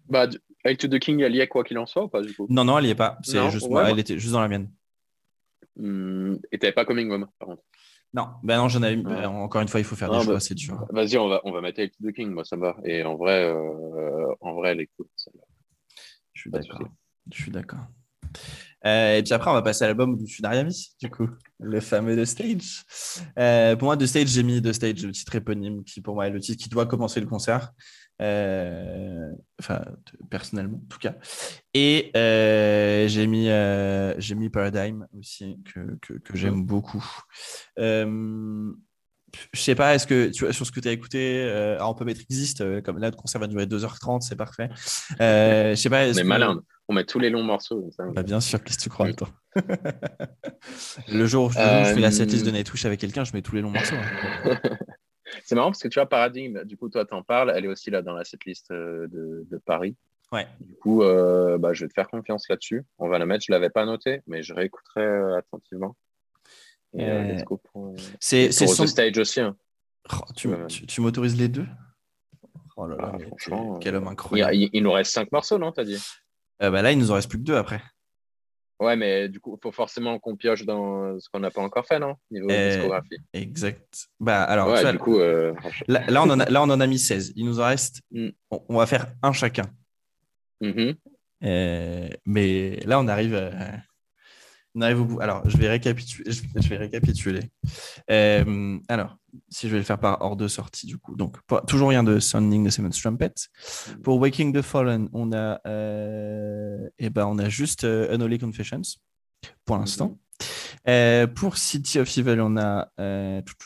[0.08, 0.28] Bah,
[0.64, 2.46] Hail to the King, elle y est quoi qu'il en soit ou pas, du coup?
[2.48, 3.18] Non, non, elle y est pas.
[3.22, 4.70] C'est juste ouais, moi, elle était juste dans la mienne.
[5.76, 7.62] Hmm, Et t'avais pas Coming Home, par contre?
[8.14, 8.96] Non, ben non, j'en avais.
[8.96, 9.02] Ouais.
[9.02, 10.86] ben, encore une fois, il faut faire Non, des choix, bah, c'est dur.
[10.90, 12.76] Vas-y, on va, on va mettre Hail to the King, moi, ça me va.
[12.84, 15.06] Et en vrai, euh, en vrai elle est cool.
[16.32, 16.88] Je suis de d'accord.
[17.30, 17.80] Je suis d'accord.
[18.84, 21.10] Euh, et puis après, on va passer à l'album où tu n'as rien mis, du
[21.10, 21.28] coup,
[21.58, 22.84] le fameux The Stage.
[23.38, 26.26] Euh, pour moi, The Stage, j'ai mis The Stage, le titre éponyme, qui pour moi
[26.28, 27.72] est le titre qui doit commencer le concert.
[28.22, 29.84] Euh, enfin,
[30.30, 31.14] personnellement, en tout cas.
[31.74, 37.04] Et euh, j'ai mis, euh, j'ai mis Paradigm aussi, que, que, que j'aime beaucoup.
[39.52, 41.94] Je sais pas, est-ce que tu vois, sur ce que tu as écouté, euh, on
[41.94, 44.68] peut mettre Exist, euh, comme là, le concert va durer 2h30, c'est parfait.
[45.20, 46.60] Euh, je sais pas, que- malin.
[46.88, 47.90] On met tous les longs morceaux.
[48.14, 49.28] Bah, bien sûr, qu'est-ce que tu crois, toi
[51.08, 53.60] Le jour où je, fais la setlist de Nightwish avec quelqu'un, je mets tous les
[53.60, 53.96] longs morceaux.
[54.44, 54.58] Hein.
[55.44, 57.90] C'est marrant parce que tu vois, Paradigm, du coup, toi, t'en parles, elle est aussi
[57.90, 59.08] là dans la setlist de,
[59.48, 59.96] de Paris.
[60.32, 60.46] Ouais.
[60.60, 62.84] Du coup, euh, bah, je vais te faire confiance là-dessus.
[62.98, 63.44] On va la mettre.
[63.46, 65.96] Je ne l'avais pas noté, mais je réécouterai euh, attentivement.
[66.98, 67.38] Euh,
[68.20, 69.40] c'est son stage aussi.
[69.40, 69.56] Hein.
[70.12, 70.48] Oh, tu,
[70.86, 71.66] tu, m'autorises les deux?
[72.76, 74.54] Oh là là, ah, franchement, quel homme incroyable.
[74.54, 75.98] Il, nous reste cinq morceaux, non T'as dit?
[76.60, 77.82] Bah Là, il nous en reste plus que deux après.
[78.78, 81.86] Ouais, mais du coup, il faut forcément qu'on pioche dans ce qu'on n'a pas encore
[81.86, 83.16] fait, non Niveau discographie.
[83.32, 84.08] Exact.
[84.20, 85.18] Bah, alors, ouais, du coup,
[85.88, 87.32] là, on en a, là, on en a mis 16.
[87.36, 88.02] Il nous en reste.
[88.10, 88.28] Mm.
[88.50, 89.64] On, va faire un chacun.
[90.60, 90.96] Mm-hmm.
[91.44, 93.34] Euh, mais là, on arrive,
[94.82, 95.18] euh.
[95.20, 96.30] Alors, je vais récapituler.
[96.32, 97.50] Je vais récapituler.
[98.10, 99.16] Euh, alors,
[99.48, 101.16] si je vais le faire par ordre de sortie, du coup.
[101.16, 103.34] Donc, toujours rien de Sounding the Seventh Trumpet.
[104.02, 105.60] Pour Waking the Fallen, on a,
[106.98, 108.98] et eh ben, on a juste Unholy Confessions
[109.64, 110.18] pour l'instant.
[110.86, 111.26] Mm-hmm.
[111.34, 112.88] pour City of Evil, on a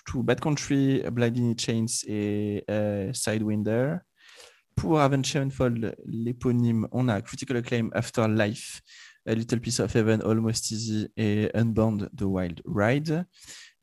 [0.06, 2.64] tout, Bad Country, Blinding Chains et
[3.12, 3.98] Sidewinder.
[4.76, 8.80] Pour Avenged Sevenfold, l'éponyme, on a Critical Acclaim, Afterlife,
[9.30, 13.24] A Little Piece of Heaven, Almost Easy et Unbound The Wild Ride.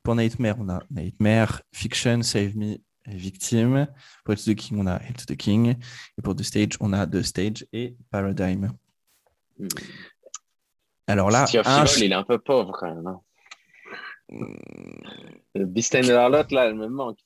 [0.04, 3.88] Pour Nightmare, on a Nightmare, Fiction, Save Me, Victim.
[4.26, 5.70] Pour The King, on a Hail to the King.
[5.70, 8.74] Et pour The Stage, on a The Stage et Paradigm.
[11.08, 11.86] Alors là, un...
[11.86, 13.08] il est un peu pauvre quand même.
[13.08, 13.22] Hein.
[15.56, 17.20] Le Beast and Harlot, là, elle me manque.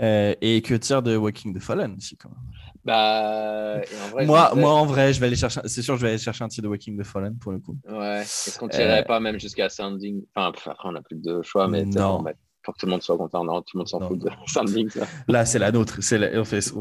[0.00, 2.38] Euh, et que tire de Walking the Fallen aussi, quand même.
[2.84, 3.80] Bah,
[4.24, 5.60] moi, moi, en vrai, je vais aller chercher.
[5.66, 7.78] C'est sûr, je vais aller chercher un tir de Waking the Fallen pour le coup.
[7.88, 8.22] Ouais.
[8.22, 11.68] Est-ce qu'on tirerait euh, pas même jusqu'à Sounding Enfin, après, on n'a plus de choix,
[11.68, 12.24] mais non.
[12.62, 14.90] pour que tout le monde soit content, non, tout le monde s'en fout de Sounding.
[15.28, 15.98] Là, c'est la nôtre.
[16.00, 16.44] C'est la...
[16.44, 16.72] fait,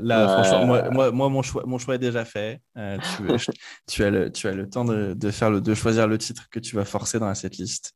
[0.00, 2.60] là, franchement, moi, moi, moi, mon, choix, mon choix est déjà fait.
[2.78, 3.50] Euh, tu,
[3.88, 6.48] tu, as le, tu as le temps de, de, faire le, de choisir le titre
[6.50, 7.94] que tu vas forcer dans cette liste.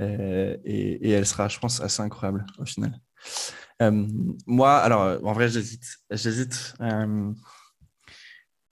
[0.00, 2.92] Euh, et, et, elle sera, je pense, assez incroyable au final.
[3.80, 4.06] Euh,
[4.46, 5.84] moi, alors, euh, en vrai, j'hésite.
[6.10, 6.74] J'hésite.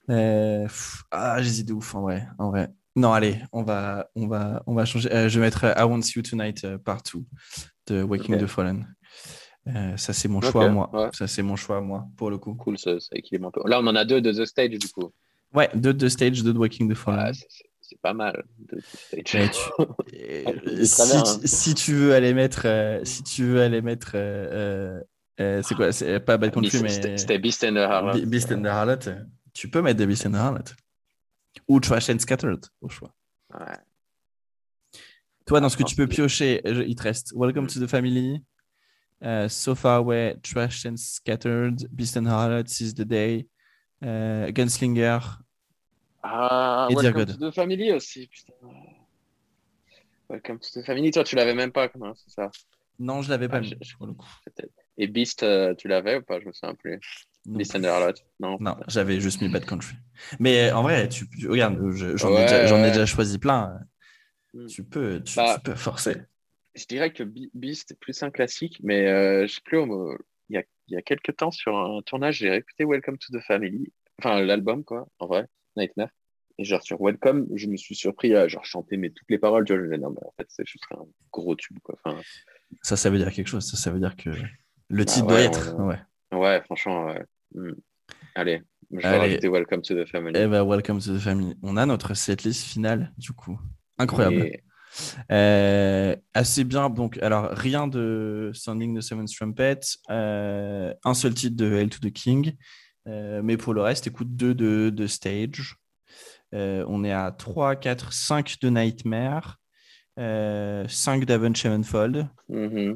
[0.09, 0.67] Euh,
[1.11, 2.27] ah, j'hésite de ouf, en vrai.
[2.37, 2.69] En vrai.
[2.95, 5.09] Non, allez, on va, on va, on va changer.
[5.09, 7.25] je vais mettre I Want You Tonight Partout
[7.87, 8.85] de Waking the Fallen.
[9.95, 11.09] ça, c'est mon choix, moi.
[11.13, 12.53] Ça, c'est mon choix, moi, pour le coup.
[12.55, 13.61] Cool, ça, équilibre un peu.
[13.65, 15.11] Là, on en a deux de The Stage, du coup.
[15.53, 17.33] Ouais, deux de The Stage, deux de Waking the Fallen.
[17.91, 18.45] C'est pas mal.
[18.57, 18.81] De
[19.19, 19.71] Stage.
[21.45, 24.13] si, tu veux aller mettre, si tu veux aller mettre
[25.41, 27.17] euh, c'est quoi C'est pas Bad Country, mais.
[27.17, 28.25] C'était Beast and the Harlot.
[28.25, 28.99] Beast and the Harlot.
[29.53, 30.73] Tu peux mettre des Beast and the Harlot.
[31.67, 33.13] Ou Trash and Scattered, au choix.
[33.53, 33.77] Ouais.
[35.45, 38.41] Toi, dans ce que tu peux piocher, il te reste Welcome to the Family,
[39.21, 43.47] uh, So Far Away, Trash and Scattered, Beast and Harlot, Seize the Day,
[44.01, 45.40] uh, Gunslinger.
[46.23, 48.53] Ah, et Welcome to the Family aussi, putain.
[50.29, 52.51] Welcome to the Family, toi, tu l'avais même pas, c'est ça
[52.99, 53.57] Non, je l'avais pas.
[53.57, 53.95] Ah, je, je,
[54.97, 56.39] et Beast, euh, tu l'avais ou pas?
[56.39, 56.99] Je me souviens plus.
[57.45, 58.57] Beast and Harlot Non.
[58.59, 59.95] Non, j'avais juste mis Bad Country.
[60.39, 61.75] Mais euh, en vrai, tu, regarde,
[62.15, 63.79] j'en ai, déjà choisi plein.
[64.53, 64.67] Hmm.
[64.67, 66.17] Tu peux, bah, tu, peux forcer.
[66.75, 70.57] Je dirais que Beast est plus un classique, mais euh, je sais plus, il y,
[70.57, 73.91] a, il y a quelques temps sur un tournage, j'ai écouté Welcome to the Family,
[74.19, 76.09] enfin l'album, quoi, en vrai, Nightmare.
[76.57, 79.65] Et genre sur Welcome, je me suis surpris à genre chanter mais toutes les paroles.
[79.65, 81.95] Tu vois, je me disais, non, mais en fait, c'est juste un gros tube, quoi.
[82.03, 82.21] Enfin,
[82.81, 83.65] ça, ça veut dire quelque chose.
[83.65, 84.29] Ça, ça veut dire que
[84.89, 85.75] le titre bah doit être.
[85.79, 85.99] Ouais.
[86.37, 87.15] ouais, franchement.
[87.53, 87.73] Hmm.
[88.35, 88.61] Allez,
[88.91, 90.33] je vais rajouter Welcome to the Family.
[90.35, 91.55] Eh ben, Welcome to the Family.
[91.63, 93.59] On a notre setlist finale, du coup.
[93.97, 94.51] Incroyable.
[95.31, 96.89] Euh, assez bien.
[96.89, 99.79] Donc, alors, rien de Sounding the Seventh Trumpet.
[100.09, 102.55] Euh, un seul titre de Hell to the King.
[103.07, 105.75] Euh, mais pour le reste, écoute, deux de, de Stage.
[106.53, 109.57] on est à 3, 4, 5 de Nightmare.
[110.17, 112.27] 5 d'Avon Sevenfold.
[112.49, 112.93] Mm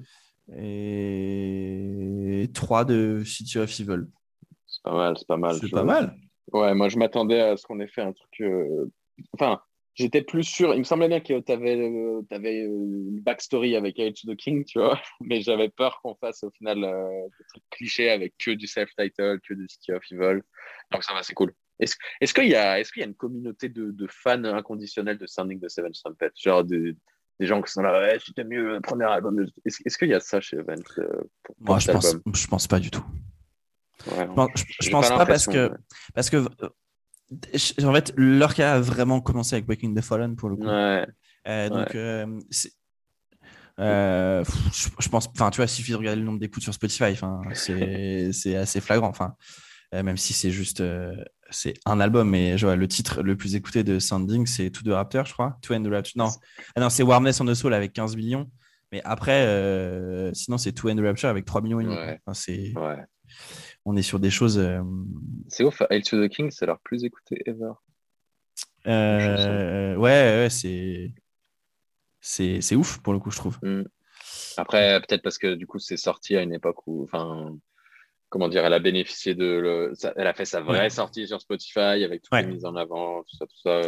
[0.53, 4.06] et 3 de City of Evil.
[4.68, 5.56] C'est pas mal, c'est pas mal.
[5.56, 6.16] C'est pas mal.
[6.51, 8.41] Ouais, moi je m'attendais à ce qu'on ait fait un truc.
[8.41, 8.91] Euh,
[9.34, 9.60] enfin,
[9.95, 10.73] j'étais plus sûr.
[10.73, 14.33] Il me semblait bien que tu avais, euh, avais, euh, une backstory avec Age of
[14.33, 18.35] the King, tu vois, mais j'avais peur qu'on fasse au final des trucs clichés avec
[18.37, 20.41] que du self-title, que du City of Evil.
[20.91, 21.53] Donc ça va, c'est cool.
[21.79, 25.17] Est-ce est qu'il y, a, est qu'il y a une communauté de, de, fans inconditionnels
[25.17, 26.31] de Sounding the Seven Trumpets?
[26.41, 26.95] Genre de,
[27.39, 29.45] des gens qui sont là, ouais, c'était mieux le premier album.
[29.65, 31.21] Est-ce, qu'il y a ça chez Event euh,
[31.59, 33.05] Moi, je pense, je pense pas du tout.
[34.05, 35.71] je, pense, pas, parce que,
[36.13, 36.45] parce que
[37.83, 40.67] en fait, leur cas a vraiment commencé avec Waking the Fallen pour le coup.
[40.67, 41.05] Ouais.
[41.47, 42.39] Euh, donc, euh,
[43.77, 47.11] je, pense, enfin, tu vois, il suffit de regarder le nombre d'écoutes sur Spotify.
[47.11, 49.09] Enfin, c'est, assez flagrant.
[49.09, 49.36] Enfin,
[49.93, 50.83] même si c'est juste,
[51.49, 54.81] c'est un album, mais je vois, le titre le plus écouté de Sounding, c'est To
[54.81, 55.57] the Raptor, je crois.
[55.61, 56.17] To End the Rapture.
[56.17, 56.29] Non,
[56.75, 58.49] ah non c'est Warmness on the Soul avec 15 millions.
[58.91, 61.95] Mais après, euh, sinon, c'est To End the Rapture avec 3 millions et demi.
[61.95, 62.19] Ouais.
[62.25, 62.73] Enfin, c'est...
[63.86, 64.57] On est sur des choses.
[64.57, 64.81] euh,
[65.47, 67.71] C'est ouf, Hail to the King, c'est leur plus écouté ever.
[68.88, 71.13] euh, ouais, ouais, c'est...
[72.21, 73.57] c'est c'est ouf pour le coup, je trouve.
[73.61, 73.83] Mm.
[74.57, 77.55] Après, peut-être parce que du coup, c'est sorti à une époque où, enfin,
[78.29, 79.45] comment dire, elle a bénéficié de.
[79.45, 79.93] Le...
[80.15, 80.89] elle a fait sa vraie Ouais.
[80.89, 82.41] sortie sur Spotify avec toutes Ouais.
[82.41, 83.81] les mises en avant, tout ça, tout ça.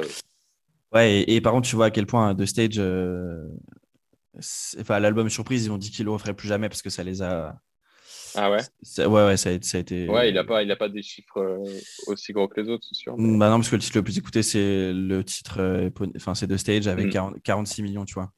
[0.94, 3.46] Ouais, et, et par contre, tu vois à quel point The Stage, euh,
[4.80, 7.22] enfin, l'album surprise, ils ont dit qu'ils le referaient plus jamais parce que ça les
[7.22, 7.60] a.
[8.38, 8.60] Ah ouais?
[8.84, 10.08] Ça- ouais, ouais, ça a, été- ça a été.
[10.08, 11.58] Ouais, il a pas, il a pas des chiffres euh,
[12.08, 13.16] aussi gros que les autres, c'est sûr.
[13.18, 16.36] mais- Bah non, parce que le titre le plus écouté, c'est le titre, euh, enfin,
[16.36, 17.10] c'est The Stage avec Mm.
[17.10, 18.32] 40 46 millions, tu vois.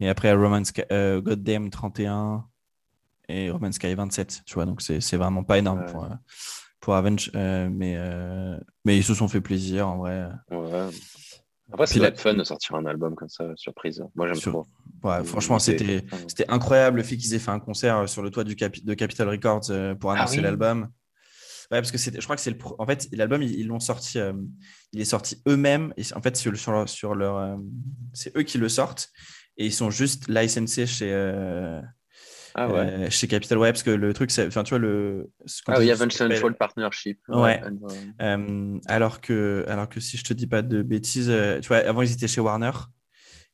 [0.00, 2.44] Et après, Romance Sky- euh, Goddamn 31
[3.28, 4.66] et Roman Sky 27, tu vois.
[4.66, 5.86] Donc, c'est c'est vraiment pas énorme Ouais.
[5.92, 6.08] pour, euh,
[6.80, 10.28] pour Avenge, euh, mais, euh, mais ils se sont fait plaisir en vrai.
[10.50, 10.88] Ouais.
[11.72, 14.02] Après, c'est la- fun de sortir un album comme ça, surprise.
[14.14, 14.66] Moi, j'aime Sur- trop.
[15.02, 16.04] Ouais, franchement, c'était.
[16.48, 19.70] incroyable le fait qu'ils aient fait un concert sur le toit du de Capitol Records
[19.70, 20.42] euh, pour Ah annoncer oui.
[20.42, 20.88] l'album.
[21.72, 22.58] Ouais, parce que je crois que c'est le.
[22.58, 24.18] pro- En fait, l'album, ils l'ont sorti.
[24.20, 24.32] euh,
[24.92, 25.92] il est sorti eux-mêmes.
[25.96, 26.88] Et en fait, sur, sur leur.
[26.88, 27.56] Sur leur euh,
[28.12, 29.08] c'est eux qui le sortent.
[29.56, 31.10] Et ils sont juste licensés chez.
[31.12, 31.80] euh,
[32.58, 32.78] Ah ouais.
[32.78, 35.30] euh, chez Capital ouais parce que le truc c'est enfin tu vois le
[35.66, 35.90] Ah oui,
[36.54, 37.20] Partnership.
[37.28, 37.60] Ouais.
[37.62, 37.86] and-
[38.22, 41.78] euh, alors que alors que si je te dis pas de bêtises euh, tu vois
[41.78, 42.70] avant ils étaient chez Warner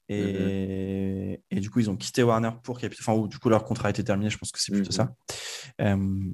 [0.09, 3.65] et, et du coup ils ont quitté Warner pour Capital enfin ou du coup leur
[3.65, 4.93] contrat a été terminé je pense que c'est plutôt Mhm.
[4.93, 5.15] ça
[5.81, 6.31] Euh,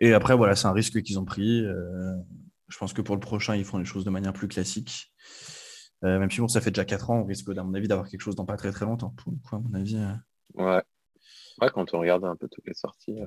[0.00, 2.14] et après voilà c'est un risque qu'ils ont pris euh,
[2.68, 5.12] je pense que pour le prochain ils font les choses de manière plus classique
[6.04, 8.06] Euh, même si bon ça fait déjà 4 ans on risque à mon avis d'avoir
[8.08, 10.12] quelque chose dans pas très très longtemps pour le coup à mon avis euh.
[10.54, 10.82] Ouais.
[11.60, 13.20] Ouais, quand on regarde un peu toutes les sorties.
[13.20, 13.26] euh,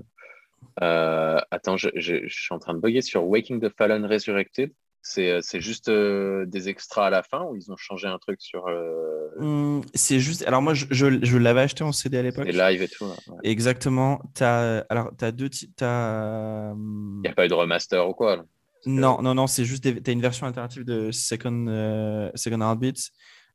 [0.84, 4.72] euh, attends, je, je- je suis en train de bugger sur Waking the Fallen Resurrected.
[5.04, 8.40] C'est euh, juste euh, des extras à la fin ou ils ont changé un truc
[8.42, 12.46] sur euh, Hum, c'est juste alors moi je, je- l'avais acheté en CD à l'époque
[12.46, 13.16] les lives et tout là.
[13.28, 13.38] Ouais.
[13.44, 14.22] Exactement.
[14.36, 18.44] T'as, alors, tu as deux Il n'y a pas eu de remaster ou quoi là?
[18.86, 19.84] Non, non, non, c'est juste.
[19.84, 22.98] Tu as une version alternative de Second, Second Heartbeat.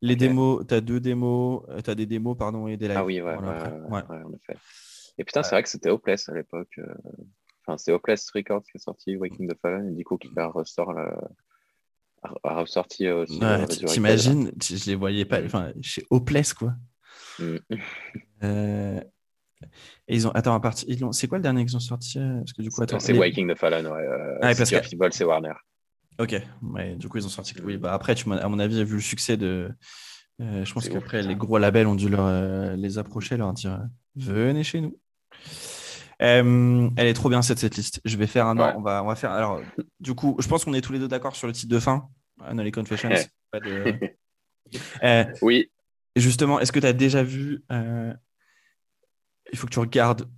[0.07, 1.62] Les démos, tu as deux démos.
[1.84, 2.96] Tu as des démos, pardon, et des lives.
[2.98, 4.57] Ah oui, ouais, Voilà, ouais, ouais, en effet.
[5.18, 6.74] Et putain, c'est vrai que c'était Hopeless à l'époque.
[6.78, 6.84] euh,
[7.66, 10.46] Enfin, c'est Hopeless Records qui a sorti Waking the Fallen et du coup qui a,
[10.46, 11.09] ressort la...
[12.22, 13.40] a a ressorti euh, aussi.
[13.42, 13.66] Euh.
[13.66, 15.42] T'imagines, je les voyais pas.
[15.44, 16.74] Enfin, chez Hopeless, quoi.
[17.40, 17.57] Mm.
[18.44, 19.00] Euh,
[20.07, 20.30] et ils ont.
[20.32, 20.84] Attends, à partir.
[20.88, 23.00] ils l'ont- C'est quoi le dernier qu'ils ont sorti euh, Parce que du coup, attends.
[23.00, 23.92] C'est les- Waking the Fallen, ouais.
[24.00, 25.54] euh, Ah, parce que- c'est Warner.
[26.19, 27.55] Ok, ouais, du coup, ils ont sorti.
[27.62, 29.71] Oui, bah après, tu, à mon avis, vu le succès de.
[30.41, 33.73] euh, je pense qu'après, les gros labels ont dû leur, euh, les approcher, leur dire
[33.73, 33.85] euh,
[34.17, 34.99] venez chez nous.
[36.23, 38.01] Euh, elle est trop bien cette setlist.
[38.07, 38.57] Je vais faire un.
[38.57, 38.73] Ouais.
[38.77, 39.31] On, va, on va faire.
[39.33, 39.61] Alors,
[40.01, 42.09] du coup, je pense qu'on est tous les deux d'accord sur le titre de fin.
[42.41, 43.11] Unholy Confessions.
[43.51, 43.99] Pas de-
[45.43, 45.71] Oui,
[46.17, 47.62] justement, est-ce que tu as déjà vu.
[47.71, 50.29] Il faut que tu regardes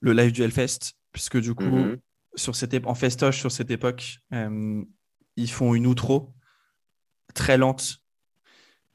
[0.00, 1.98] le live du Hellfest, puisque du coup, Mhm.
[2.34, 4.18] sur cette en festoche sur cette époque,
[5.38, 6.34] ils font une outro
[7.34, 8.02] très lente.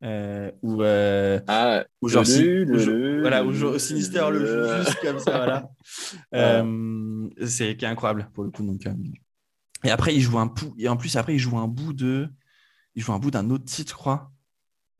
[0.03, 2.27] euh, où, euh, Ah, où genre, le-
[2.73, 5.69] où je- le- voilà, genre, Sinister le joue le- juste comme ça, voilà.
[6.33, 8.65] Euh, c'est qui est incroyable pour le coup.
[8.65, 8.93] Donc, euh.
[9.85, 12.27] Et après, il joue un bout, et en plus, après, il joue un bout de,
[12.95, 14.29] il joue un bout d'un autre titre, je crois.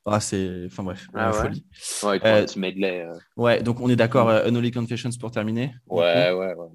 [0.06, 1.34] Ah, c'est, enfin bref, Ah ouais?
[1.44, 1.66] folie.
[2.04, 3.06] Ouais, Euh, medley.
[3.06, 3.14] euh.
[3.38, 5.74] Ouais, donc on est d'accord, euh, Unholy Confessions pour terminer.
[5.88, 6.56] Ouais, ouais, ouais.
[6.56, 6.68] ouais.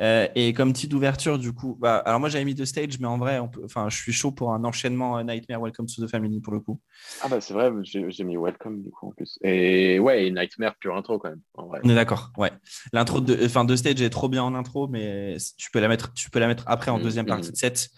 [0.00, 3.06] Euh, et comme petite ouverture, du coup, bah, alors moi j'avais mis The Stage, mais
[3.06, 6.10] en vrai, on peut, enfin, je suis chaud pour un enchaînement Nightmare Welcome to the
[6.10, 6.80] Family pour le coup.
[7.22, 9.38] Ah bah c'est vrai, j'ai mis Welcome du coup en plus.
[9.44, 11.42] Et ouais, et Nightmare pure intro quand même.
[11.58, 11.80] En vrai.
[11.84, 12.50] On est d'accord, ouais.
[12.94, 16.14] L'intro de, enfin, The Stage est trop bien en intro, mais tu peux la mettre,
[16.14, 17.90] tu peux la mettre après en Mhm, deuxième partie de set.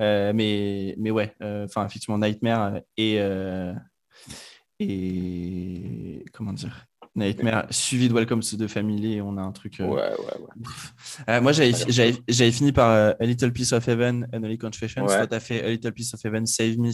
[0.00, 3.20] Euh, mais, mais ouais, enfin, effectivement, Nightmare et,
[4.88, 6.86] et comment dire,
[7.16, 9.80] Nightmare suivi de Welcome to the Family, on a un truc.
[9.80, 10.64] euh, Ouais, ouais, ouais.
[11.28, 15.02] Euh, moi, j'avais, fini par euh, A Little Piece of Heaven, Unholy Confessions.
[15.02, 15.16] Ouais.
[15.16, 16.90] Toi, t'as fait A Little Piece of Heaven, Save Me,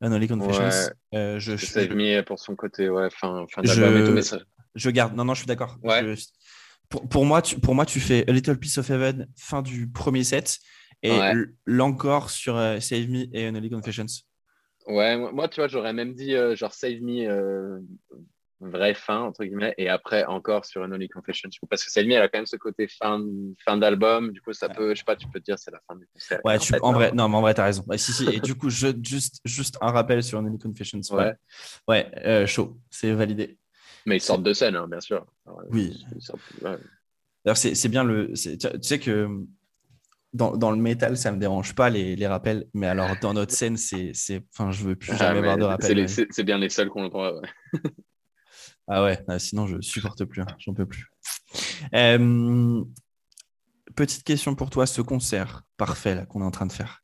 [0.00, 0.88] Unholy Confessions.
[1.12, 1.38] Ouais.
[1.38, 4.38] Je, Je je, Save Me pour son côté, ouais, fin, fin Je- tout,
[4.74, 5.14] je garde.
[5.14, 5.76] Non, non, je suis d'accord.
[5.82, 6.16] Ouais.
[6.16, 6.24] Je-
[6.88, 9.88] pour, pour, moi, tu, pour moi, tu fais A Little Piece of Heaven, fin du
[9.88, 10.58] premier set,
[11.02, 11.18] et
[11.66, 14.06] l'encore sur Save Me et Unholy Confessions.
[14.86, 17.80] Ouais, moi, tu vois, j'aurais même dit euh, genre Save Me, euh,
[18.60, 21.48] vraie fin, entre guillemets, et après encore sur Unholy Confession.
[21.48, 23.22] du coup, Parce que Save Me, elle a quand même ce côté fin,
[23.64, 25.80] fin d'album, du coup, ça peut, je sais pas, tu peux te dire c'est la
[25.86, 26.40] fin du concert.
[26.44, 27.84] Ouais, Et tu, fait, en vrai, non, mais en vrai, t'as raison.
[27.86, 28.24] Ouais, si, si.
[28.28, 31.00] Et du coup, je, juste, juste un rappel sur Unholy Confessions.
[31.12, 31.34] Ouais, Ouais.
[31.88, 32.76] ouais euh, chaud.
[32.90, 33.58] C'est validé.
[34.06, 35.26] Mais ils sortent de scène, hein, bien sûr.
[35.46, 36.04] Alors, Oui.
[36.20, 36.40] sortent-.
[37.44, 38.32] D'ailleurs, c'est bien le.
[38.34, 39.28] tu sais que
[40.32, 43.52] dans, dans, le métal, ça me dérange pas les, les rappels, mais alors dans notre
[43.52, 46.08] scène, c'est, c'est, enfin, je veux plus ah, jamais voir de rappels.
[46.08, 47.40] C'est, bien les seuls qu'on le voit.
[48.88, 51.10] ah ouais, ah, sinon je supporte plus, hein, j'en peux plus.
[51.94, 52.84] Euh,
[53.96, 57.02] petite question pour toi, ce concert parfait là qu'on est en train de faire,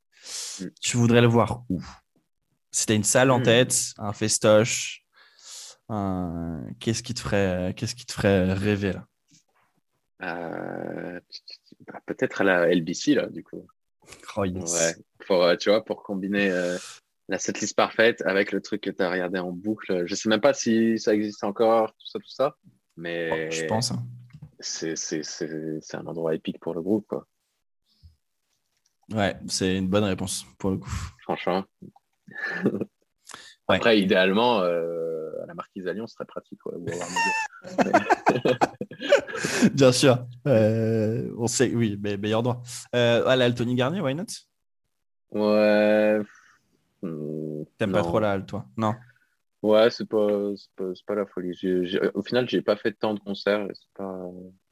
[0.61, 0.67] mm.
[0.81, 1.83] tu voudrais le voir où?
[2.71, 3.45] Si tu as une salle en mm.
[3.45, 5.05] tête, un festoche,
[5.89, 9.07] qu'est-ce qui te ferait, qu'est-ce qui te ferait rêver là?
[10.23, 11.21] Euh,
[11.87, 13.67] bah, peut-être à la LBC, là, du coup.
[14.37, 14.95] Oh, ouais,
[15.27, 16.77] pour, euh, tu vois, pour combiner euh,
[17.29, 20.07] la setlist parfaite avec le truc que tu as regardé en boucle.
[20.07, 22.57] Je sais même pas si ça existe encore, tout ça, tout ça.
[22.97, 23.91] Mais oh, je pense.
[23.91, 24.05] Hein.
[24.61, 27.07] C'est un endroit épique pour le groupe.
[27.09, 27.27] Quoi.
[29.13, 30.95] Ouais, c'est une bonne réponse pour le coup.
[31.23, 31.65] Franchement.
[33.69, 36.61] Après, idéalement, euh, à la Marquise à Lyon, ce serait pratique.
[39.75, 40.27] Bien sûr.
[40.47, 42.63] Euh, on sait, oui, mais meilleur droit.
[42.95, 44.25] Euh, la Tony Garnier, why not?
[45.31, 46.21] Ouais.
[47.03, 48.67] T'aimes pas trop la halle, toi?
[48.77, 48.95] Non
[49.63, 50.29] Ouais, c'est pas,
[50.77, 51.53] pas, pas, la folie.
[52.15, 53.67] au final, j'ai pas fait tant de concerts.
[53.95, 54.27] Pas...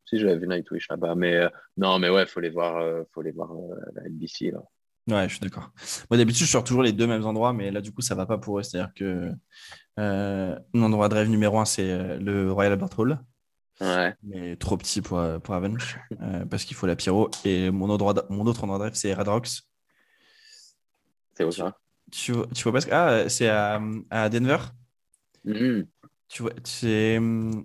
[0.05, 1.15] Si, j'avais vu Nightwish là-bas.
[1.15, 3.53] Mais euh, non, mais ouais, faut les voir, faut les voir
[3.95, 4.51] la LBC.
[4.53, 4.63] Là.
[5.11, 5.71] Ouais, je suis d'accord.
[6.11, 8.25] Moi, d'habitude, je sors toujours les deux mêmes endroits, mais là, du coup, ça va
[8.25, 8.63] pas pour eux.
[8.63, 9.33] C'est-à-dire que
[9.99, 13.19] euh, mon endroit de rêve numéro un, c'est euh, le Royal Albert Hall.
[13.81, 14.15] Ouais.
[14.23, 15.99] Mais trop petit pour, euh, pour Avenge,
[16.51, 17.31] parce qu'il faut la pyro.
[17.45, 19.63] Et mon, endroit mon autre endroit de rêve, c'est Red Rocks.
[21.35, 21.77] C'est où ça?
[22.13, 23.81] Tu, tu vois pas Ah, c'est à,
[24.11, 24.59] à, Denver.
[25.45, 25.87] Mm-hmm.
[26.29, 27.19] Tu vois, c'est.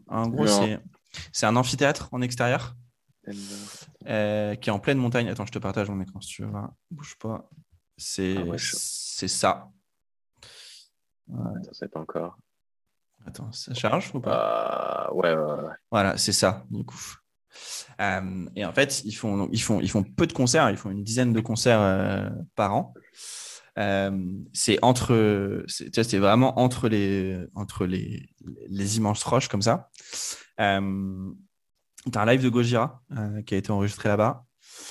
[0.07, 0.47] En gros,
[1.31, 2.75] c'est un amphithéâtre en extérieur.
[4.07, 5.27] Euh, qui est en pleine montagne.
[5.29, 6.51] Attends, je te partage mon écran si tu veux.
[6.89, 7.47] Bouge pas.
[7.97, 9.69] C'est ah c'est ça.
[11.31, 12.37] Attends, c'est pas encore.
[13.25, 15.09] Attends, ça charge ou pas?
[15.09, 17.15] Euh, ouais, ouais, Voilà, c'est ça, du coup.
[17.99, 20.89] Euh, et en fait, ils font, ils, font, ils font peu de concerts, ils font
[20.89, 22.93] une dizaine de concerts par an.
[24.53, 28.29] c'est entre, c'est vraiment entre les, entre les,
[28.69, 29.89] les immenses roches comme ça.
[32.11, 34.45] Tu as un live de Gojira euh, qui a été enregistré là-bas.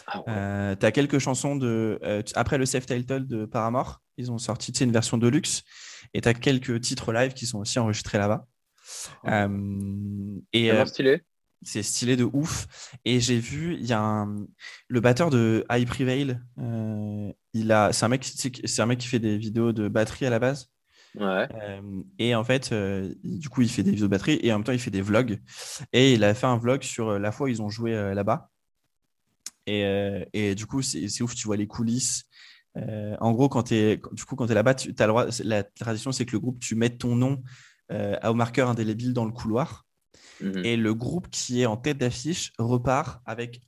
[0.06, 1.98] Ah euh, tu as quelques chansons de.
[2.02, 5.62] Euh, après le self-title de Paramore, ils ont sorti une version de luxe.
[6.14, 8.46] Et tu as quelques titres live qui sont aussi enregistrés là-bas.
[10.52, 11.22] et stylé.
[11.62, 12.66] C'est stylé de ouf.
[13.04, 14.46] Et j'ai vu, il y a un...
[14.88, 16.38] le batteur de High Prevail.
[17.54, 17.92] il a...
[17.92, 20.70] c'est, un mec, c'est un mec qui fait des vidéos de batterie à la base.
[21.20, 24.58] Euh, et en fait, euh, du coup, il fait des vidéos de batterie et en
[24.58, 25.40] même temps, il fait des vlogs.
[25.92, 28.50] Et il a fait un vlog sur euh, la fois où ils ont joué là-bas.
[29.66, 29.84] Et,
[30.32, 32.24] et, du coup, c'est ouf, tu vois les coulisses.
[33.20, 35.62] En gros, quand tu es, du coup, quand es là-bas, tu, as le droit, la
[35.62, 37.42] tradition, c'est que le groupe, tu mets ton nom
[37.90, 39.86] au marqueur indélébile dans le couloir.
[40.40, 40.64] Mhm.
[40.64, 43.60] Et le groupe qui est en tête d'affiche repart avec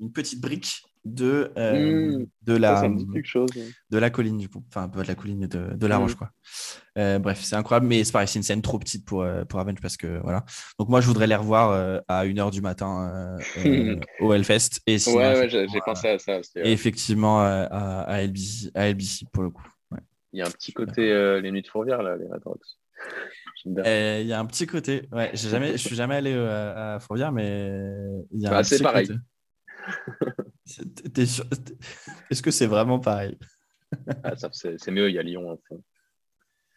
[0.00, 2.26] une petite brique de, euh, mmh.
[2.42, 2.88] de, la,
[3.24, 3.50] chose,
[3.90, 4.64] de la colline, du coup.
[4.68, 6.02] Enfin, de la colline de, de la mmh.
[6.02, 6.30] roche, quoi.
[6.98, 9.58] Euh, bref, c'est incroyable, mais c'est pareil, c'est une scène trop petite pour, euh, pour
[9.58, 10.44] Avenge parce que voilà.
[10.78, 13.36] Donc, moi, je voudrais les revoir à 1h du matin
[14.20, 14.80] au Hellfest.
[14.86, 16.52] Et ouais, ouais j'ai pensé à ça aussi.
[16.56, 17.64] Et effectivement, à,
[18.06, 19.66] à, LBC, à LBC pour le coup.
[20.34, 22.60] Il y a un petit côté les nuits de Fourvière, là, les Red Rocks.
[23.64, 25.08] Il y a un petit côté.
[25.12, 27.70] Ouais, jamais, je suis jamais allé à Fourvière, mais
[28.32, 29.06] il y a bah, un petit pareil.
[29.06, 29.18] Côté.
[31.16, 33.38] Est-ce que c'est vraiment pareil?
[34.24, 35.82] Ah, C'est mieux, il y a Lyon en fond.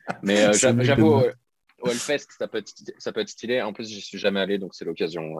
[0.24, 1.24] Mais euh, j'avoue,
[1.80, 3.62] au Hellfest, ça peut, être, ça peut être stylé.
[3.62, 5.40] En plus, j'y suis jamais allé, donc c'est l'occasion.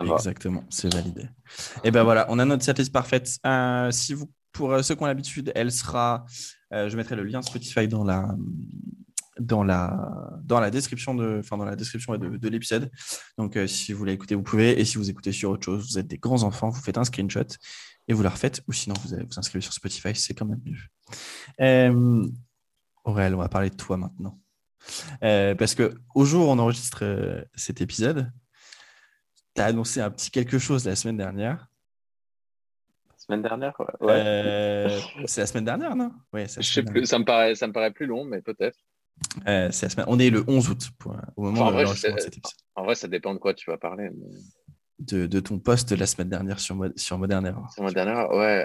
[0.00, 1.28] Exactement, c'est validé.
[1.84, 3.38] Et ben voilà, on a notre setlist parfaite.
[3.46, 6.24] Euh, si vous, pour euh, ceux qui ont l'habitude, elle sera.
[6.70, 8.34] je mettrai le lien Spotify dans la,
[9.38, 12.90] dans la, dans la description de, enfin, dans la description de, de l'épisode.
[13.38, 14.80] Donc, euh, si vous voulez écouter, vous pouvez.
[14.80, 17.04] Et si vous écoutez sur autre chose, vous êtes des grands enfants, vous faites un
[17.04, 17.46] screenshot
[18.08, 18.62] et vous la refaites.
[18.68, 20.78] Ou sinon, vous allez vous inscrivez sur Spotify, c'est quand même mieux.
[21.60, 22.26] Euh,
[23.04, 24.38] Aurèle, on va parler de toi maintenant.
[25.22, 28.30] Euh, parce que au jour où on enregistre euh, cet épisode,
[29.54, 31.68] tu as annoncé un petit quelque chose la semaine dernière.
[33.16, 35.00] Semaine dernière, ouais.
[35.24, 36.12] c'est la semaine dernière, non?
[36.34, 38.78] Ouais, Je sais plus, ça me, paraît, ça me paraît plus long, mais peut-être.
[39.46, 39.70] Euh,
[40.06, 40.90] On est le 11 août
[41.36, 41.84] au moment en vrai,
[42.74, 44.10] En vrai, ça dépend de quoi tu vas parler.
[45.00, 47.68] De, de, ton poste la semaine dernière sur, sur Modern Era.
[47.74, 48.64] Sur Modern Era, ouais.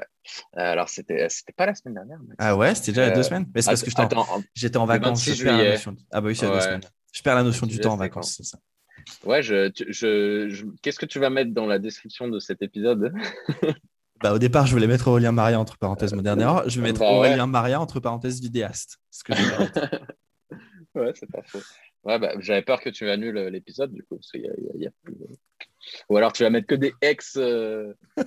[0.58, 1.28] Euh, alors, c'était
[1.58, 2.20] pas la semaine dernière.
[2.38, 3.48] Ah ouais, c'était déjà il y a deux euh, semaines?
[3.54, 3.90] Mais c'est parce que
[4.54, 5.26] j'étais en, vacances.
[5.26, 5.96] Je perds la notion...
[6.12, 6.82] Ah bah oui, c'est deux semaines.
[7.12, 8.60] Je perds la notion du temps en vacances, c'est ça.
[9.26, 13.14] Ouais, je, je, qu'est-ce que tu vas mettre dans la description de cet épisode?
[14.22, 16.68] Bah, au départ, je voulais mettre Aurélien Maria entre parenthèses Modern Era.
[16.68, 19.00] Je vais mettre bah Aurélien Maria entre parenthèses vidéaste.
[19.12, 19.32] Ce que
[20.96, 21.62] Ouais, c'est pas faux.
[22.04, 24.92] Ouais, bah, j'avais peur que tu annules l'épisode, du coup, parce qu'il y, a,
[26.10, 27.36] Ou alors tu vas mettre que des ex.
[27.38, 27.94] Euh,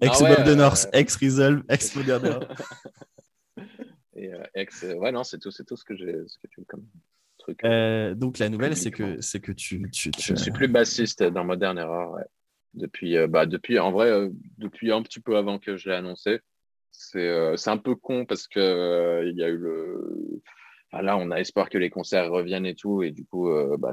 [0.00, 2.46] ex ah Bob de North, ex Resolve, ex Modern
[4.16, 4.82] Et ex.
[4.82, 6.14] ouais, non, c'est tout, c'est tout ce que j'ai
[6.68, 6.86] comme
[7.38, 7.62] truc.
[8.16, 11.44] donc la nouvelle, c'est que, c'est que tu, tu, Je ne suis plus bassiste dans
[11.44, 12.12] Modern Error.
[12.12, 12.24] Ouais.
[12.74, 14.28] Depuis, bah, depuis, en vrai,
[14.58, 16.40] depuis un petit peu avant que je l'ai annoncé.
[16.96, 20.40] C'est un peu con parce que il y a eu le
[21.02, 23.02] là, on a espoir que les concerts reviennent et tout.
[23.02, 23.92] Et du coup, euh, bah,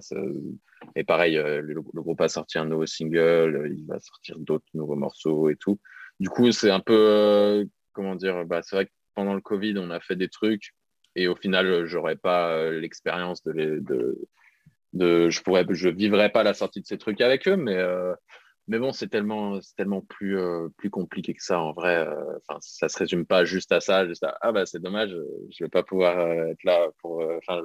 [0.95, 4.65] et pareil, euh, le, groupe a sorti un nouveau single, euh, il va sortir d'autres
[4.73, 5.79] nouveaux morceaux et tout.
[6.19, 9.89] Du coup, c'est un peu, comment dire, bah, c'est vrai que pendant le Covid, on
[9.89, 10.73] a fait des trucs
[11.15, 14.17] et au final, j'aurais pas l'expérience de, de,
[14.93, 17.77] de, je pourrais, je vivrais pas la sortie de ces trucs avec eux, mais
[18.72, 22.07] mais bon, c'est tellement, tellement plus, euh, plus compliqué que ça en vrai.
[22.07, 25.65] Euh, enfin, ça se résume pas juste à ça, juste ah bah c'est dommage, je
[25.65, 27.61] vais pas pouvoir euh, être là pour, enfin,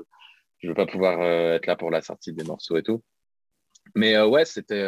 [0.59, 3.05] je vais pas pouvoir être là pour la sortie des morceaux et tout.
[3.95, 4.85] Mais ouais, c'était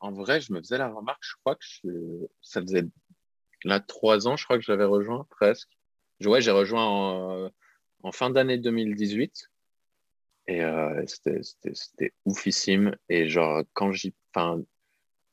[0.00, 2.84] en vrai, je me faisais la remarque, je crois que ça faisait
[3.64, 5.68] là trois ans, je crois que j'avais rejoint presque.
[6.24, 7.50] Ouais, j'ai rejoint
[8.02, 9.50] en, fin d'année 2018.
[10.48, 10.62] Et
[11.06, 12.96] c'était oufissime.
[13.10, 14.14] Et genre, quand j'y.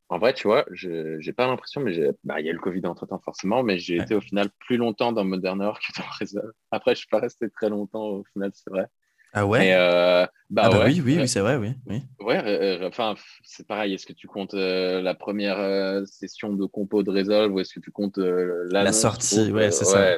[0.10, 2.86] En vrai, tu vois, je n'ai pas l'impression, mais bah, il y a le Covid
[2.86, 6.52] entre-temps forcément, mais j'ai été au final plus longtemps dans Modern Hour que dans Resolve.
[6.72, 8.88] Après, je ne suis pas resté très longtemps au final, c'est vrai.
[9.34, 9.72] Ah ouais?
[9.76, 11.76] Euh, bah, ah bah oui, oui, oui c'est vrai, oui.
[11.86, 12.02] oui.
[12.22, 13.14] Ouais, enfin,
[13.44, 13.94] c'est pareil.
[13.94, 17.76] Est-ce que tu comptes euh, la première euh, session de compo de Resolve ou est-ce
[17.76, 20.18] que tu comptes la, la sortie Ouais, c'est ça.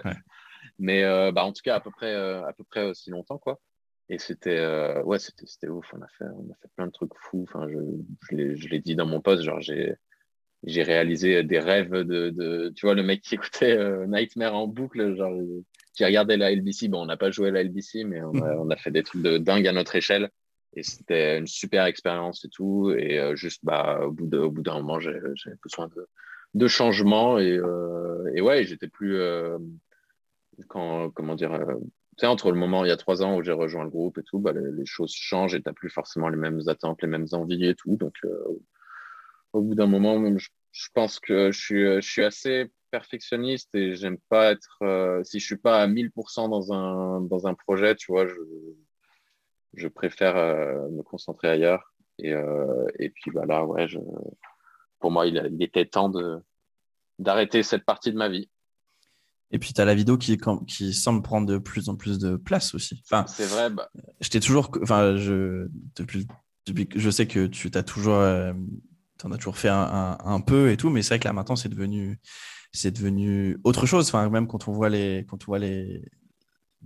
[0.79, 1.03] Mais
[1.33, 3.59] bah, en tout cas, à peu près, à peu près aussi longtemps, quoi.
[4.11, 5.89] Et c'était euh, ouais, c'était, c'était ouf.
[5.93, 7.45] On a, fait, on a fait plein de trucs fous.
[7.47, 7.79] Enfin, je,
[8.29, 9.95] je, l'ai, dit dans mon post, genre j'ai,
[10.63, 14.67] j'ai réalisé des rêves de, de, Tu vois, le mec qui écoutait euh, Nightmare en
[14.67, 15.33] boucle, genre
[15.95, 16.89] j'ai regardé la LBC.
[16.89, 19.21] Bon, on n'a pas joué la LBC, mais on a, on a, fait des trucs
[19.21, 20.29] de dingue à notre échelle.
[20.73, 22.91] Et c'était une super expérience et tout.
[22.91, 26.05] Et euh, juste, bah, au bout, de, au bout d'un moment, j'ai, j'avais besoin de,
[26.55, 27.39] de changement.
[27.39, 27.61] Et,
[28.35, 29.21] et ouais, j'étais plus.
[30.67, 31.57] quand, comment dire
[32.27, 34.39] entre le moment il y a trois ans où j'ai rejoint le groupe et tout,
[34.39, 37.67] bah, les, choses changent et tu n'as plus forcément les mêmes attentes, les mêmes envies
[37.67, 37.95] et tout.
[37.95, 38.61] Donc, euh,
[39.53, 44.17] au bout d'un moment, je, pense que je suis, je suis assez perfectionniste et j'aime
[44.29, 44.77] pas être.
[44.83, 48.35] Euh, si je suis pas à 1000% dans un, dans un projet, tu vois, je,
[49.73, 51.93] je préfère euh, me concentrer ailleurs.
[52.19, 52.33] Et,
[52.99, 53.97] et puis bah, là, ouais, je,
[54.99, 56.11] pour moi, il, il était temps
[57.17, 58.49] d'arrêter cette partie de ma vie.
[59.51, 60.37] Et puis, tu as la vidéo qui,
[60.67, 63.01] qui semble prendre de plus en plus de place aussi.
[63.05, 63.69] Enfin, c'est vrai.
[63.69, 63.89] Bah...
[64.21, 64.71] J'étais toujours.
[64.81, 66.27] Enfin, je, depuis,
[66.65, 68.15] depuis, je sais que tu as toujours.
[68.15, 68.53] Euh,
[69.23, 71.55] en as toujours fait un, un, peu et tout, mais c'est vrai que là, maintenant,
[71.55, 72.19] c'est devenu,
[72.71, 74.07] c'est devenu autre chose.
[74.07, 76.01] Enfin, même quand on voit les, quand on voit les,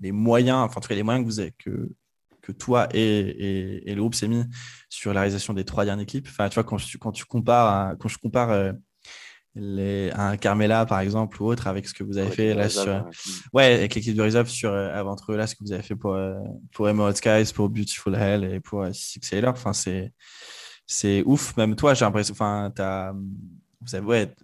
[0.02, 1.96] les moyens, enfin, en tout cas, les moyens que vous avez, que,
[2.42, 4.44] que toi et, et, et le groupe s'est mis
[4.90, 6.28] sur la réalisation des trois derniers clips.
[6.28, 8.52] Enfin, tu vois, quand, tu, quand tu compares, quand je compare.
[8.52, 8.74] Euh,
[9.56, 13.06] les, un Carmela par exemple ou autre avec ce que vous avez fait là sur
[13.53, 13.73] ouais.
[13.73, 16.36] avec l'équipe de Resolve sur euh, entre là ce que vous avez fait pour euh,
[16.73, 20.11] pour Emerald Skies pour Beautiful Hell et pour euh, Six Sailor enfin c'est
[20.86, 24.36] c'est ouf même toi j'ai l'impression enfin t'as vous avez ouais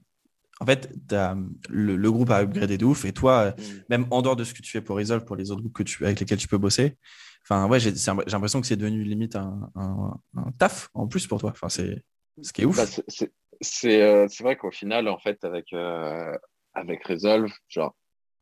[0.61, 1.35] en fait as,
[1.69, 3.63] le, le, groupe a upgradé de ouf et toi mm.
[3.89, 5.83] même en dehors de ce que tu fais pour Resolve pour les autres groupes que
[5.83, 6.95] tu avec lesquels tu peux bosser
[7.43, 11.41] enfin ouais j'ai l'impression que c'est devenu limite un, un, un, taf en plus pour
[11.41, 12.01] toi enfin c'est
[12.41, 12.85] ce qui est ouf bah,
[13.21, 13.27] euh,
[13.61, 16.35] c'est vrai qu'au final, en fait, avec, euh,
[16.73, 17.95] avec Resolve, genre,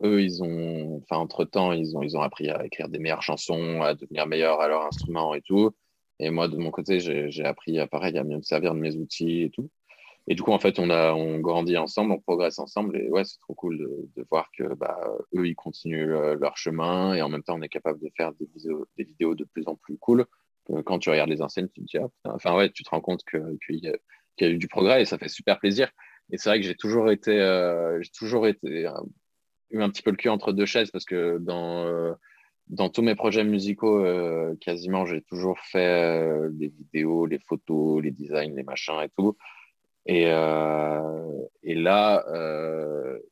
[0.03, 3.81] eux, ils ont, enfin, entre-temps, ils ont, ils ont appris à écrire des meilleures chansons,
[3.81, 5.71] à devenir meilleurs à leur instrument et tout.
[6.19, 8.95] Et moi, de mon côté, j'ai appris, à, pareil, à mieux me servir de mes
[8.95, 9.69] outils et tout.
[10.27, 12.97] Et du coup, en fait, on, a, on grandit ensemble, on progresse ensemble.
[12.97, 14.99] Et ouais, c'est trop cool de, voir que bah,
[15.35, 17.13] eux, ils continuent euh, leur chemin.
[17.15, 19.67] Et en même temps, on est capable de faire des vidéos, des vidéos de plus
[19.67, 20.25] en plus cool.
[20.85, 23.23] Quand tu regardes les enseignes, tu te dis, ah, enfin, ouais, tu te rends compte
[23.25, 23.93] qu'il a
[24.39, 25.91] qu'il y a eu du progrès et ça fait super plaisir.
[26.31, 28.93] Et c'est vrai que j'ai toujours été, euh, j'ai toujours été euh,
[29.71, 32.13] eu un petit peu le cul entre deux chaises parce que dans euh,
[32.67, 34.05] dans tous mes projets musicaux,
[34.61, 39.35] quasiment, j'ai toujours fait des vidéos, les photos, les designs, les machins et tout.
[40.05, 42.23] Et, et là,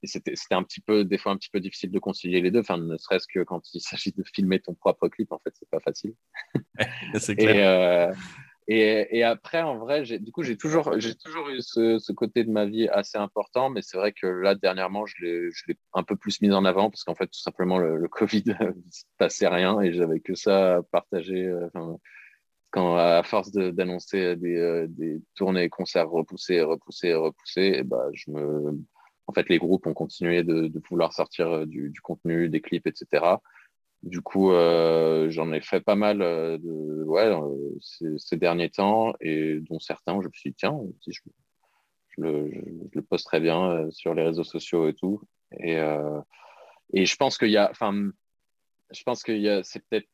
[0.01, 2.61] c'était un petit peu, des fois, un petit peu difficile de concilier les deux.
[2.61, 5.69] Enfin, ne serait-ce que quand il s'agit de filmer ton propre clip, en fait, c'est
[5.69, 6.15] pas facile.
[7.19, 8.09] c'est clair.
[8.09, 8.17] Et,
[9.23, 11.01] après, en vrai, du coup, j'ai toujours, eu
[11.61, 15.77] ce, côté de ma vie assez important, mais c'est vrai que là, dernièrement, je l'ai
[15.93, 18.43] un peu plus mis en avant parce qu'en fait, tout simplement, le, Covid,
[18.85, 21.45] il se passait rien et j'avais que ça à partager.
[21.45, 21.69] Euh,
[22.69, 28.29] quand, à force d'annoncer des, euh, des, tournées, concerts repoussés, repoussés, repoussés, et bah, je
[28.31, 28.77] me,
[29.27, 33.35] en fait, les groupes ont continué de, vouloir sortir euh, du, contenu, des clips, etc.
[34.07, 37.31] du coup, euh, j'en ai fait pas mal euh, de, ouais,
[38.17, 41.19] ces, derniers temps, et dont certains, je me suis dit, tiens, je,
[42.17, 45.21] le, poste très bien sur les réseaux sociaux et tout.
[45.59, 45.77] Et,
[46.93, 48.09] et je pense qu'il y a, enfin,
[48.91, 50.07] je pense a, c'est peut-être,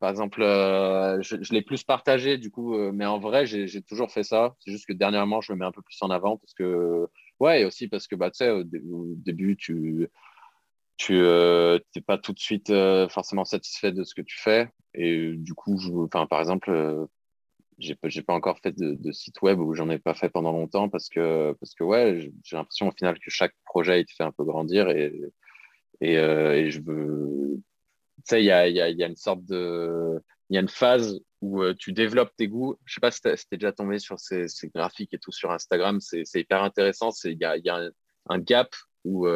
[0.00, 4.24] par exemple, je, je l'ai plus partagé, du coup, mais en vrai, j'ai toujours fait
[4.24, 4.56] ça.
[4.58, 7.08] C'est juste que dernièrement, je me mets un peu plus en avant parce que,
[7.38, 10.08] ouais, et aussi parce que, bah, tu sais, au, début, tu
[10.96, 14.68] tu euh, pas tout de suite euh, forcément satisfait de ce que tu fais.
[14.94, 17.06] Et du coup, par exemple, euh,
[17.78, 21.08] j'ai pas encore fait de, site web ou j'en ai pas fait pendant longtemps parce
[21.08, 24.44] que, parce que ouais, j'ai l'impression au final que chaque projet te fait un peu
[24.44, 25.12] grandir et,
[26.00, 27.60] et, et je veux.
[28.18, 30.22] Tu sais, il y a, y, a, y a, une sorte de.
[30.48, 32.76] Il y a une phase où tu développes tes goûts.
[32.84, 36.00] Je sais pas si tu es, déjà tombé sur ces, graphiques et tout sur Instagram.
[36.00, 37.10] C'est hyper intéressant.
[37.24, 37.90] Il y a, y a
[38.28, 38.72] un, gap
[39.04, 39.26] où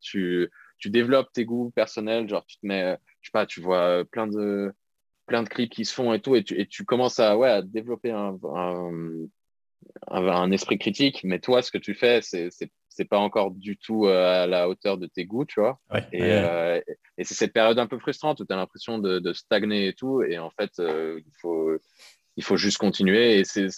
[0.00, 0.50] tu
[0.82, 4.00] tu développes tes goûts personnels, genre tu te mets, euh, je sais pas, tu vois
[4.00, 4.72] euh, plein de,
[5.26, 7.48] plein de clips qui se font et tout, et tu, et tu commences à, ouais,
[7.48, 8.36] à développer un,
[10.08, 14.06] un, esprit critique, mais toi, ce que tu fais, c'est, c'est, pas encore du tout
[14.06, 15.80] euh, à la hauteur de tes goûts, tu vois.
[16.12, 16.30] et,
[17.16, 19.92] et c'est cette période un peu frustrante où tu as l'impression de, de, stagner et
[19.92, 21.78] tout, et en fait, il faut
[22.36, 23.38] il faut juste continuer.
[23.38, 23.68] Et c'est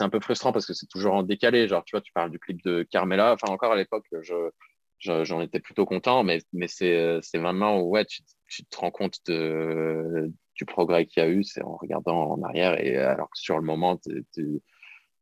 [0.00, 1.68] un peu frustrant parce que c'est toujours en décalé.
[1.68, 3.32] Genre, tu vois, tu parles du clip de Carmela.
[3.32, 4.50] Enfin, encore à l'époque, je,
[4.98, 9.18] j'en étais plutôt content, mais, mais c'est maintenant où ouais, tu, tu, te rends compte
[9.26, 13.38] de, du progrès qu'il y a eu, c'est en regardant en arrière, et alors que
[13.38, 14.24] sur le moment, tu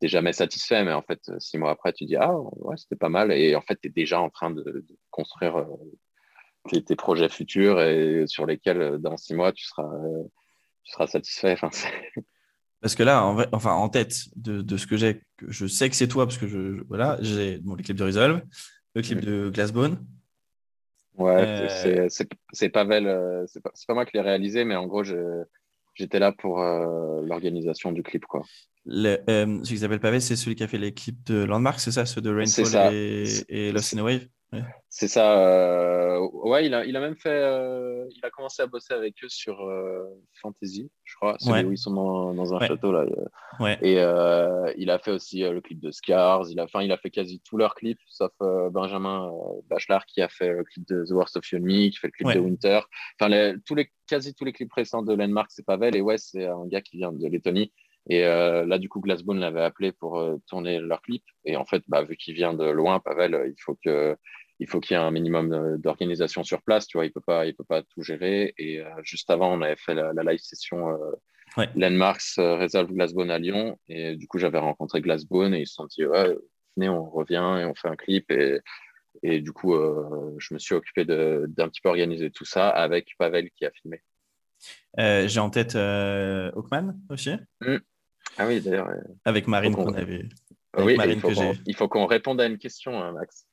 [0.01, 3.09] n'es jamais satisfait, mais en fait, six mois après, tu dis Ah, ouais, c'était pas
[3.09, 7.81] mal, et en fait, tu es déjà en train de, construire euh, tes, projets futurs
[7.81, 9.89] et sur lesquels, dans six mois, tu seras,
[10.83, 11.57] tu seras satisfait.
[12.83, 15.95] Parce que là, en, enfin, en tête de, de ce que j'ai, je sais que
[15.95, 18.41] c'est toi, parce que je, voilà, j'ai bon, les clips de Resolve,
[18.95, 19.97] le clip de Glassbone.
[21.17, 22.07] Ouais, euh,
[22.51, 25.03] c'est Pavel, euh, c'est pas, pas, moi qui l'ai réalisé, mais en gros,
[25.93, 28.25] j'étais là pour euh, l'organisation du clip.
[28.25, 28.41] Quoi.
[28.85, 31.91] Le, celui qui s'appelle Pavel, c'est celui qui a fait les clips de Landmark, c'est
[31.91, 34.27] ça, ceux de Rainfall et, et, Lost in a Wave?
[34.89, 35.39] C'est ça.
[35.39, 37.29] Euh, ouais, il a, il a même fait.
[37.29, 40.03] Euh, il a commencé à bosser avec eux sur euh,
[40.41, 43.05] Fantasy, je crois, celui où ils sont dans, un château là.
[43.81, 43.93] Et
[44.77, 46.45] il a fait aussi le clip de Scars.
[46.49, 49.31] Il a, enfin, il a fait quasi tous leurs clips, sauf Benjamin
[49.69, 52.07] Bachelard qui a fait le clip de The Worst of You and Me, qui fait
[52.07, 52.81] le clip de Winter.
[53.19, 55.95] Enfin, tous les, quasi tous les clips récents de Landmark, c'est Pavel.
[55.95, 57.71] Et ouais, c'est un gars qui vient de Lettonie.
[58.09, 61.23] Et là, du coup, Glassbone l'avait appelé pour tourner leur clip.
[61.45, 64.15] Et en fait, bah, vu qu'il vient de loin, Pavel, il faut que
[64.63, 66.87] il faut qu'il y ait un minimum d'organisation sur place.
[66.87, 68.53] Tu vois, il peut pas, il peut pas tout gérer.
[68.57, 73.29] Et euh, juste avant, on avait fait la, live session euh, Landmarks euh, Resolve Glassbone
[73.29, 73.77] à Lyon.
[73.89, 76.37] Et du coup, j'avais rencontré Glassbone et ils se sont dit, ouais,
[76.77, 78.31] venez, on revient et on fait un clip.
[78.31, 78.61] Et,
[79.21, 79.75] et du coup,
[80.37, 84.01] je me suis occupé d'un petit peu organiser tout ça avec Pavel qui a filmé.
[84.97, 87.33] J'ai en tête Hawkman aussi.
[87.59, 87.75] Mmh.
[88.37, 88.87] Ah oui, d'ailleurs.
[89.25, 90.29] Avec Marine qu'on avait.
[90.77, 90.97] oui,
[91.65, 93.45] il faut qu'on réponde à une question, hein, Max.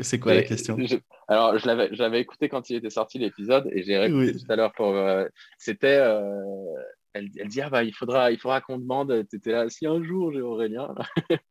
[0.00, 0.76] C'est quoi la question?
[1.28, 4.72] Alors, je l'avais écouté quand il était sorti l'épisode et j'ai réécouté tout à l'heure
[4.72, 4.88] pour.
[4.88, 5.26] Euh,
[5.58, 5.98] c'était.
[5.98, 6.24] Euh,
[7.14, 9.26] elle, elle, dit ah bah, il faudra, il faudra qu'on demande.
[9.28, 10.94] Tu étais là, si un jour j'ai Aurélien.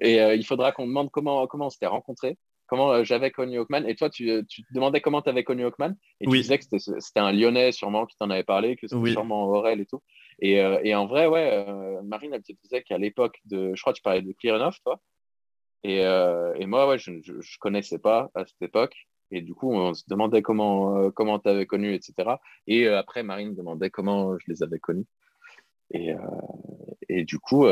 [0.00, 2.36] et euh, il faudra qu'on demande comment, comment on s'était rencontrés,
[2.66, 3.88] comment j'avais connu Hawkman.
[3.88, 5.96] Et toi, tu, tu te demandais comment tu avais connu Hawkman.
[6.20, 9.46] Et tu disais que c'était un Lyonnais sûrement qui t'en avait parlé, que c'était sûrement
[9.46, 10.02] Aurel et tout.
[10.40, 11.64] Et, et, en vrai, ouais,
[12.04, 13.72] Marine, elle te disait qu'à l'époque de.
[13.74, 15.00] Je crois que tu parlais de Clear Enough, toi.
[15.84, 18.96] Et, euh, et moi, ouais, je ne connaissais pas à cette époque.
[19.30, 22.36] Et du coup, on se demandait comment euh, comment tu avais connu, etc.
[22.66, 25.06] Et euh, après, Marine demandait comment je les avais connus.
[25.92, 26.12] Et,
[27.08, 27.66] et du coup,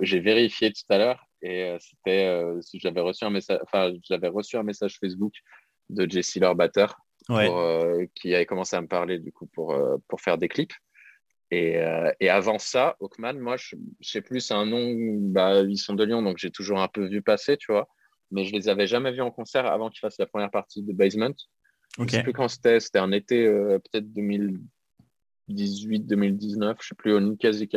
[0.00, 2.42] j'ai vérifié tout à l'heure et c'était
[2.74, 5.34] j'avais reçu un message, enfin j'avais reçu un message Facebook
[5.90, 6.96] de Jessie leur batteur,
[8.14, 9.76] qui avait commencé à me parler du coup pour
[10.08, 10.72] pour faire des clips.
[11.52, 15.94] Euh, et, avant ça, Hawkman, moi, je, sais plus, c'est un nom, bah, ils sont
[15.94, 17.88] de Lyon, donc j'ai toujours un peu vu passer, tu vois.
[18.30, 20.92] Mais je les avais jamais vus en concert avant qu'ils fassent la première partie de
[20.92, 21.34] Basement.
[21.98, 26.94] Je ne sais plus quand c'était, c'était un été euh, peut-être 2018, 2019, je sais
[26.96, 27.68] plus, au Nikazi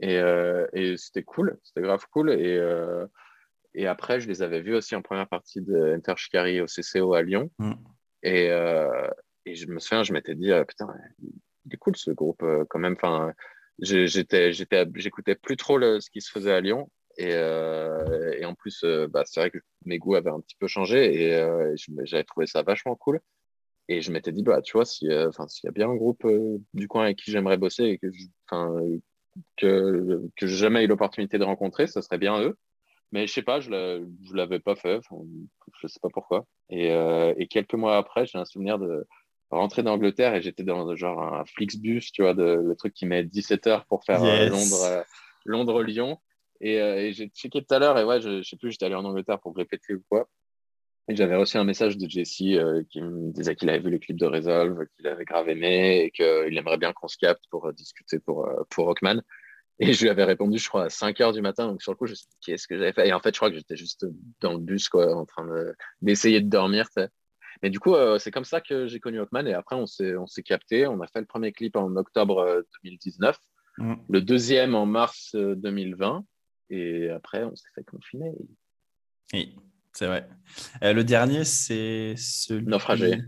[0.00, 2.30] Et, euh, et c'était cool, c'était grave cool.
[2.30, 2.58] Et,
[3.74, 7.12] et après, je les avais vus aussi en première partie de Enter Shikari au CCO
[7.12, 7.50] à Lyon.
[7.58, 7.72] Mm.
[8.22, 8.46] Et,
[9.44, 10.88] et je me souviens, je m'étais dit, putain,
[11.70, 12.94] il cool ce groupe euh, quand même.
[12.94, 13.32] Enfin,
[13.78, 16.90] j'écoutais plus trop ce qui se faisait à Lyon.
[17.18, 20.66] Et, euh, en plus, euh, bah, c'est vrai que mes goûts avaient un petit peu
[20.66, 23.20] changé et j'avais trouvé ça vachement cool.
[23.88, 26.26] Et je m'étais dit, bah, tu vois, s'il y a bien un groupe
[26.74, 28.08] du coin avec qui j'aimerais bosser et que,
[29.56, 32.56] que, que j'ai jamais eu l'opportunité de rencontrer, ce serait bien eux.
[33.12, 35.00] Mais je sais pas, je ne l'avais pas fait,
[35.80, 36.46] je sais pas pourquoi.
[36.70, 39.06] Et quelques mois après, j'ai un souvenir de,
[39.50, 43.24] rentré d'Angleterre et j'étais dans genre un Flixbus, tu vois, de, le truc qui met
[43.24, 45.04] 17 heures pour faire Londres,
[45.44, 46.18] Londres-Lyon.
[46.60, 49.04] Et, j'ai checké tout à l'heure et ouais, je, je sais plus, j'étais allé en
[49.04, 50.28] Angleterre pour répéter ou quoi.
[51.08, 53.98] Et j'avais reçu un message de Jesse euh, qui me disait qu'il avait vu le
[53.98, 57.66] clip de Resolve, qu'il avait grave aimé et qu'il aimerait bien qu'on se capte pour
[57.66, 59.22] euh, discuter pour, euh, pour Rockman.
[59.78, 61.68] Et je lui avais répondu, je crois, à 5 heures du matin.
[61.68, 63.06] Donc, sur le coup, je me suis dit, qu'est-ce que j'avais fait?
[63.06, 64.06] Et en fait, je crois que j'étais juste
[64.40, 65.46] dans le bus, quoi, en train
[66.00, 66.88] d'essayer de, dormir.
[67.62, 69.46] Mais du coup, c'est comme ça que j'ai connu Rockman.
[69.46, 70.86] Et après, on s'est capté.
[70.86, 73.38] On a fait le premier clip en octobre 2019,
[73.78, 73.94] mm.
[74.08, 76.24] le deuxième en mars 2020.
[76.70, 78.32] Et après, on s'est fait confiner.
[79.32, 79.54] Et
[79.92, 80.28] c'est vrai.
[80.82, 82.66] Euh, le dernier, c'est celui.
[82.66, 83.18] Naufragé.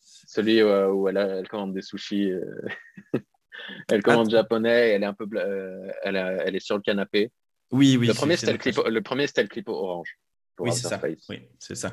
[0.00, 2.30] Celui euh, où elle, elle, commande des sushis.
[2.30, 2.44] Euh,
[3.88, 5.26] elle commande japonais, elle est un peu.
[6.04, 7.30] Elle, elle, est sur le canapé.
[7.70, 8.06] Oui, oui.
[8.06, 10.18] Le premier, c'était le, clip, le premier, c'était le clip orange.
[10.58, 11.00] Oui, c'est ça.
[11.28, 11.92] Oui, c'est ça.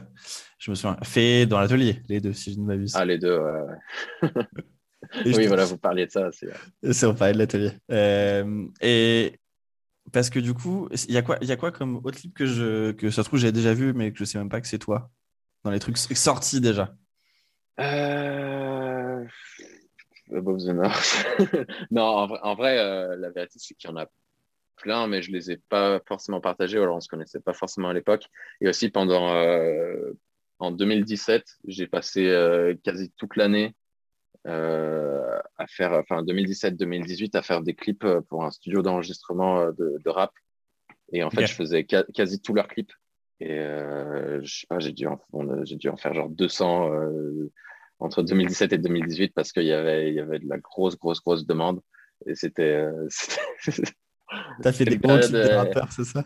[0.58, 0.98] Je me souviens.
[1.04, 2.94] Fait dans l'atelier, les deux, si je ne m'abuse.
[2.96, 4.30] Ah, les deux, ouais.
[5.26, 6.30] oui, voilà, vous parliez de ça.
[6.32, 7.72] C'est, on parlait de l'atelier.
[8.82, 9.40] et
[10.12, 12.46] parce que du coup, il y, a quoi, y a quoi comme autre clip que,
[12.46, 14.68] je, que ça se trouve j'ai déjà vu, mais que je sais même pas que
[14.68, 15.10] c'est toi
[15.64, 16.96] Dans les trucs sortis déjà?
[17.80, 19.24] Euh...
[20.36, 21.26] Above the North.
[21.92, 24.06] non, en vrai, euh, la vérité, c'est qu'il y en a
[24.80, 27.94] plein, mais je les ai pas forcément partagés, alors on se connaissait pas forcément à
[27.94, 28.26] l'époque.
[28.62, 29.34] Et aussi, pendant.
[29.34, 30.14] Euh,
[30.62, 33.76] en 2017, j'ai passé euh, quasi toute l'année
[34.46, 40.34] euh, à faire, enfin 2017-2018, à faire des clips pour un studio d'enregistrement de, rap.
[41.14, 42.92] Et en fait, je faisais quasi tous leurs clips.
[43.40, 45.18] Et je sais pas, j'ai dû, en,
[45.64, 46.92] j'ai dû en faire genre 200
[48.00, 51.22] entre 2017 et 2018 parce qu'il y avait, il y avait de la grosse, grosse,
[51.22, 51.80] grosse demande.
[52.26, 52.86] Et c'était.
[54.62, 56.24] T'as fait des gros clips de rappeurs, c'est ça?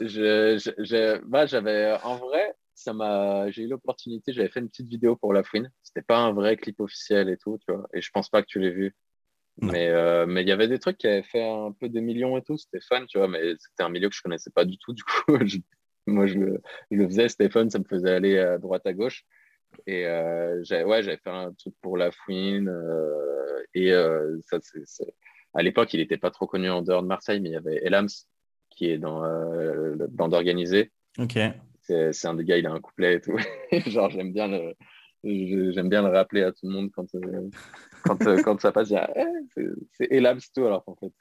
[0.00, 4.88] je, je, bah, j'avais, En vrai, ça m'a, j'ai eu l'opportunité, j'avais fait une petite
[4.88, 5.70] vidéo pour La Fouine.
[5.82, 7.86] C'était pas un vrai clip officiel et tout, tu vois.
[7.94, 8.94] Et je pense pas que tu l'aies vu.
[9.58, 12.36] Mais euh, mais il y avait des trucs qui avaient fait un peu des millions
[12.36, 12.58] et tout.
[12.58, 13.26] C'était fun, tu vois.
[13.26, 14.92] Mais c'était un milieu que je connaissais pas du tout.
[14.92, 15.38] Du coup,
[16.06, 17.70] moi, je le, je le, faisais, c'était fun.
[17.70, 19.24] Ça me faisait aller à droite à gauche.
[19.86, 22.68] Et euh, j'avais, ouais, j'avais fait un truc pour La Fouine.
[22.68, 25.14] Euh, et euh, ça, c'est,
[25.56, 27.80] à l'époque, il n'était pas trop connu en dehors de Marseille, mais il y avait
[27.84, 28.08] Elams
[28.70, 30.92] qui est dans euh, la bande organisée.
[31.18, 31.38] Ok
[32.12, 33.36] c'est un des gars, il a un couplet et tout.
[33.90, 34.74] Genre, j'aime bien le.
[35.24, 37.48] J'aime bien le rappeler à tout le monde quand, euh,
[38.04, 38.92] quand, euh, quand ça passe.
[38.92, 39.24] Eh,
[39.92, 41.12] c'est Elabs tout, alors qu'en fait,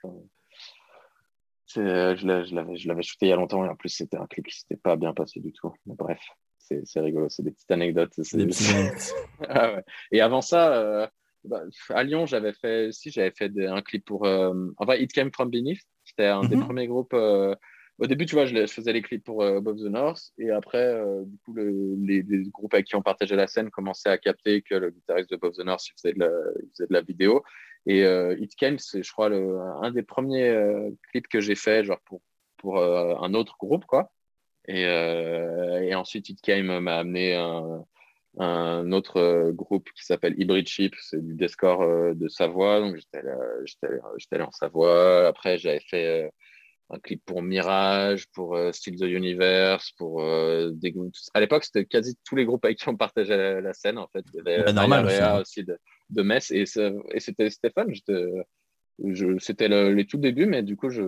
[1.77, 4.59] euh, je l'avais shooté il y a longtemps et en plus, c'était un clip qui
[4.59, 5.73] s'était pas bien passé du tout.
[5.87, 6.19] Mais bref,
[6.59, 8.13] c'est rigolo, c'est des petites anecdotes.
[9.49, 9.83] ah ouais.
[10.11, 11.09] Et avant ça,
[11.47, 14.23] bah, à Lyon, j'avais fait, si j'avais fait un clip pour.
[14.23, 16.65] en vrai, It Came From Beneath, c'était un des mhm.
[16.65, 17.15] premiers groupes
[17.97, 20.84] au début, tu vois, je, faisais les clips pour euh, Above the North, et après,
[20.84, 24.76] euh, du coup, les, groupes avec qui on partageait la scène commençaient à capter que
[24.76, 26.30] le guitariste de Above the North il faisait, de la,
[26.73, 27.43] faisait de la vidéo.
[27.85, 31.55] Et euh, It Came, c'est, je crois, le, un des premiers euh, clips que j'ai
[31.55, 32.22] fait, genre pour,
[32.57, 34.11] pour un autre groupe, quoi.
[34.67, 37.85] Et, et ensuite, It Came m'a amené un,
[38.37, 43.29] un autre groupe qui s'appelle Hybrid Chip, c'est du Descore de Savoie, donc j'étais allé,
[43.83, 43.99] allé,
[44.31, 45.27] allé, en Savoie.
[45.27, 46.31] Après, j'avais fait
[46.89, 50.93] un clip pour Mirage, pour euh, Still the Universe, pour euh, des
[51.33, 54.23] À l'époque, c'était quasi tous les groupes avec qui on partageait la, scène, en fait.
[54.33, 55.05] Il y avait bah, normal,
[55.41, 55.77] aussi, de,
[56.09, 57.93] de, Metz, et, c'était Stéphane.
[57.95, 61.01] C'était le, les tout débuts, mais du coup, je,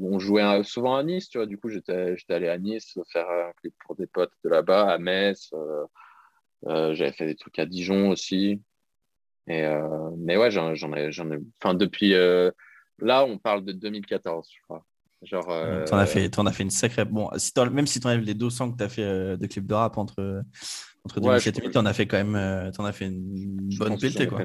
[0.00, 1.46] on jouait souvent à Nice, tu vois.
[1.46, 4.98] Du coup, j'étais allé à Nice faire un clip pour des potes de là-bas, à
[4.98, 5.50] Metz.
[5.52, 5.84] Euh, euh,
[6.66, 8.60] J'avais fait des trucs à Dijon aussi.
[9.46, 11.38] Et, euh, mais ouais, j'en ai, ai.
[11.62, 12.14] Enfin, depuis.
[12.14, 12.50] Euh,
[12.98, 14.84] là, on parle de 2014, je crois.
[15.22, 15.84] Genre, euh...
[15.86, 17.04] T'en as, fait, en as fait une sacrée.
[17.04, 19.66] Bon, si même si tu enlèves les 200 que tu as fait euh, de clips
[19.66, 20.42] de rap entre,
[21.04, 23.98] entre 2007 et 2008, tu en as fait quand même euh, as fait une bonne
[23.98, 24.26] pelletée.
[24.26, 24.42] Quoi.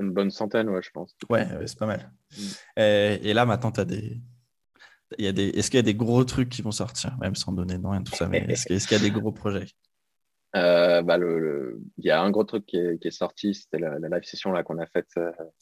[0.00, 1.16] Une, bonne centaine, ouais, je pense.
[1.28, 2.12] Ouais, c'est pas mal.
[2.36, 2.42] Mm.
[2.76, 4.20] Et, là, maintenant, tu as des.
[5.18, 5.48] Il y a des...
[5.48, 8.02] Est-ce qu'il y a des gros trucs qui vont sortir, même sans donner de rien,
[8.02, 9.66] tout ça, mais est-ce qu'il y a des gros projets?
[10.56, 13.78] Euh, bah le, Il y a un gros truc qui est, qui est sorti, c'était
[13.78, 15.14] la, live session là qu'on a faite,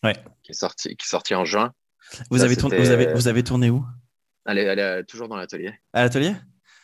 [0.02, 0.14] ouais.
[0.42, 1.72] qui, est sorti, qui est sorti en juin.
[2.30, 3.84] Vous, avez, tourné, vous, avez, vous avez tourné où?
[4.46, 5.72] Elle est, toujours dans l'atelier.
[5.92, 6.34] À l'atelier?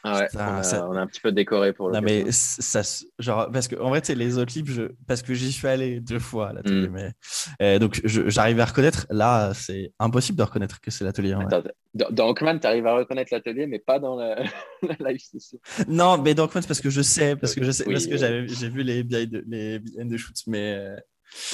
[0.04, 1.94] Ah ouais, on, a, un petit peu décoré pour le.
[1.94, 2.82] Non, mais ça,
[3.18, 6.18] genre, parce que en vrai, les autres clips, je, parce que j'y suis allé deux
[6.18, 6.92] fois à l'atelier, mm.
[6.92, 7.12] mais
[7.62, 9.06] euh, donc j'arrive à reconnaître.
[9.10, 11.36] Là, c'est impossible de reconnaître que c'est l'atelier.
[11.94, 14.36] Dans, dans Hawkman, tu arrives à reconnaître l'atelier, mais pas dans la,
[15.00, 15.58] live session.
[15.88, 18.16] Non, mais dans Hawkman, c'est parce que je sais, parce que je sais, parce que
[18.16, 20.96] j'ai vu les behind, les de shoot, mais.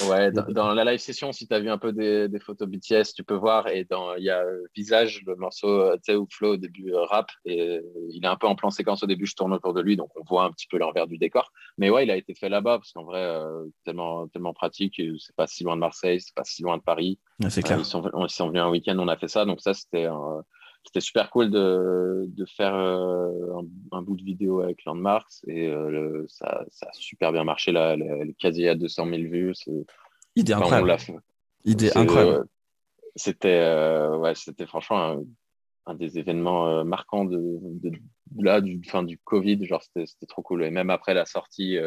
[0.01, 3.13] Euh, Ouais, dans, la live session, si tu as vu un peu des, photos BTS,
[3.15, 3.67] tu peux voir.
[3.67, 4.43] Et dans il y a
[4.75, 7.31] Visage, le morceau euh, où Flo au début euh, rap.
[7.45, 9.95] Et il est un peu en plan séquence au début, je tourne autour de lui,
[9.95, 11.51] donc on voit un petit peu l'envers du décor.
[11.77, 13.39] Mais ouais, il a été fait là-bas parce qu'en vrai,
[13.85, 15.01] tellement, tellement pratique.
[15.19, 17.19] C'est pas si loin de Marseille, c'est pas si loin de Paris.
[17.49, 17.79] c'est clair.
[17.79, 19.45] ils, sont, venus un week-end, on a fait ça.
[19.45, 20.07] Donc ça, c'était
[20.85, 23.61] c'était super cool de, de faire euh,
[23.91, 27.71] un, bout de vidéo avec Landmarks et euh, ça, ça, a super bien marché.
[27.71, 29.53] Là, le, quasi à 200 000 vues.
[30.35, 31.21] Idée incroyable.
[31.65, 32.47] Idée incroyable.
[33.15, 33.59] C'était
[34.17, 35.23] ouais, c'était franchement
[35.85, 37.91] un, des événements euh, marquants de, de,
[38.37, 39.65] là, du, fin, du Covid.
[39.65, 40.63] Genre, c'était trop cool.
[40.63, 41.77] Et même après la sortie,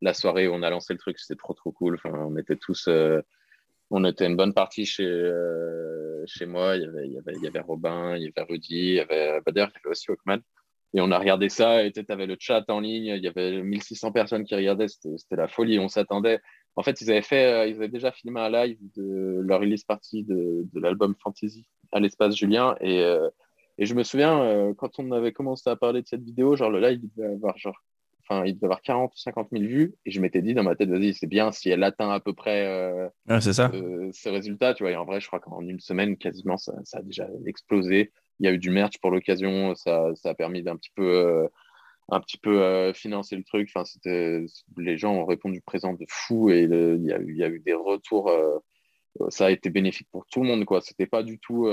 [0.00, 1.96] la soirée où on a lancé le truc, c'était trop, trop cool.
[1.96, 2.88] Enfin, on était tous
[3.90, 6.76] on était une bonne partie chez, euh, chez moi.
[6.76, 8.94] Il y, avait, il, y avait, il y avait Robin, il y avait Rudy, il
[8.94, 10.40] y avait Bader, il y avait aussi Hawkman.
[10.94, 13.62] Et on a regardé ça, et tu avais le chat en ligne, il y avait
[13.62, 16.40] 1600 personnes qui regardaient, c'était la folie, on s'attendait.
[16.76, 19.84] En fait, ils avaient, fait, euh, ils avaient déjà filmé un live de leur release
[19.84, 22.74] party de, de l'album Fantasy à l'espace Julien.
[22.80, 23.28] Et, euh,
[23.76, 26.80] et je me souviens, quand on avait commencé à parler de cette vidéo, genre le
[26.80, 27.80] live, devait avoir genre
[28.28, 29.94] enfin, il devait avoir 40 ou 50 000 vues.
[30.04, 32.32] Et je m'étais dit dans ma tête, vas-y, c'est bien si elle atteint à peu
[32.32, 33.08] près euh,
[33.40, 33.70] ça.
[33.74, 34.74] Euh, ces résultats.
[34.74, 38.12] Tu vois, et en vrai, je crois qu'en une semaine, quasiment, ça, a déjà explosé.
[38.40, 39.74] Il y a eu du merch pour l'occasion.
[39.74, 41.48] Ça, ça, a permis d'un petit peu, euh,
[42.10, 43.70] un petit peu financer le truc.
[43.74, 44.44] Enfin, c'était,
[44.76, 47.48] les gens ont répondu présent de fou et il, y a eu, il y a
[47.48, 48.30] eu des retours
[49.30, 51.66] ça a été bénéfique pour tout le monde quoi c'était pas du tout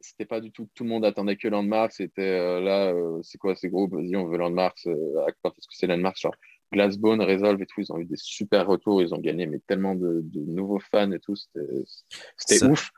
[0.00, 1.92] c'était pas du tout tout le monde attendait que Landmark.
[1.92, 4.78] C'était euh, là, euh, c'est quoi ces groupes Vas-y, on veut Landmark.
[4.86, 4.96] Euh,
[5.42, 6.34] quand est-ce que c'est Landmark Genre
[6.72, 9.02] Glassbone, Resolve et tout, ils ont eu des super retours.
[9.02, 11.34] Ils ont gagné mais tellement de, nouveaux fans et tout.
[12.36, 12.90] C'était ouf.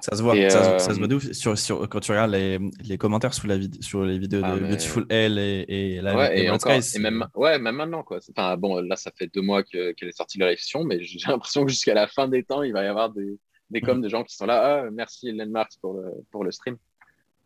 [0.00, 1.32] Ça se voit, ça, se voit de ouf.
[1.32, 4.66] Sur, sur, quand tu regardes les, les commentaires sous la sur les vidéos ah, de
[4.66, 8.04] Beautiful Hell et, et, la, ouais, et, encore, et même, ouais, même maintenant.
[8.04, 8.20] Quoi.
[8.30, 11.18] Enfin, bon, là, ça fait deux mois qu'elle est sortie de la réflexion, mais j'ai
[11.28, 13.38] l'impression que jusqu'à la fin des temps, il va y avoir des,
[13.70, 14.82] des coms de gens qui sont là.
[14.84, 16.76] Ah, merci Hélène Marx pour le, pour le stream.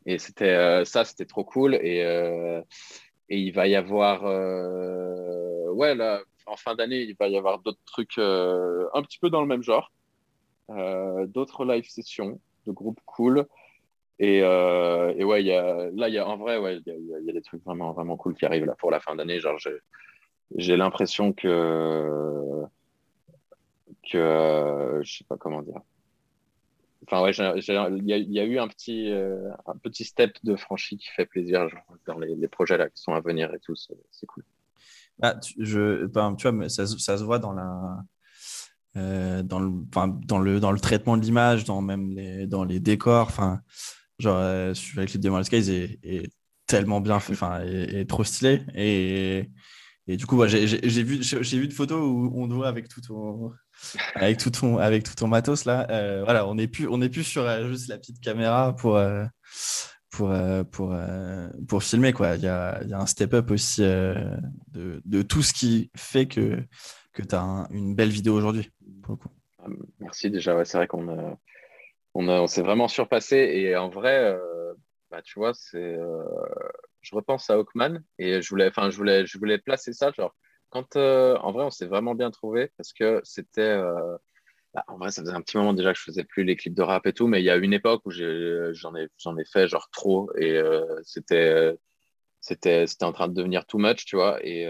[0.06, 1.74] Et c'était euh, ça, c'était trop cool.
[1.74, 2.60] Et, euh,
[3.28, 7.60] et il va y avoir, euh, ouais, là, en fin d'année, il va y avoir
[7.60, 9.92] d'autres trucs un petit peu dans le même genre,
[10.68, 13.46] d'autres live sessions de groupes cool.
[14.18, 17.30] Et, et ouais, y a, là, il y a en vrai, ouais, il y, y,
[17.30, 19.40] a des trucs vraiment, vraiment cool qui arrivent là pour la fin d'année.
[19.40, 19.56] Genre,
[20.56, 22.64] j'ai l'impression que
[24.10, 25.80] que je sais pas comment dire
[27.06, 31.08] enfin ouais, il y, a eu un petit, euh, un petit step de franchi qui
[31.08, 31.68] fait plaisir
[32.06, 34.44] dans les, projets là qui sont à venir et tout, c'est cool.
[35.18, 38.02] Bah, tu, je, ben, tu vois, ça, se voit dans la,
[38.96, 39.72] euh, dans, le,
[40.26, 43.28] dans, le, dans le traitement de l'image, dans même les, dans les décors.
[43.28, 43.60] Enfin,
[44.18, 46.32] genre, euh, avec les Demon Skies est, est,
[46.66, 48.62] tellement bien fait, enfin, est, trop stylé.
[48.74, 49.50] Et,
[50.06, 53.52] et du coup, j'ai vu, vu une photo où on doit avec tout ton,
[54.14, 55.86] avec tout ton, matos là.
[55.90, 59.24] Euh, voilà, on n'est plus, est plus sur euh, juste la petite caméra pour, euh,
[60.10, 60.34] pour,
[61.68, 62.36] pour, filmer quoi.
[62.36, 66.58] Il y a, un step up aussi de, tout ce qui fait que,
[67.12, 68.70] que tu as une belle vidéo aujourd'hui.
[70.00, 70.64] Merci déjà.
[70.64, 71.38] C'est vrai qu'on
[72.46, 74.36] s'est vraiment surpassé et en vrai,
[75.10, 80.12] bah, tu vois, je repense à Hawkman et je voulais, enfin, je voulais placer ça
[80.12, 80.34] genre
[80.72, 83.60] quand, euh, en vrai, on s'est vraiment bien trouvé parce que c'était.
[83.62, 84.16] Euh,
[84.74, 86.74] bah, en vrai, ça faisait un petit moment déjà que je faisais plus les clips
[86.74, 89.44] de rap et tout, mais il y a une époque où j'en ai, j'en ai
[89.44, 91.76] fait genre trop et euh, c'était,
[92.40, 94.38] c'était, c'était en train de devenir too much, tu vois.
[94.46, 94.66] Et,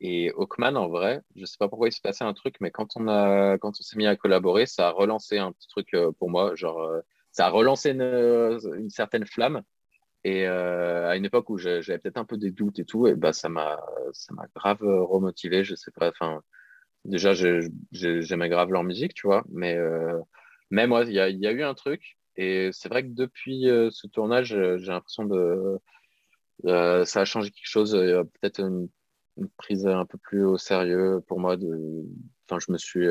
[0.00, 2.96] et Hawkman, en vrai, je sais pas pourquoi il se passait un truc, mais quand
[2.96, 6.30] on, a, quand on s'est mis à collaborer, ça a relancé un petit truc pour
[6.30, 6.54] moi.
[6.56, 6.90] Genre,
[7.32, 9.62] ça a relancé une certaine flamme.
[10.24, 13.14] Et euh, à une époque où j'avais peut-être un peu des doutes et tout, et
[13.14, 13.80] bah, ça m'a
[14.12, 15.64] ça m'a grave remotivé.
[15.64, 16.42] Je sais pas, enfin,
[17.04, 20.18] déjà, j'aimais grave leur musique, tu vois, mais, euh,
[20.70, 23.90] moi, il y a, y a, eu un truc, et c'est vrai que depuis euh,
[23.92, 25.78] ce tournage, j'ai l'impression de.
[26.64, 28.88] ça a changé quelque chose, peut-être une,
[29.56, 31.56] prise un peu plus au sérieux pour moi.
[32.48, 33.06] Enfin, je me suis.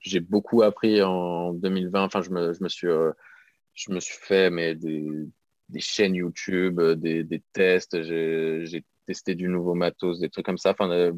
[0.00, 2.88] j'ai beaucoup appris en 2020, enfin, je me, je me suis.
[3.74, 5.28] je me suis fait mais des,
[5.68, 10.58] des chaînes YouTube, euh, des, des tests, j'ai testé du nouveau matos, des trucs comme
[10.58, 10.70] ça.
[10.70, 11.12] Enfin, euh,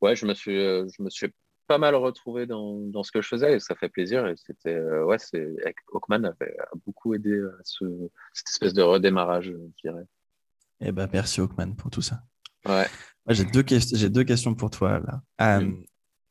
[0.00, 1.32] ouais, je me suis, euh, je me suis
[1.66, 4.26] pas mal retrouvé dans, dans, ce que je faisais et ça fait plaisir.
[4.26, 5.48] Et c'était, ouais, c'est,
[5.92, 7.84] Hawkman avait beaucoup aidé à ce,
[8.32, 10.04] cette espèce de redémarrage, je dirais.
[10.80, 12.22] Eh ben, merci Hawkman pour tout ça.
[12.66, 12.86] Ouais.
[13.28, 15.00] j'ai deux, j'ai deux questions pour toi
[15.38, 15.68] là.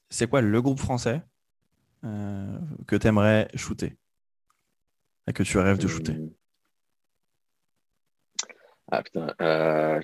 [0.10, 1.24] C'est quoi le groupe français
[2.04, 3.98] que tu aimerais shooter
[5.28, 6.18] et que tu rêves de shooter?
[8.94, 9.34] Ah putain.
[9.42, 10.00] Euh...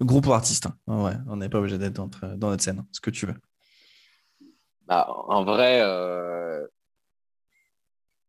[0.00, 0.66] Groupe ou artiste.
[0.66, 0.76] Hein.
[0.86, 2.80] Ouais, on n'est pas obligé d'être dans, notre scène.
[2.80, 2.86] Hein.
[2.90, 3.34] Ce que tu veux.
[4.86, 6.66] Bah, en vrai, euh,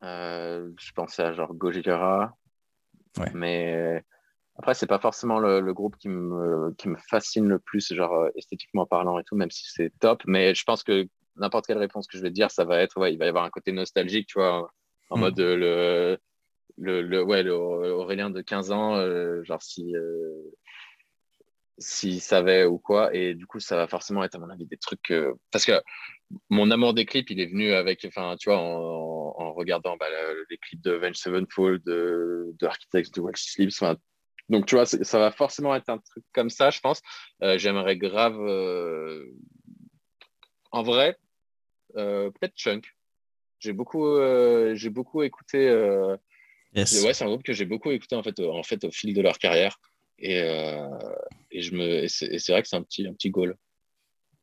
[0.04, 2.36] euh, je pensais à genre Gojira.
[3.18, 3.32] Ouais.
[3.34, 4.04] Mais
[4.58, 8.86] après, c'est pas forcément le, groupe qui me, qui me fascine le plus, genre esthétiquement
[8.86, 10.22] parlant et tout, même si c'est top.
[10.28, 13.14] Mais je pense que n'importe quelle réponse que je vais dire, ça va être, ouais,
[13.14, 14.72] il va y avoir un côté nostalgique, tu vois,
[15.10, 15.20] en Mm.
[15.20, 16.20] mode le,
[16.82, 20.34] le, le, ouais, le Aurélien de 15 ans, euh, genre si, euh,
[21.78, 23.14] s'il savait ou quoi.
[23.16, 25.14] Et du coup, ça va forcément être, à mon avis, des trucs.
[25.52, 25.80] Parce que
[26.50, 30.08] mon amour des clips, il est venu avec, enfin, tu vois, en, en regardant bah,
[30.50, 33.84] les clips de Venge Sevenfold, de, de Architects, de Wax Sleeps.
[34.50, 37.02] Donc, tu vois, ça va forcément être un truc comme ça, je pense.
[37.44, 38.38] Euh, J'aimerais grave.
[38.40, 39.26] euh,
[40.72, 41.18] En vrai,
[41.94, 42.88] peut-être Chunk.
[43.60, 44.18] J'ai beaucoup,
[44.74, 45.70] j'ai beaucoup écouté.
[46.76, 47.04] Euh, Yes.
[47.04, 49.14] Ouais, c'est un groupe que j'ai beaucoup écouté en fait, au- en fait, au fil
[49.14, 49.78] de leur carrière.
[50.20, 50.88] Et, euh,
[51.50, 53.58] et, je me, et c'est vrai que c'est un petit, un petit goal.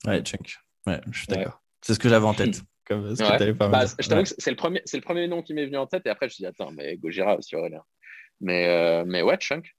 [0.07, 0.57] Ouais, check.
[0.87, 1.37] Ouais, je suis Ouais.
[1.39, 1.63] d'accord.
[1.83, 2.61] C'est ce que j'avais en tête.
[2.85, 3.37] Comme ce que Ouais.
[3.39, 5.53] t'allais pas me Bah, je t'avoue que c'est le, premier, c'est le premier nom qui
[5.55, 6.07] m'est venu en tête.
[6.07, 7.83] Et après, je me suis dit, attends, mais Gojira aussi, Aurélien.
[8.41, 9.75] Mais, euh, mais ouais, Chunk,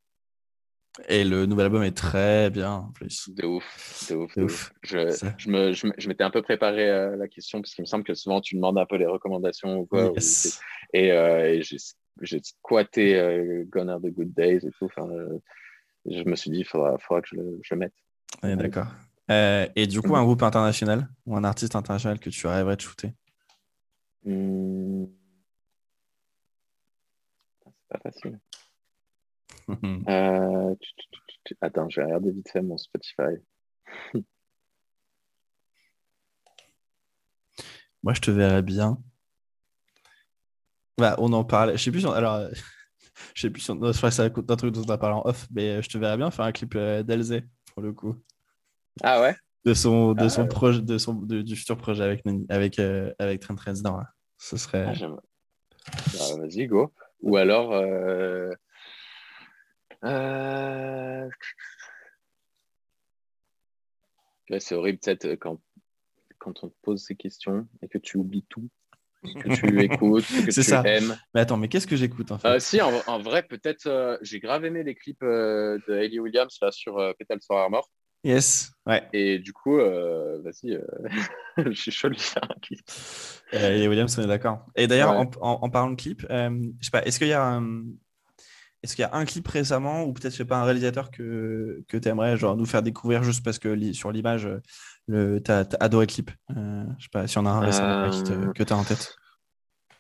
[1.08, 3.30] Et le nouvel album est très bien en plus.
[3.30, 4.10] de ouf.
[4.10, 4.36] De ouf.
[4.38, 4.52] De ouf.
[4.52, 4.74] ouf.
[4.84, 8.04] Je, je, me, je, m'étais un peu préparé à la question parce qu'il me semble
[8.04, 10.12] que souvent tu demandes un peu les recommandations ou quoi.
[10.16, 10.60] Yes.
[10.94, 11.78] et, euh, et j'ai,
[12.22, 14.86] j'ai squatté euh, Gone Are the Good Days et tout.
[14.86, 15.40] Enfin, euh,
[16.06, 17.94] je me suis dit, il faudra, faudra que je le, je le mette.
[18.44, 18.88] D'accord.
[19.32, 22.82] Euh, et du coup, un groupe international ou un artiste international que tu rêverais de
[22.82, 23.14] shooter?
[24.26, 25.06] Hmm.
[27.64, 28.40] C'est pas facile.
[30.10, 33.38] Euh, tu- tu- tu- tu- Attends, je vais regarder vite fait mon Spotify.
[38.02, 38.98] Moi, je te verrais bien.
[41.00, 41.78] Bah, on en parle.
[41.78, 42.12] Je sais plus si on...
[42.12, 42.50] Alors, euh,
[43.34, 43.76] je sais plus si on...
[43.76, 45.90] je crois que c'est un truc dont on a parlé en off, mais euh, je
[45.90, 47.44] te verrais bien faire un clip euh, d'Elzé,
[47.74, 48.16] pour le coup.
[49.02, 49.36] Ah ouais?
[49.66, 50.48] De son, de Ah, son ouais.
[50.48, 53.98] projet, de son, de- du futur projet avec, avec, euh, avec Trent Reznor.
[53.98, 54.08] là.
[54.38, 54.86] Ce serait...
[54.88, 55.08] Ah.
[56.14, 56.94] Bah, Vas-y, go.
[57.22, 57.74] Ou alors.
[57.74, 58.52] euh,
[60.06, 61.30] euh,
[64.60, 65.60] c'est horrible, peut-être, quand,
[66.38, 68.70] quand on te pose ces questions et que tu oublies tout,
[69.22, 70.82] que tu écoutes, que C'est tu ça.
[70.86, 71.18] aimes.
[71.34, 72.48] Mais attends, mais qu'est-ce que j'écoute en fait?
[72.48, 76.20] Euh, si, en, en vrai, peut-être, euh, j'ai grave aimé les clips euh, de Hayley
[76.20, 77.90] Williams là, sur Petals for Armor.
[78.24, 79.04] Yes, ouais.
[79.14, 80.78] Et du coup, vas-y,
[81.58, 82.82] je suis chaud de faire un clip.
[83.54, 84.66] Et Williams, on est d'accord.
[84.76, 85.18] Et d'ailleurs, Ouais.
[85.18, 87.84] en, en- en parlant de clip, je sais pas, est-ce qu'il y a un,
[88.84, 91.84] est-ce qu'il y a un clip récemment ou peut-être je sais pas un réalisateur que,
[91.88, 94.48] que tu aimerais genre nous faire découvrir juste parce que li- sur l'image,
[95.44, 96.32] t'as, t'as adoré le clip.
[96.56, 98.84] Euh, je sais pas si on a un qui te- Euh, que tu as en
[98.84, 99.16] tête.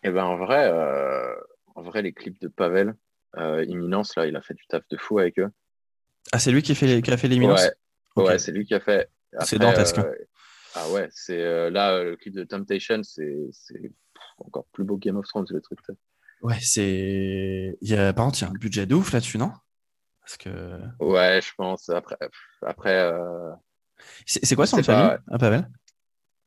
[0.03, 1.35] Et ben en vrai, euh,
[1.75, 2.95] en vrai, les clips de Pavel,
[3.37, 5.49] euh, Imminence, là, il a fait du taf de fou avec eux.
[6.31, 7.69] Ah, c'est lui qui, fait les- qui a fait l'éminence
[8.15, 9.09] Ouais, ouais, c'est lui qui a fait.
[9.41, 10.11] C'est dantesque, hein.
[10.75, 13.35] ah ouais, c'est là le clip de Temptation, c'est
[14.37, 15.79] encore plus beau que Game of Thrones le truc.
[16.41, 17.77] Ouais, c'est.
[17.81, 18.13] Il y a...
[18.13, 19.51] Par contre, il y a un budget de ouf là-dessus, non?
[20.21, 20.79] Parce que.
[20.99, 21.89] Ouais, je pense.
[21.89, 22.17] Après,
[22.61, 23.51] après, euh,
[24.25, 25.69] C'est, quoi son pas- famille à Pavel?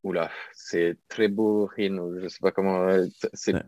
[0.04, 2.82] Oula, c'est très beau Rin, ou je sais pas comment.
[2.88, 3.62] euh, c'est Ouais.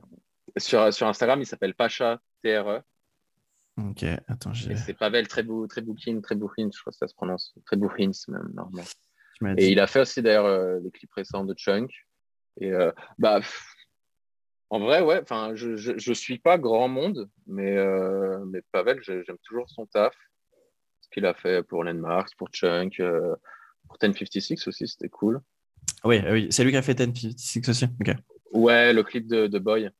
[0.57, 2.83] sur sur Instagram, il s'appelle Pacha TRE
[3.77, 4.77] Ok, attends, j'ai.
[4.77, 7.55] c'est Pavel Trebou Treboukin Treboukin, je crois que ça se prononce.
[7.67, 8.85] Treboukin, c'est même normal.
[9.59, 11.91] Et il a fait aussi d'ailleurs euh, les clips récents de Chunk.
[12.61, 13.75] Et euh, bah, pff,
[14.71, 19.01] en vrai, ouais, enfin, je, je, je suis pas grand monde, mais, euh, mais Pavel,
[19.03, 20.15] j'ai- j'aime toujours son taf.
[21.01, 23.01] Ce qu'il a fait pour Landmarks, pour Chunk,
[23.89, 25.41] pour 1056 aussi, c'était cool.
[26.05, 27.85] Oui, oui, c'est lui qui a fait 1056 aussi.
[28.01, 28.15] Ok.
[28.53, 29.91] Ouais, le clip de, de Boy,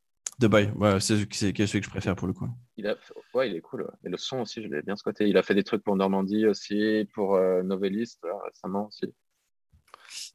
[0.41, 2.49] The Boy, ouais, c'est celui, que je préfère pour le coup.
[2.77, 2.97] il a,
[3.35, 3.83] ouais, il est cool.
[3.83, 3.89] ouais.
[4.05, 5.29] Et le son aussi, je l'ai bien squatté.
[5.29, 9.15] Il a fait des trucs pour Normandie aussi, pour euh, Novelist là, récemment aussi.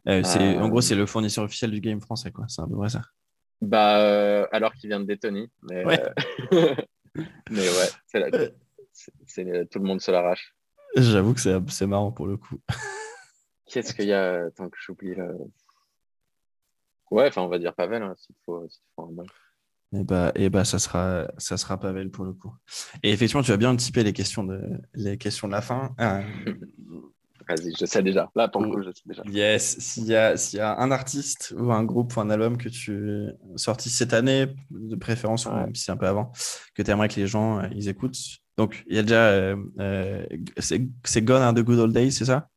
[0.07, 2.45] Euh, c'est, Euh, En gros, c'est le fournisseur officiel du game français, quoi.
[2.47, 3.01] C'est à peu près ça.
[3.61, 5.49] Bah, euh, alors qu'il vient de Détony.
[5.69, 5.99] Mais, Ouais.
[7.49, 10.55] mais ouais, c'est la- tout le monde se l'arrache.
[10.95, 12.59] J'avoue que c'est marrant pour le coup.
[13.69, 15.27] Qu'est-ce qu'il y a tant que j'oublie là
[17.11, 19.25] Ouais, enfin, on va dire Pavel, hein, s'il faut, faut un bon.
[19.91, 22.53] Et bah, et bah ça, sera, ça sera Pavel pour le coup.
[23.01, 24.61] Et effectivement, tu vas bien anticiper les questions de,
[24.93, 25.95] les questions de la fin.
[25.99, 26.21] Euh,
[27.47, 28.29] Vas-y, je sais déjà.
[28.35, 29.23] Là, pour le coup, je sais déjà.
[29.25, 32.57] yes, s'il y, a, s'il y a un artiste ou un groupe ou un album
[32.59, 33.25] que tu
[33.55, 36.31] sorti cette année, de préférence, ou même si c'est un peu avant,
[36.75, 38.19] que tu aimerais que les gens euh, ils écoutent.
[38.57, 39.29] Donc, il y a déjà.
[39.29, 40.23] euh, euh,
[40.57, 42.49] c'est, c'est Gone Are the Good Old Days, c'est ça?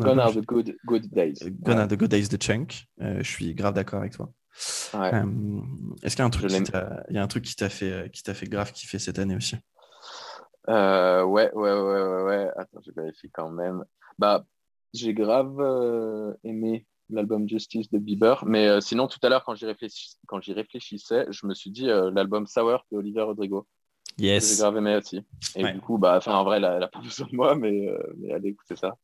[0.00, 1.38] Gone are the good, good days.
[1.62, 2.86] Gone Are the Good Days de Chunk.
[3.00, 4.32] Euh, je suis grave d'accord avec toi.
[4.94, 5.14] Ouais.
[5.14, 5.60] Euh,
[6.02, 7.68] est-ce qu'il y a un truc qui t'a, il y a un truc qui t'a
[7.68, 9.56] fait, euh, qui t'a fait grave kiffer cette année aussi?
[10.68, 12.48] Euh, ouais, ouais, ouais, ouais, ouais.
[12.56, 13.84] Attends, je vérifie quand même.
[14.18, 14.44] Bah,
[14.94, 18.44] j'ai grave euh, aimé l'album Justice de Bieber.
[18.46, 22.96] Mais sinon, tout à l'heure, quand j'y réfléchissais, je me suis dit l'album Sour de
[22.96, 23.66] Oliver Rodrigo.
[24.18, 24.50] Yes.
[24.50, 25.24] J'ai grave aimé aussi.
[25.54, 27.86] Et du coup, bah, en vrai, elle a, pas besoin de moi, mais,
[28.16, 28.96] mais allez écouter ça.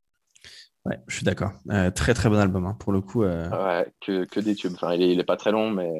[0.84, 1.52] Ouais, je suis d'accord.
[1.94, 3.22] très très bon album hein, pour le coup.
[3.22, 4.72] Ouais, que, que, des tubes.
[4.74, 5.92] Enfin, il est, il est pas très long, mais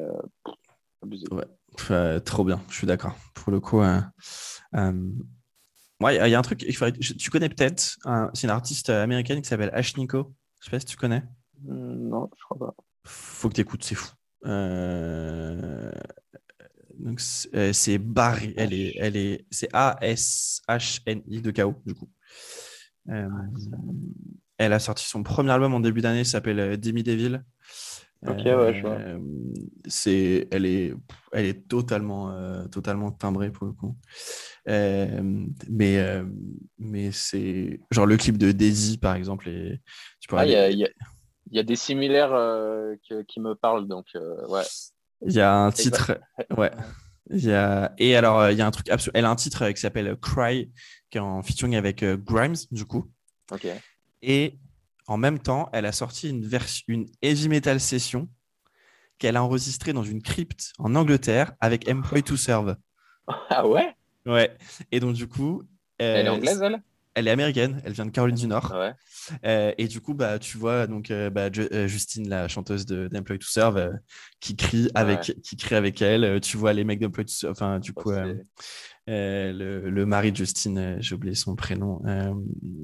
[1.01, 1.25] abusé.
[1.31, 2.61] Ouais, trop bien.
[2.69, 3.15] Je suis d'accord.
[3.33, 3.81] Pour le coup,
[6.03, 7.97] Ouais, il y a un truc, tu connais peut-être,
[8.33, 10.33] c'est une artiste américaine qui s'appelle Ashniko.
[10.59, 11.23] Je sais pas si tu connais.
[11.61, 12.75] Hmm, non, je crois pas.
[13.05, 14.11] Faut que tu écoutes, c'est fou.
[14.45, 15.91] Euh,
[16.99, 21.75] donc c'est Barry, elle est, elle est, c'est A S H N I de KO
[21.85, 22.09] du coup.
[23.09, 23.29] Euh,
[24.57, 27.41] elle a sorti son premier album en début d'année, s'appelle euh, Demi Devil.
[28.25, 28.99] Ok, ouais, je vois.
[29.85, 30.93] c'est, elle est,
[31.33, 32.33] elle est totalement,
[32.69, 33.97] totalement timbrée pour le coup.
[34.69, 36.23] Euh, mais euh,
[36.79, 39.49] mais c'est genre le clip de Daisy par exemple.
[39.49, 39.81] Et
[40.31, 40.87] ah, il y, a, y,
[41.51, 42.95] y, a des similaires euh,
[43.27, 44.07] qui me parlent donc
[44.47, 44.63] ouais.
[45.25, 46.19] Il y a un titre,
[46.57, 46.71] ouais.
[47.29, 47.93] Il y a...
[47.97, 49.11] Et alors, il y a un truc absolu.
[49.15, 50.69] Elle a un titre qui s'appelle Cry,
[51.09, 53.09] qui est en featuring avec Grimes, du coup.
[53.49, 53.65] Ok.
[54.23, 54.57] Et
[55.07, 58.29] en même temps, elle a sorti une, heavy metal session
[59.19, 62.75] qu'elle a enregistrée dans une crypte en Angleterre avec Employ to Serve.
[63.49, 63.95] Ah ouais?
[64.25, 64.55] Ouais.
[64.91, 65.63] Et donc, du coup.
[65.97, 66.81] elle est euh, anglaise, elle?
[67.15, 67.81] Elle est américaine.
[67.85, 68.73] Elle vient de Caroline du Nord.
[68.73, 68.93] Ouais.
[69.45, 73.47] Euh, et du coup, bah, tu vois donc euh, bah, Justine, la chanteuse d'Employ to
[73.47, 73.91] Serve,
[74.39, 76.41] qui crie avec, qui crie avec elle.
[76.41, 77.51] tu vois les mecs d'Employ to Serve.
[77.51, 78.11] Enfin, du coup.
[78.11, 82.01] le, le, mari de Justine, j'ai oublié son prénom,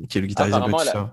[0.09, 1.09] qui est le guitariste de Serve.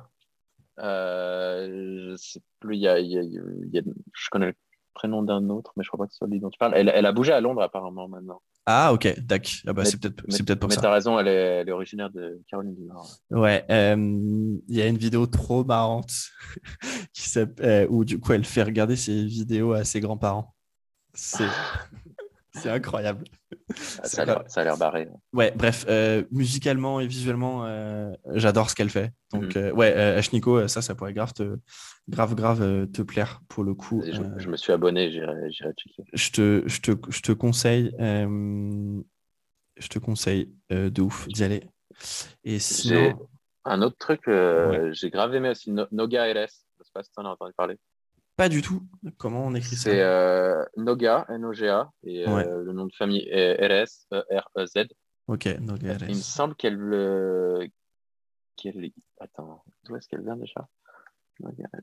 [0.78, 4.54] Je sais plus, il y a, y a, je connais le
[4.96, 6.72] prénom d'un autre, mais je crois pas que ce soit lui dont tu parles.
[6.74, 8.40] Elle, elle, a bougé à Londres apparemment maintenant.
[8.64, 9.52] Ah, ok, d'accord.
[9.66, 10.80] Ah bah, c'est peut-être peut pour mais ça.
[10.80, 13.08] Mais t'as raison, elle est, elle est, originaire de Caroline du Nord.
[13.30, 16.12] Ouais, euh, il y a une vidéo trop marrante
[17.12, 20.52] qui euh, où du coup elle fait regarder ses vidéos à ses grands-parents.
[21.14, 21.44] C'est
[22.64, 23.24] incroyable.
[24.02, 25.08] Ah, ça a l'air barré.
[25.32, 27.66] Ouais, bref, euh, musicalement et visuellement,
[28.34, 29.12] j'adore ce qu'elle fait.
[29.32, 29.72] Donc, mhm.
[29.72, 31.58] ouais, Ashniko, ça, ça pourrait grave te,
[32.08, 34.02] grave, grave te plaire pour le coup.
[34.04, 36.04] Je, me suis abonné, j'irai checker.
[36.12, 41.64] Je te, je te, je te conseille, je te conseille de ouf d'y aller.
[42.44, 43.28] Et sinon...
[43.68, 44.22] Un autre truc,
[44.92, 46.66] j'ai grave aimé aussi Noga LS.
[46.78, 47.78] Je sais pas si tu en as entendu parler.
[48.36, 48.82] Pas du tout.
[49.18, 54.88] Comment on écrit ça C'est Noga, N-O-G-A, et le nom de famille est RS, R-E-Z.
[55.26, 56.02] Ok, Noga RS.
[56.08, 57.70] Il me semble qu'elle.
[58.56, 58.90] qu'elle...
[59.18, 60.68] Attends, d'où est-ce qu'elle vient déjà?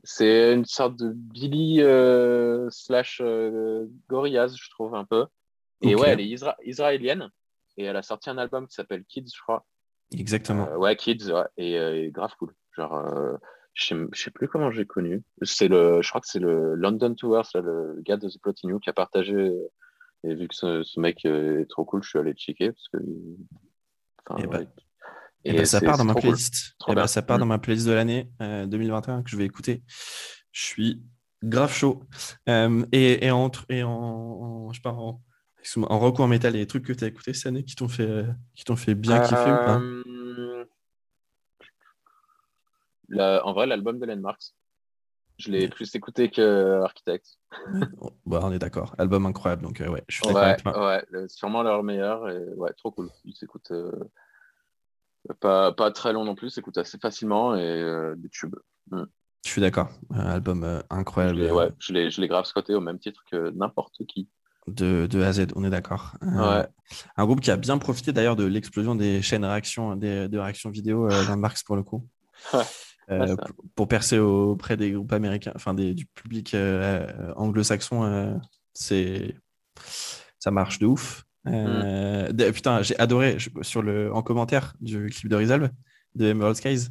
[0.02, 5.26] C'est une sorte de Billy euh, slash euh, Gorillaz, je trouve un peu.
[5.80, 7.30] Et ouais, elle est israélienne
[7.76, 9.66] et elle a sorti un album qui s'appelle Kids, je crois.
[10.12, 10.68] Exactement.
[10.68, 12.54] Euh, ouais, Kids, ouais, et, grave cool.
[12.76, 13.38] Genre,
[13.74, 15.22] je sais, sais plus comment j'ai connu.
[15.42, 18.90] C'est le, je crois que c'est le London Tours, le gars de The You qui
[18.90, 19.52] a partagé.
[20.22, 22.98] Et vu que ce, mec est trop cool, je suis allé checker parce que.
[24.26, 24.66] Enfin, eh ben,
[25.44, 26.76] et, bah, ça part dans ma playlist.
[26.88, 29.82] Et bah, ça part dans ma playlist de l'année 2021 euh, que je vais écouter.
[30.52, 31.02] Je suis
[31.42, 32.02] grave chaud.
[32.48, 35.20] Euh, et, et, en, et en, je pars en,
[35.76, 38.08] en recours métal, et les trucs que tu as écoutés cette année qui t'ont fait,
[38.08, 38.24] euh,
[38.54, 39.82] qui t'ont fait bien kiffer ou pas?
[43.20, 44.54] En vrai, l'album de Landmarks.
[45.36, 47.26] Je l'ai plus écouté que Architect.
[48.26, 48.94] bah, on est d'accord.
[48.98, 49.62] Album incroyable.
[49.62, 50.32] Donc, ouais, je suis.
[50.32, 52.28] Ouais, ouais, sûrement leur meilleur.
[52.28, 53.10] Et ouais, trop cool.
[53.24, 53.72] Ils s'écoutent
[55.40, 58.56] pas, pas, très long non plus, s'écoute assez facilement et euh, des tubes.
[58.90, 59.04] Mm.
[59.44, 59.88] Je suis d'accord.
[60.14, 61.38] Album euh, incroyable.
[61.38, 64.28] Je ouais, je l'ai, je l'ai grave squatté au même titre que n'importe qui.
[64.66, 66.16] De, de A à Z, on est d'accord.
[66.22, 66.66] Euh, ouais.
[67.16, 70.70] Un groupe qui a bien profité d'ailleurs de l'explosion des chaînes réaction, des, de réaction
[70.70, 72.06] vidéo dans Marx pour le coup.
[73.74, 76.56] pour, percer auprès des groupes américains, enfin des, du public
[77.36, 78.40] anglo-saxon,
[78.72, 79.34] c'est
[80.38, 81.24] ça marche de ouf.
[81.46, 85.70] Euh, putain, j'ai adoré sur le, en commentaire du clip de Rizal
[86.14, 86.88] de Emerald Skies.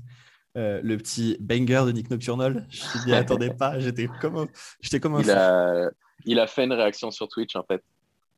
[0.56, 2.68] Euh, le petit banger de Nick Nocturnal.
[2.70, 3.80] Je m'y attendais pas.
[3.80, 4.48] J'étais comme,
[4.82, 5.90] j'étais comme un il a,
[6.26, 7.84] il a fait une réaction sur Twitch en fait.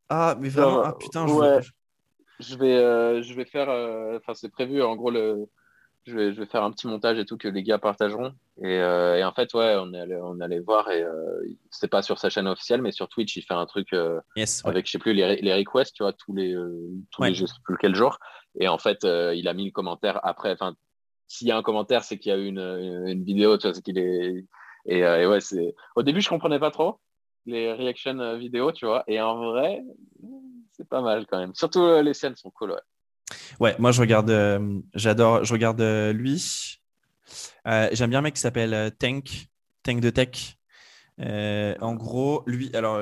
[0.07, 1.67] Ah, mais vraiment, ah, putain, je,
[2.39, 3.69] je vais, euh, je vais faire.
[4.17, 4.81] Enfin, c'est prévu.
[4.81, 5.45] En gros, le,
[6.05, 8.33] je vais, je vais, faire un petit montage et tout que les gars partageront.
[8.61, 11.41] Et, euh, et en fait, ouais, on est allé, on allait voir et euh,
[11.71, 14.21] c'est pas sur sa chaîne officielle, mais sur Twitch, il fait un truc euh,
[14.63, 17.45] avec, je sais plus, les, les, requests, tu vois, tous les, euh, tous les, je
[17.45, 18.17] sais plus quel jour.
[18.59, 20.51] Et en fait, euh, il a mis le commentaire après.
[20.51, 20.75] Enfin,
[21.27, 22.59] s'il y a un commentaire, c'est qu'il y a eu une,
[23.07, 24.45] une, vidéo, tu vois, c'est qu'il est.
[24.85, 25.75] Et, et, ouais, c'est.
[25.95, 26.99] Au début, je comprenais pas trop
[27.47, 29.03] les reaction vidéo, tu vois.
[29.07, 29.83] Et en vrai,
[30.71, 31.53] c'est pas mal quand même.
[31.53, 32.77] Surtout les scènes sont cool, ouais.
[33.59, 36.79] Ouais, moi je regarde, euh, j'adore, je regarde euh, lui.
[37.67, 39.47] Euh, j'aime bien un mec qui s'appelle Tank,
[39.83, 40.57] Tank de Tech.
[41.19, 42.99] en gros, lui, alors,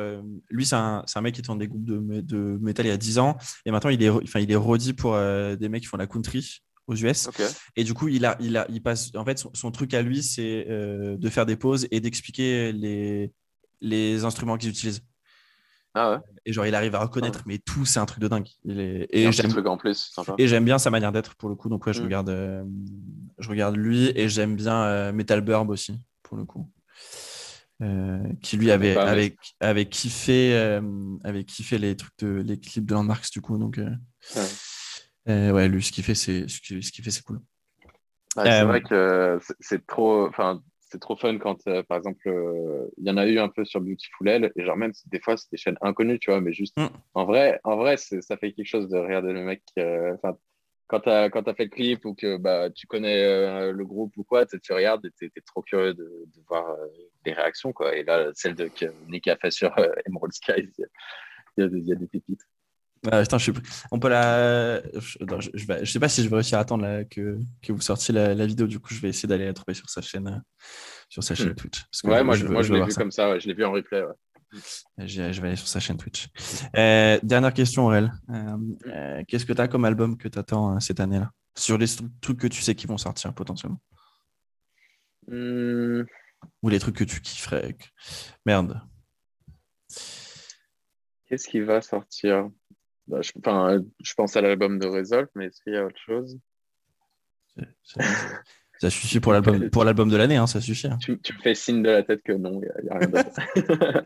[0.49, 2.97] lui c'est un, un, mec qui tourne des groupes de, de métal il y a
[2.97, 3.37] 10 ans.
[3.65, 6.61] Et maintenant, il est, enfin, il est rodi pour des mecs qui font la country
[6.87, 7.29] aux US.
[7.75, 9.11] Et du coup, il, a, il, a, il passe.
[9.15, 13.33] En fait, son, truc à lui, c'est de faire des pauses et d'expliquer les,
[13.81, 15.01] les instruments qu'ils utilisent.
[15.95, 16.17] Ah ouais.
[16.45, 18.47] Et genre, il arrive à reconnaître, ah mais tout, c'est un truc de dingue.
[18.65, 19.07] Il est...
[19.11, 20.13] Et j'aime truc en plus.
[20.37, 21.69] Et j'aime bien sa manière d'être pour le coup.
[21.69, 22.05] Donc, ouais, je, mm.
[22.05, 22.65] regarde,
[23.37, 26.67] je regarde lui et j'aime bien Metal Burb aussi, pour le coup.
[27.83, 30.79] Euh, qui lui avait, avec, avait, kiffé, euh,
[31.23, 33.79] avait kiffé les trucs de les clips de Landmarks du coup donc
[35.27, 35.67] euh, ouais.
[35.67, 37.41] lui ce qu'il fait c'est ce qu'il fait c'est cool
[38.35, 40.61] c'est vrai que c'est trop enfin
[40.93, 41.57] c'est trop fun quand
[41.89, 42.21] par exemple
[42.97, 45.35] il y en a eu un peu sur Beautiful Hell et genre même des fois
[45.35, 46.87] c'est des chaînes inconnues tu vois mais juste mm.
[47.15, 50.37] en vrai en vrai ça fait quelque chose de regarder le mec enfin
[50.87, 54.15] quand tu as, as, fait le clip ou que bah, tu connais euh, le groupe
[54.17, 56.87] ou quoi, tu regardes et tu es, trop curieux de, de voir euh,
[57.25, 57.73] les réactions.
[57.73, 57.95] Quoi.
[57.95, 60.71] Et là, celle de, que Nick a fait sur euh, Emerald Skies,
[61.57, 62.45] il y, y, a des pépites.
[63.11, 63.53] Ah, je suis...
[63.91, 64.81] On peut la.
[64.93, 65.17] Je,
[65.53, 68.45] je, sais pas si je vais réussir à attendre que, que vous sortiez la, la,
[68.45, 68.67] vidéo.
[68.67, 70.41] Du coup, je vais essayer d'aller la trouver sur sa chaîne,
[71.09, 71.55] sur sa chaîne hmm.
[71.55, 71.83] Twitch.
[72.05, 73.37] ouais, moi, je, moi, je l'ai vu comme ça.
[73.39, 74.03] Je l'ai vu en replay.
[74.03, 74.13] Ouais.
[74.99, 76.27] Je vais aller sur sa chaîne Twitch.
[76.77, 78.11] Euh, dernière question, Aurel.
[78.29, 78.57] Euh,
[78.87, 81.31] euh, qu'est-ce que tu as comme album que tu attends cette année-là?
[81.57, 81.87] Sur les
[82.21, 83.81] trucs que tu sais qui vont sortir potentiellement
[85.27, 86.03] hmm.
[86.61, 87.75] Ou les trucs que tu kifferais
[88.45, 88.81] Merde.
[91.25, 92.49] Qu'est-ce qui va sortir?
[93.07, 93.31] Bah, je,
[94.03, 96.39] je, pense à l'album de Resolve, mais est-ce qu'il y a autre chose
[98.79, 100.87] ça suffit pour l'album pour l'album de l'année, hein, ça suffit.
[100.87, 100.97] Hein.
[100.97, 104.05] Tu, me fais signe de la tête que non, il n'y a, rien d'autre.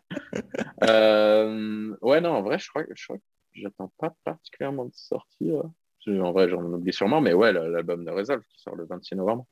[0.83, 5.63] euh, ouais, non, en vrai, je crois, je crois que j'attends pas particulièrement de sortir.
[6.07, 9.45] En vrai, j'en oublie sûrement, mais ouais, l'album de Resolve qui sort le 26 novembre.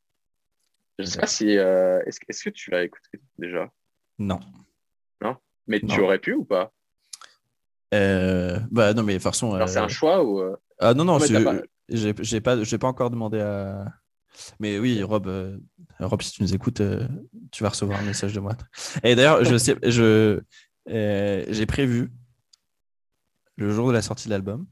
[1.00, 1.58] Je sais pas si.
[1.58, 3.70] Euh, est-ce est que tu l'as écouté déjà?
[4.20, 4.40] Non.
[5.22, 5.36] Non?
[5.68, 6.72] Mais tu aurais pu ou pas?
[7.96, 9.60] Euh, Bah non, mais de toute façon.
[9.68, 10.42] c'est un euh, choix ou.
[10.80, 11.20] Ah non, non,
[11.90, 13.86] j'ai pas, pas encore demandé à
[14.60, 15.58] mais oui, Rob, euh,
[16.00, 17.08] Rob si tu nous écoutes, euh,
[17.52, 18.56] tu vas recevoir un message de moi.
[19.04, 20.42] Et d'ailleurs, je sais, je,
[20.90, 22.12] euh, j'ai prévu
[23.58, 24.66] le jour de la sortie de l'album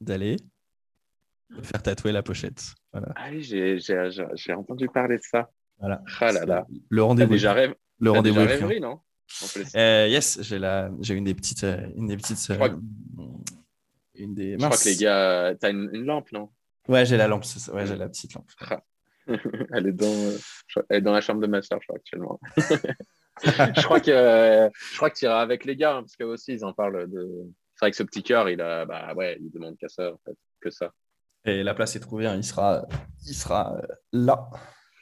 [0.00, 0.36] d'aller
[1.62, 2.74] faire tatouer la pochette.
[2.92, 3.08] Voilà.
[3.16, 5.50] Ah oui, j'ai, entendu parler de ça.
[5.78, 6.02] Voilà.
[6.20, 6.66] Ah là là.
[6.88, 7.32] Le rendez-vous.
[7.32, 7.74] Déjà rêve.
[8.00, 8.40] Le rendez-vous.
[8.40, 9.00] Rêverie, non?
[9.74, 12.48] Yes, j'ai la, une des petites, une des petites.
[14.14, 14.52] Une des.
[14.52, 16.50] Je crois que les gars, t'as une, une lampe, non?
[16.88, 18.50] Ouais, j'ai la lampe, ouais, j'ai la petite lampe.
[19.72, 20.32] elle, est dans,
[20.88, 22.40] elle est dans la chambre de ma soeur, je crois, actuellement.
[23.44, 26.52] je crois que je crois que tu iras avec les gars, hein, parce qu'eux aussi,
[26.54, 27.28] ils en parlent de.
[27.74, 30.18] C'est vrai que ce petit cœur, il a, bah ouais, il demande qu'à ça, en
[30.24, 30.92] fait, que ça.
[31.44, 32.86] Et la place est trouvée, hein, il sera,
[33.26, 34.50] il sera euh, là.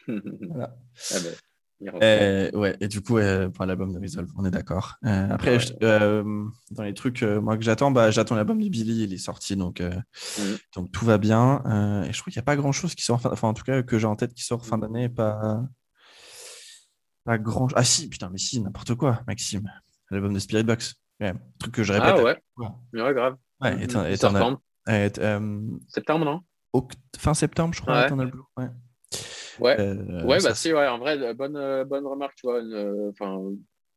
[0.09, 0.77] voilà.
[1.13, 1.35] Ah ben,
[1.81, 3.19] et, ouais, et du coup,
[3.55, 4.95] pour l'album de Resolve, on est d'accord.
[5.05, 9.05] Euh, après, euh, dans les trucs euh, moi que j'attends, bah, j'attends l'album de Billy,
[9.05, 9.83] il est sorti, donc,
[10.75, 11.63] donc tout va bien.
[12.05, 13.83] et je trouve qu'il n'y a pas grand chose qui sort, enfin, en tout cas,
[13.83, 15.63] que j'ai en tête qui sort fin d'année, pas,
[17.25, 17.69] pas grand.
[17.75, 19.71] Ah si, putain, mais si, n'importe quoi, Maxime.
[20.11, 20.95] L'album de Spirit Box.
[21.21, 22.15] Ouais, truc que je répète.
[22.19, 22.39] Ah ouais,
[22.93, 23.15] ouais.
[23.15, 23.37] grave.
[23.61, 24.63] Ouais, Septembre.
[25.89, 26.41] septembre, non?
[27.19, 28.07] Fin septembre, je crois,
[28.57, 28.69] ouais.
[29.61, 29.77] Ouais.
[29.77, 32.61] Ouais, euh, ouais bah si, ouais, en vrai, euh, bonne, euh, bonne remarque, tu vois.
[33.09, 33.41] Enfin,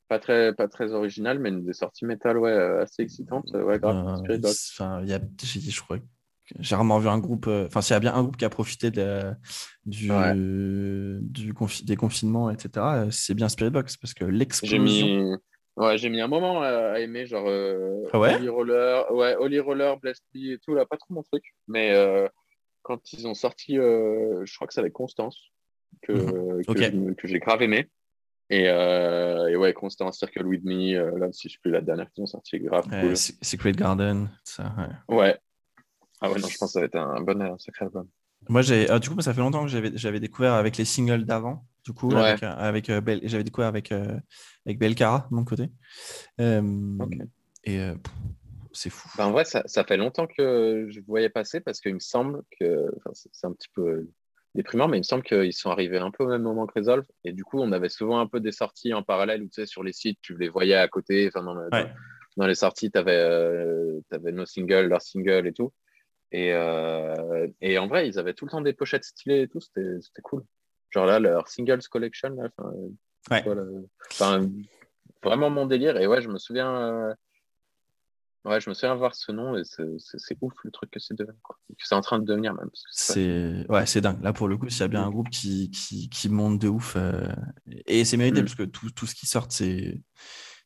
[0.08, 3.52] pas très, pas très original, mais une des sorties métal, ouais, assez excitante.
[3.54, 4.24] Ouais, grave.
[4.46, 5.98] Enfin, il y a, je crois
[6.58, 7.46] j'ai rarement vu un groupe.
[7.48, 9.22] Enfin, s'il y a bien un groupe qui a profité de,
[9.86, 10.10] du,
[11.22, 11.54] du
[11.84, 14.78] des confinements, etc., c'est bien Spirit Box parce que l'explosion.
[14.84, 15.36] J'ai mis,
[15.76, 17.48] ouais, j'ai mis un moment à, aimer, genre
[18.12, 18.34] ah ouais?
[18.34, 21.44] Holy Roller, ouais, Holy Roller, Blast et tout, là, pas trop mon truc.
[21.68, 21.94] Mais
[22.90, 25.52] quand ils ont sorti, euh, je crois que c'est avec Constance,
[26.02, 27.14] que, mhm.
[27.16, 27.88] que, j'ai grave aimé.
[28.50, 31.82] Et, euh, et, ouais, Constance, Circle With Me, euh, là, si je suis plus la
[31.82, 33.16] dernière qu'ils ont sorti, grave cool.
[33.16, 34.74] Secret Garden, ça,
[35.08, 35.16] ouais.
[35.16, 35.38] Ouais.
[36.20, 38.08] Ah ouais, non, je pense que ça va être un bon un sacré album.
[38.48, 41.64] Moi, j'ai, du coup, ça fait longtemps que j'avais, j'avais découvert avec les singles d'avant,
[41.86, 42.88] du coup, avec, avec
[43.28, 45.70] j'avais découvert avec, avec Belcara de mon côté.
[46.40, 47.80] Et
[48.72, 49.10] c'est fou.
[49.18, 52.42] Ben, en vrai, ça, ça, fait longtemps que je voyais passer parce qu'il me semble
[52.60, 54.08] que, c'est un petit peu
[54.56, 57.06] déprimant, mais il me semble qu'ils sont arrivés un peu au même moment que Resolve.
[57.24, 59.66] Et du coup, on avait souvent un peu des sorties en parallèle où tu sais,
[59.66, 61.28] sur les sites, tu les voyais à côté.
[61.28, 61.44] Enfin,
[62.38, 65.74] dans, les sorties, tu avais, euh, avais, nos singles, leurs singles et tout.
[66.32, 69.62] Et, euh, et, en vrai, ils avaient tout le temps des pochettes stylées et tout.
[69.62, 70.44] C'était cool.
[70.92, 72.50] Genre là, leur singles collection, là,
[73.32, 73.44] ouais.
[75.24, 75.98] vraiment mon délire.
[75.98, 76.76] Et ouais, je me souviens.
[76.76, 77.14] Euh,
[78.46, 81.38] Ouais, je me souviens voir ce nom et c'est ouf le truc que c'est devenu,
[81.78, 82.70] c'est en train de devenir même.
[82.90, 84.22] C'est ouais, c'est dingue.
[84.24, 86.70] Là, pour le coup, s'il y a bien un groupe qui, qui, qui monte de
[86.70, 87.28] ouf, euh,
[87.86, 88.46] et c'est mérité mm.
[88.46, 90.02] parce que tout, tout, ce qui sort, c'est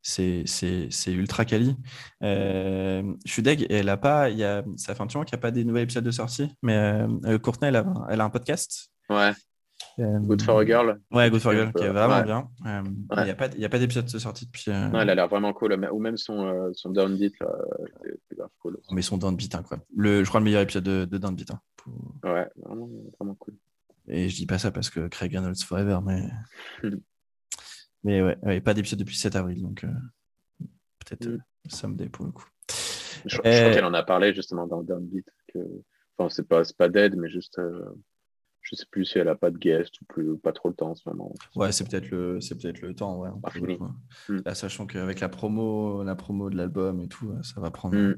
[0.04, 1.76] c'est ultra quali.
[2.22, 5.26] Euh, je suis deg, elle a pas, il y a, ça fait un petit moment
[5.26, 6.78] qu'il n'y a pas des nouveaux épisodes de sortie, mais
[7.26, 8.92] euh, Courtney, elle a, elle a un podcast.
[9.10, 9.32] Ouais.
[10.00, 11.00] Euh, Good for a Girl.
[11.12, 12.50] Ouais, Good for a Girl, qui est vraiment bien.
[12.66, 12.84] Euh,
[13.18, 14.72] il n'y a pas, pas d'épisode sorti depuis.
[14.72, 15.74] Euh, non, elle a l'air vraiment cool.
[15.92, 18.80] Ou même son, son Downbeat, là, cool.
[18.92, 19.86] Mais son Downbeat, incroyable.
[19.96, 21.52] Le, je crois le meilleur épisode de, de Downbeat.
[21.52, 21.62] Hein,
[22.24, 22.90] Ouais, vraiment,
[23.20, 23.56] vraiment cool.
[24.08, 26.30] Et je dis pas ça parce que Craig Arnold's Forever, mais.
[28.04, 29.86] mais ouais, pas d'épisode depuis 7 avril, donc
[31.06, 31.40] peut-être mm.
[31.70, 32.48] someday pour le coup.
[33.26, 35.26] Je, crois qu'elle en a parlé justement dans Downbeat.
[35.48, 35.60] Que...
[36.18, 37.60] Enfin, c'est pas, pas dead, mais juste
[38.64, 40.92] je sais plus si elle a pas de guest ou plus, pas trop le temps
[40.92, 41.34] en ce moment.
[41.56, 43.30] Ouais, c'est peut-être le, c'est peut-être le temps, ouais.
[44.30, 44.40] Hmm.
[44.46, 47.96] Là, sachant qu'avec la promo, la promo de l'album et tout, ça va prendre.
[47.98, 48.16] Mm.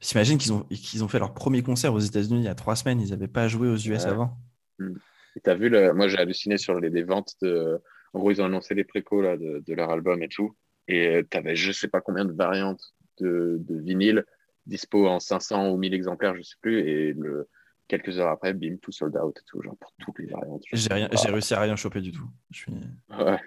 [0.00, 2.76] J'imagine qu'ils ont, qu'ils ont fait leur premier concert aux États-Unis il y a trois
[2.76, 3.00] semaines.
[3.00, 4.36] Ils n'avaient pas joué aux US avant.
[4.80, 4.94] Mm.
[5.36, 5.92] Et as vu, le...
[5.92, 7.80] moi j'ai halluciné sur les, ventes de.
[8.12, 10.56] En gros, ils ont annoncé les précos là, de, de leur album et tout.
[10.88, 12.82] Et euh, tu avais je sais pas combien de variantes
[13.20, 14.24] de, de vinyle
[14.66, 16.80] dispo en 500 ou 1000 exemplaires, je sais plus.
[16.80, 17.48] Et le,
[17.88, 20.62] quelques heures après, bim, tout sold out et tout, genre pour toutes les variantes.
[20.72, 22.28] J'ai rien, j'ai réussi à rien choper du tout.
[22.50, 22.72] Je suis...
[23.10, 23.38] Ouais.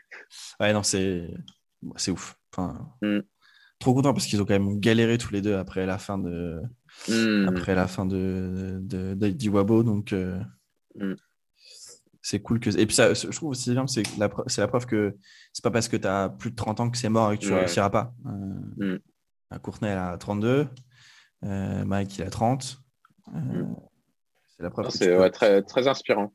[0.59, 1.33] Ouais, non, c'est,
[1.95, 2.37] c'est ouf.
[2.51, 3.19] Enfin, mm.
[3.79, 6.61] trop content parce qu'ils ont quand même galéré tous les deux après la fin de,
[7.07, 7.47] mm.
[7.47, 10.13] après la fin de, de, de, Wabo, donc.
[10.13, 10.39] Euh,
[10.95, 11.15] mm.
[12.23, 12.69] C'est cool que.
[12.77, 15.15] Et puis, ça, je trouve aussi bien, c'est la, c'est la preuve que
[15.53, 17.43] c'est pas parce que tu as plus de 30 ans que c'est mort et que
[17.43, 18.13] tu ne réussiras pas.
[18.27, 18.99] Euh,
[19.59, 20.67] Courtenay, elle a 32.
[21.43, 22.79] Euh, Mike, il a 30.
[23.35, 23.63] Euh,
[24.89, 26.33] c'est très, très inspirant.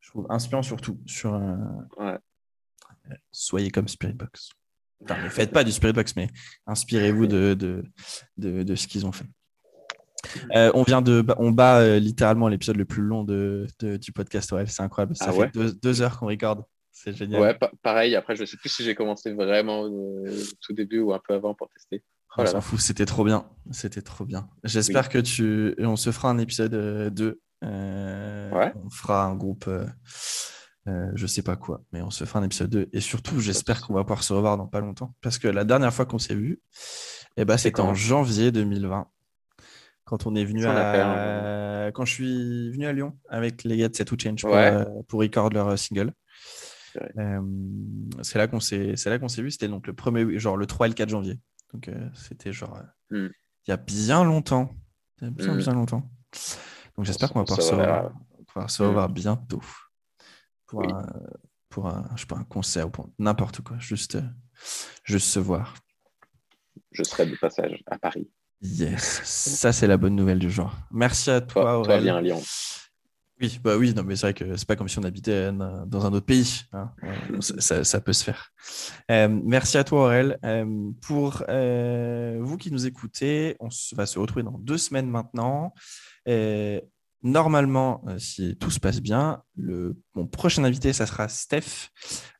[0.00, 1.34] Je trouve inspirant surtout sur.
[1.34, 2.16] Euh,
[3.30, 4.50] soyez comme Spiritbox.
[5.04, 6.28] Enfin, ne faites pas du Spiritbox, mais
[6.66, 7.84] inspirez-vous de, de,
[8.36, 9.26] de, de, ce qu'ils ont fait.
[10.54, 14.50] Euh, on vient de, on bat euh, littéralement l'épisode le plus long de, du podcast.
[14.52, 15.14] Ouais, c'est incroyable.
[15.14, 16.64] Ça ah fait deux, heures qu'on recorde.
[16.90, 17.40] C'est génial.
[17.40, 18.16] Ouais, pareil.
[18.16, 20.24] Après, je ne sais plus si j'ai commencé vraiment au
[20.60, 22.02] tout début ou un peu avant pour tester.
[22.38, 23.46] On s'en fout, c'était trop bien.
[23.72, 24.48] C'était trop bien.
[24.64, 25.74] J'espère que tu.
[25.78, 26.72] On se fera un épisode
[27.12, 27.40] 2.
[27.64, 29.64] Euh, euh, on fera un groupe.
[29.66, 29.86] Euh,
[30.86, 32.88] euh, je sais pas quoi, mais on se fera un épisode 2.
[32.92, 35.14] Et surtout, j'espère qu'on va pouvoir se revoir dans pas longtemps.
[35.20, 36.60] Parce que la dernière fois qu'on s'est vu,
[37.36, 39.06] eh ben, c'était en janvier 2020.
[40.04, 41.90] Quand on est venu à.
[41.92, 45.50] Quand je suis venu à Lyon avec les gars de Set Change pour, pour record
[45.50, 46.12] leur single.
[48.22, 48.94] c'est là qu'on s'est
[49.42, 49.50] vu.
[49.50, 51.38] C'était donc le premier, genre le 3 et le 4 janvier.
[51.72, 52.78] Donc, euh, c'était genre
[53.12, 53.32] euh, hmm.
[53.66, 54.74] il y a bien longtemps.
[55.20, 55.58] Il y a bien, hmm.
[55.58, 56.10] bien longtemps.
[56.96, 57.62] Donc, j'espère qu'on va pouvoir
[58.70, 59.12] se revoir, hmm.
[59.12, 59.62] bientôt
[60.66, 61.06] pour, un,
[61.68, 63.78] pour un, je sais pas, un concert ou pour n'importe quoi.
[63.78, 64.22] Juste, euh,
[65.04, 65.74] juste se voir.
[66.92, 68.30] Je serai de passage à Paris.
[68.60, 70.72] Yes, ça c'est la bonne nouvelle du jour.
[70.90, 72.42] Merci à toi, toi, toi bien à Lyon.
[73.40, 76.06] Oui, bah oui, non, mais c'est vrai que c'est pas comme si on habitait dans
[76.06, 76.62] un autre pays.
[76.72, 76.90] Hein.
[77.40, 78.50] Ça, peut se faire.
[79.12, 80.38] Euh, merci à toi, Aurel.
[80.44, 85.72] Euh, pour euh, vous qui nous écoutez, on va se retrouver dans deux semaines maintenant.
[87.22, 91.90] normalement, si tout se passe bien, le, mon prochain invité, ça sera Steph,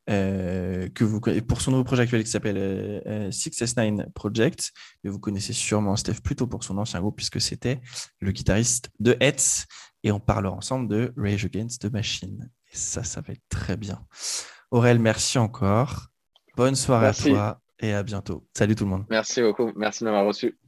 [0.08, 4.72] que vous pour son nouveau projet actuel qui s'appelle 6S9 Project.
[5.04, 7.80] Mais vous connaissez sûrement Steph plutôt pour son ancien groupe, puisque c'était
[8.18, 9.68] le guitariste de Hetz
[10.08, 12.50] et on parlera ensemble de Rage Against the Machine.
[12.72, 14.00] Et ça, ça va être très bien.
[14.70, 16.06] Aurel, merci encore.
[16.56, 18.46] Bonne soirée à toi et à bientôt.
[18.56, 19.04] Salut tout le monde.
[19.10, 19.70] Merci beaucoup.
[19.76, 20.58] Merci de m'avoir reçu.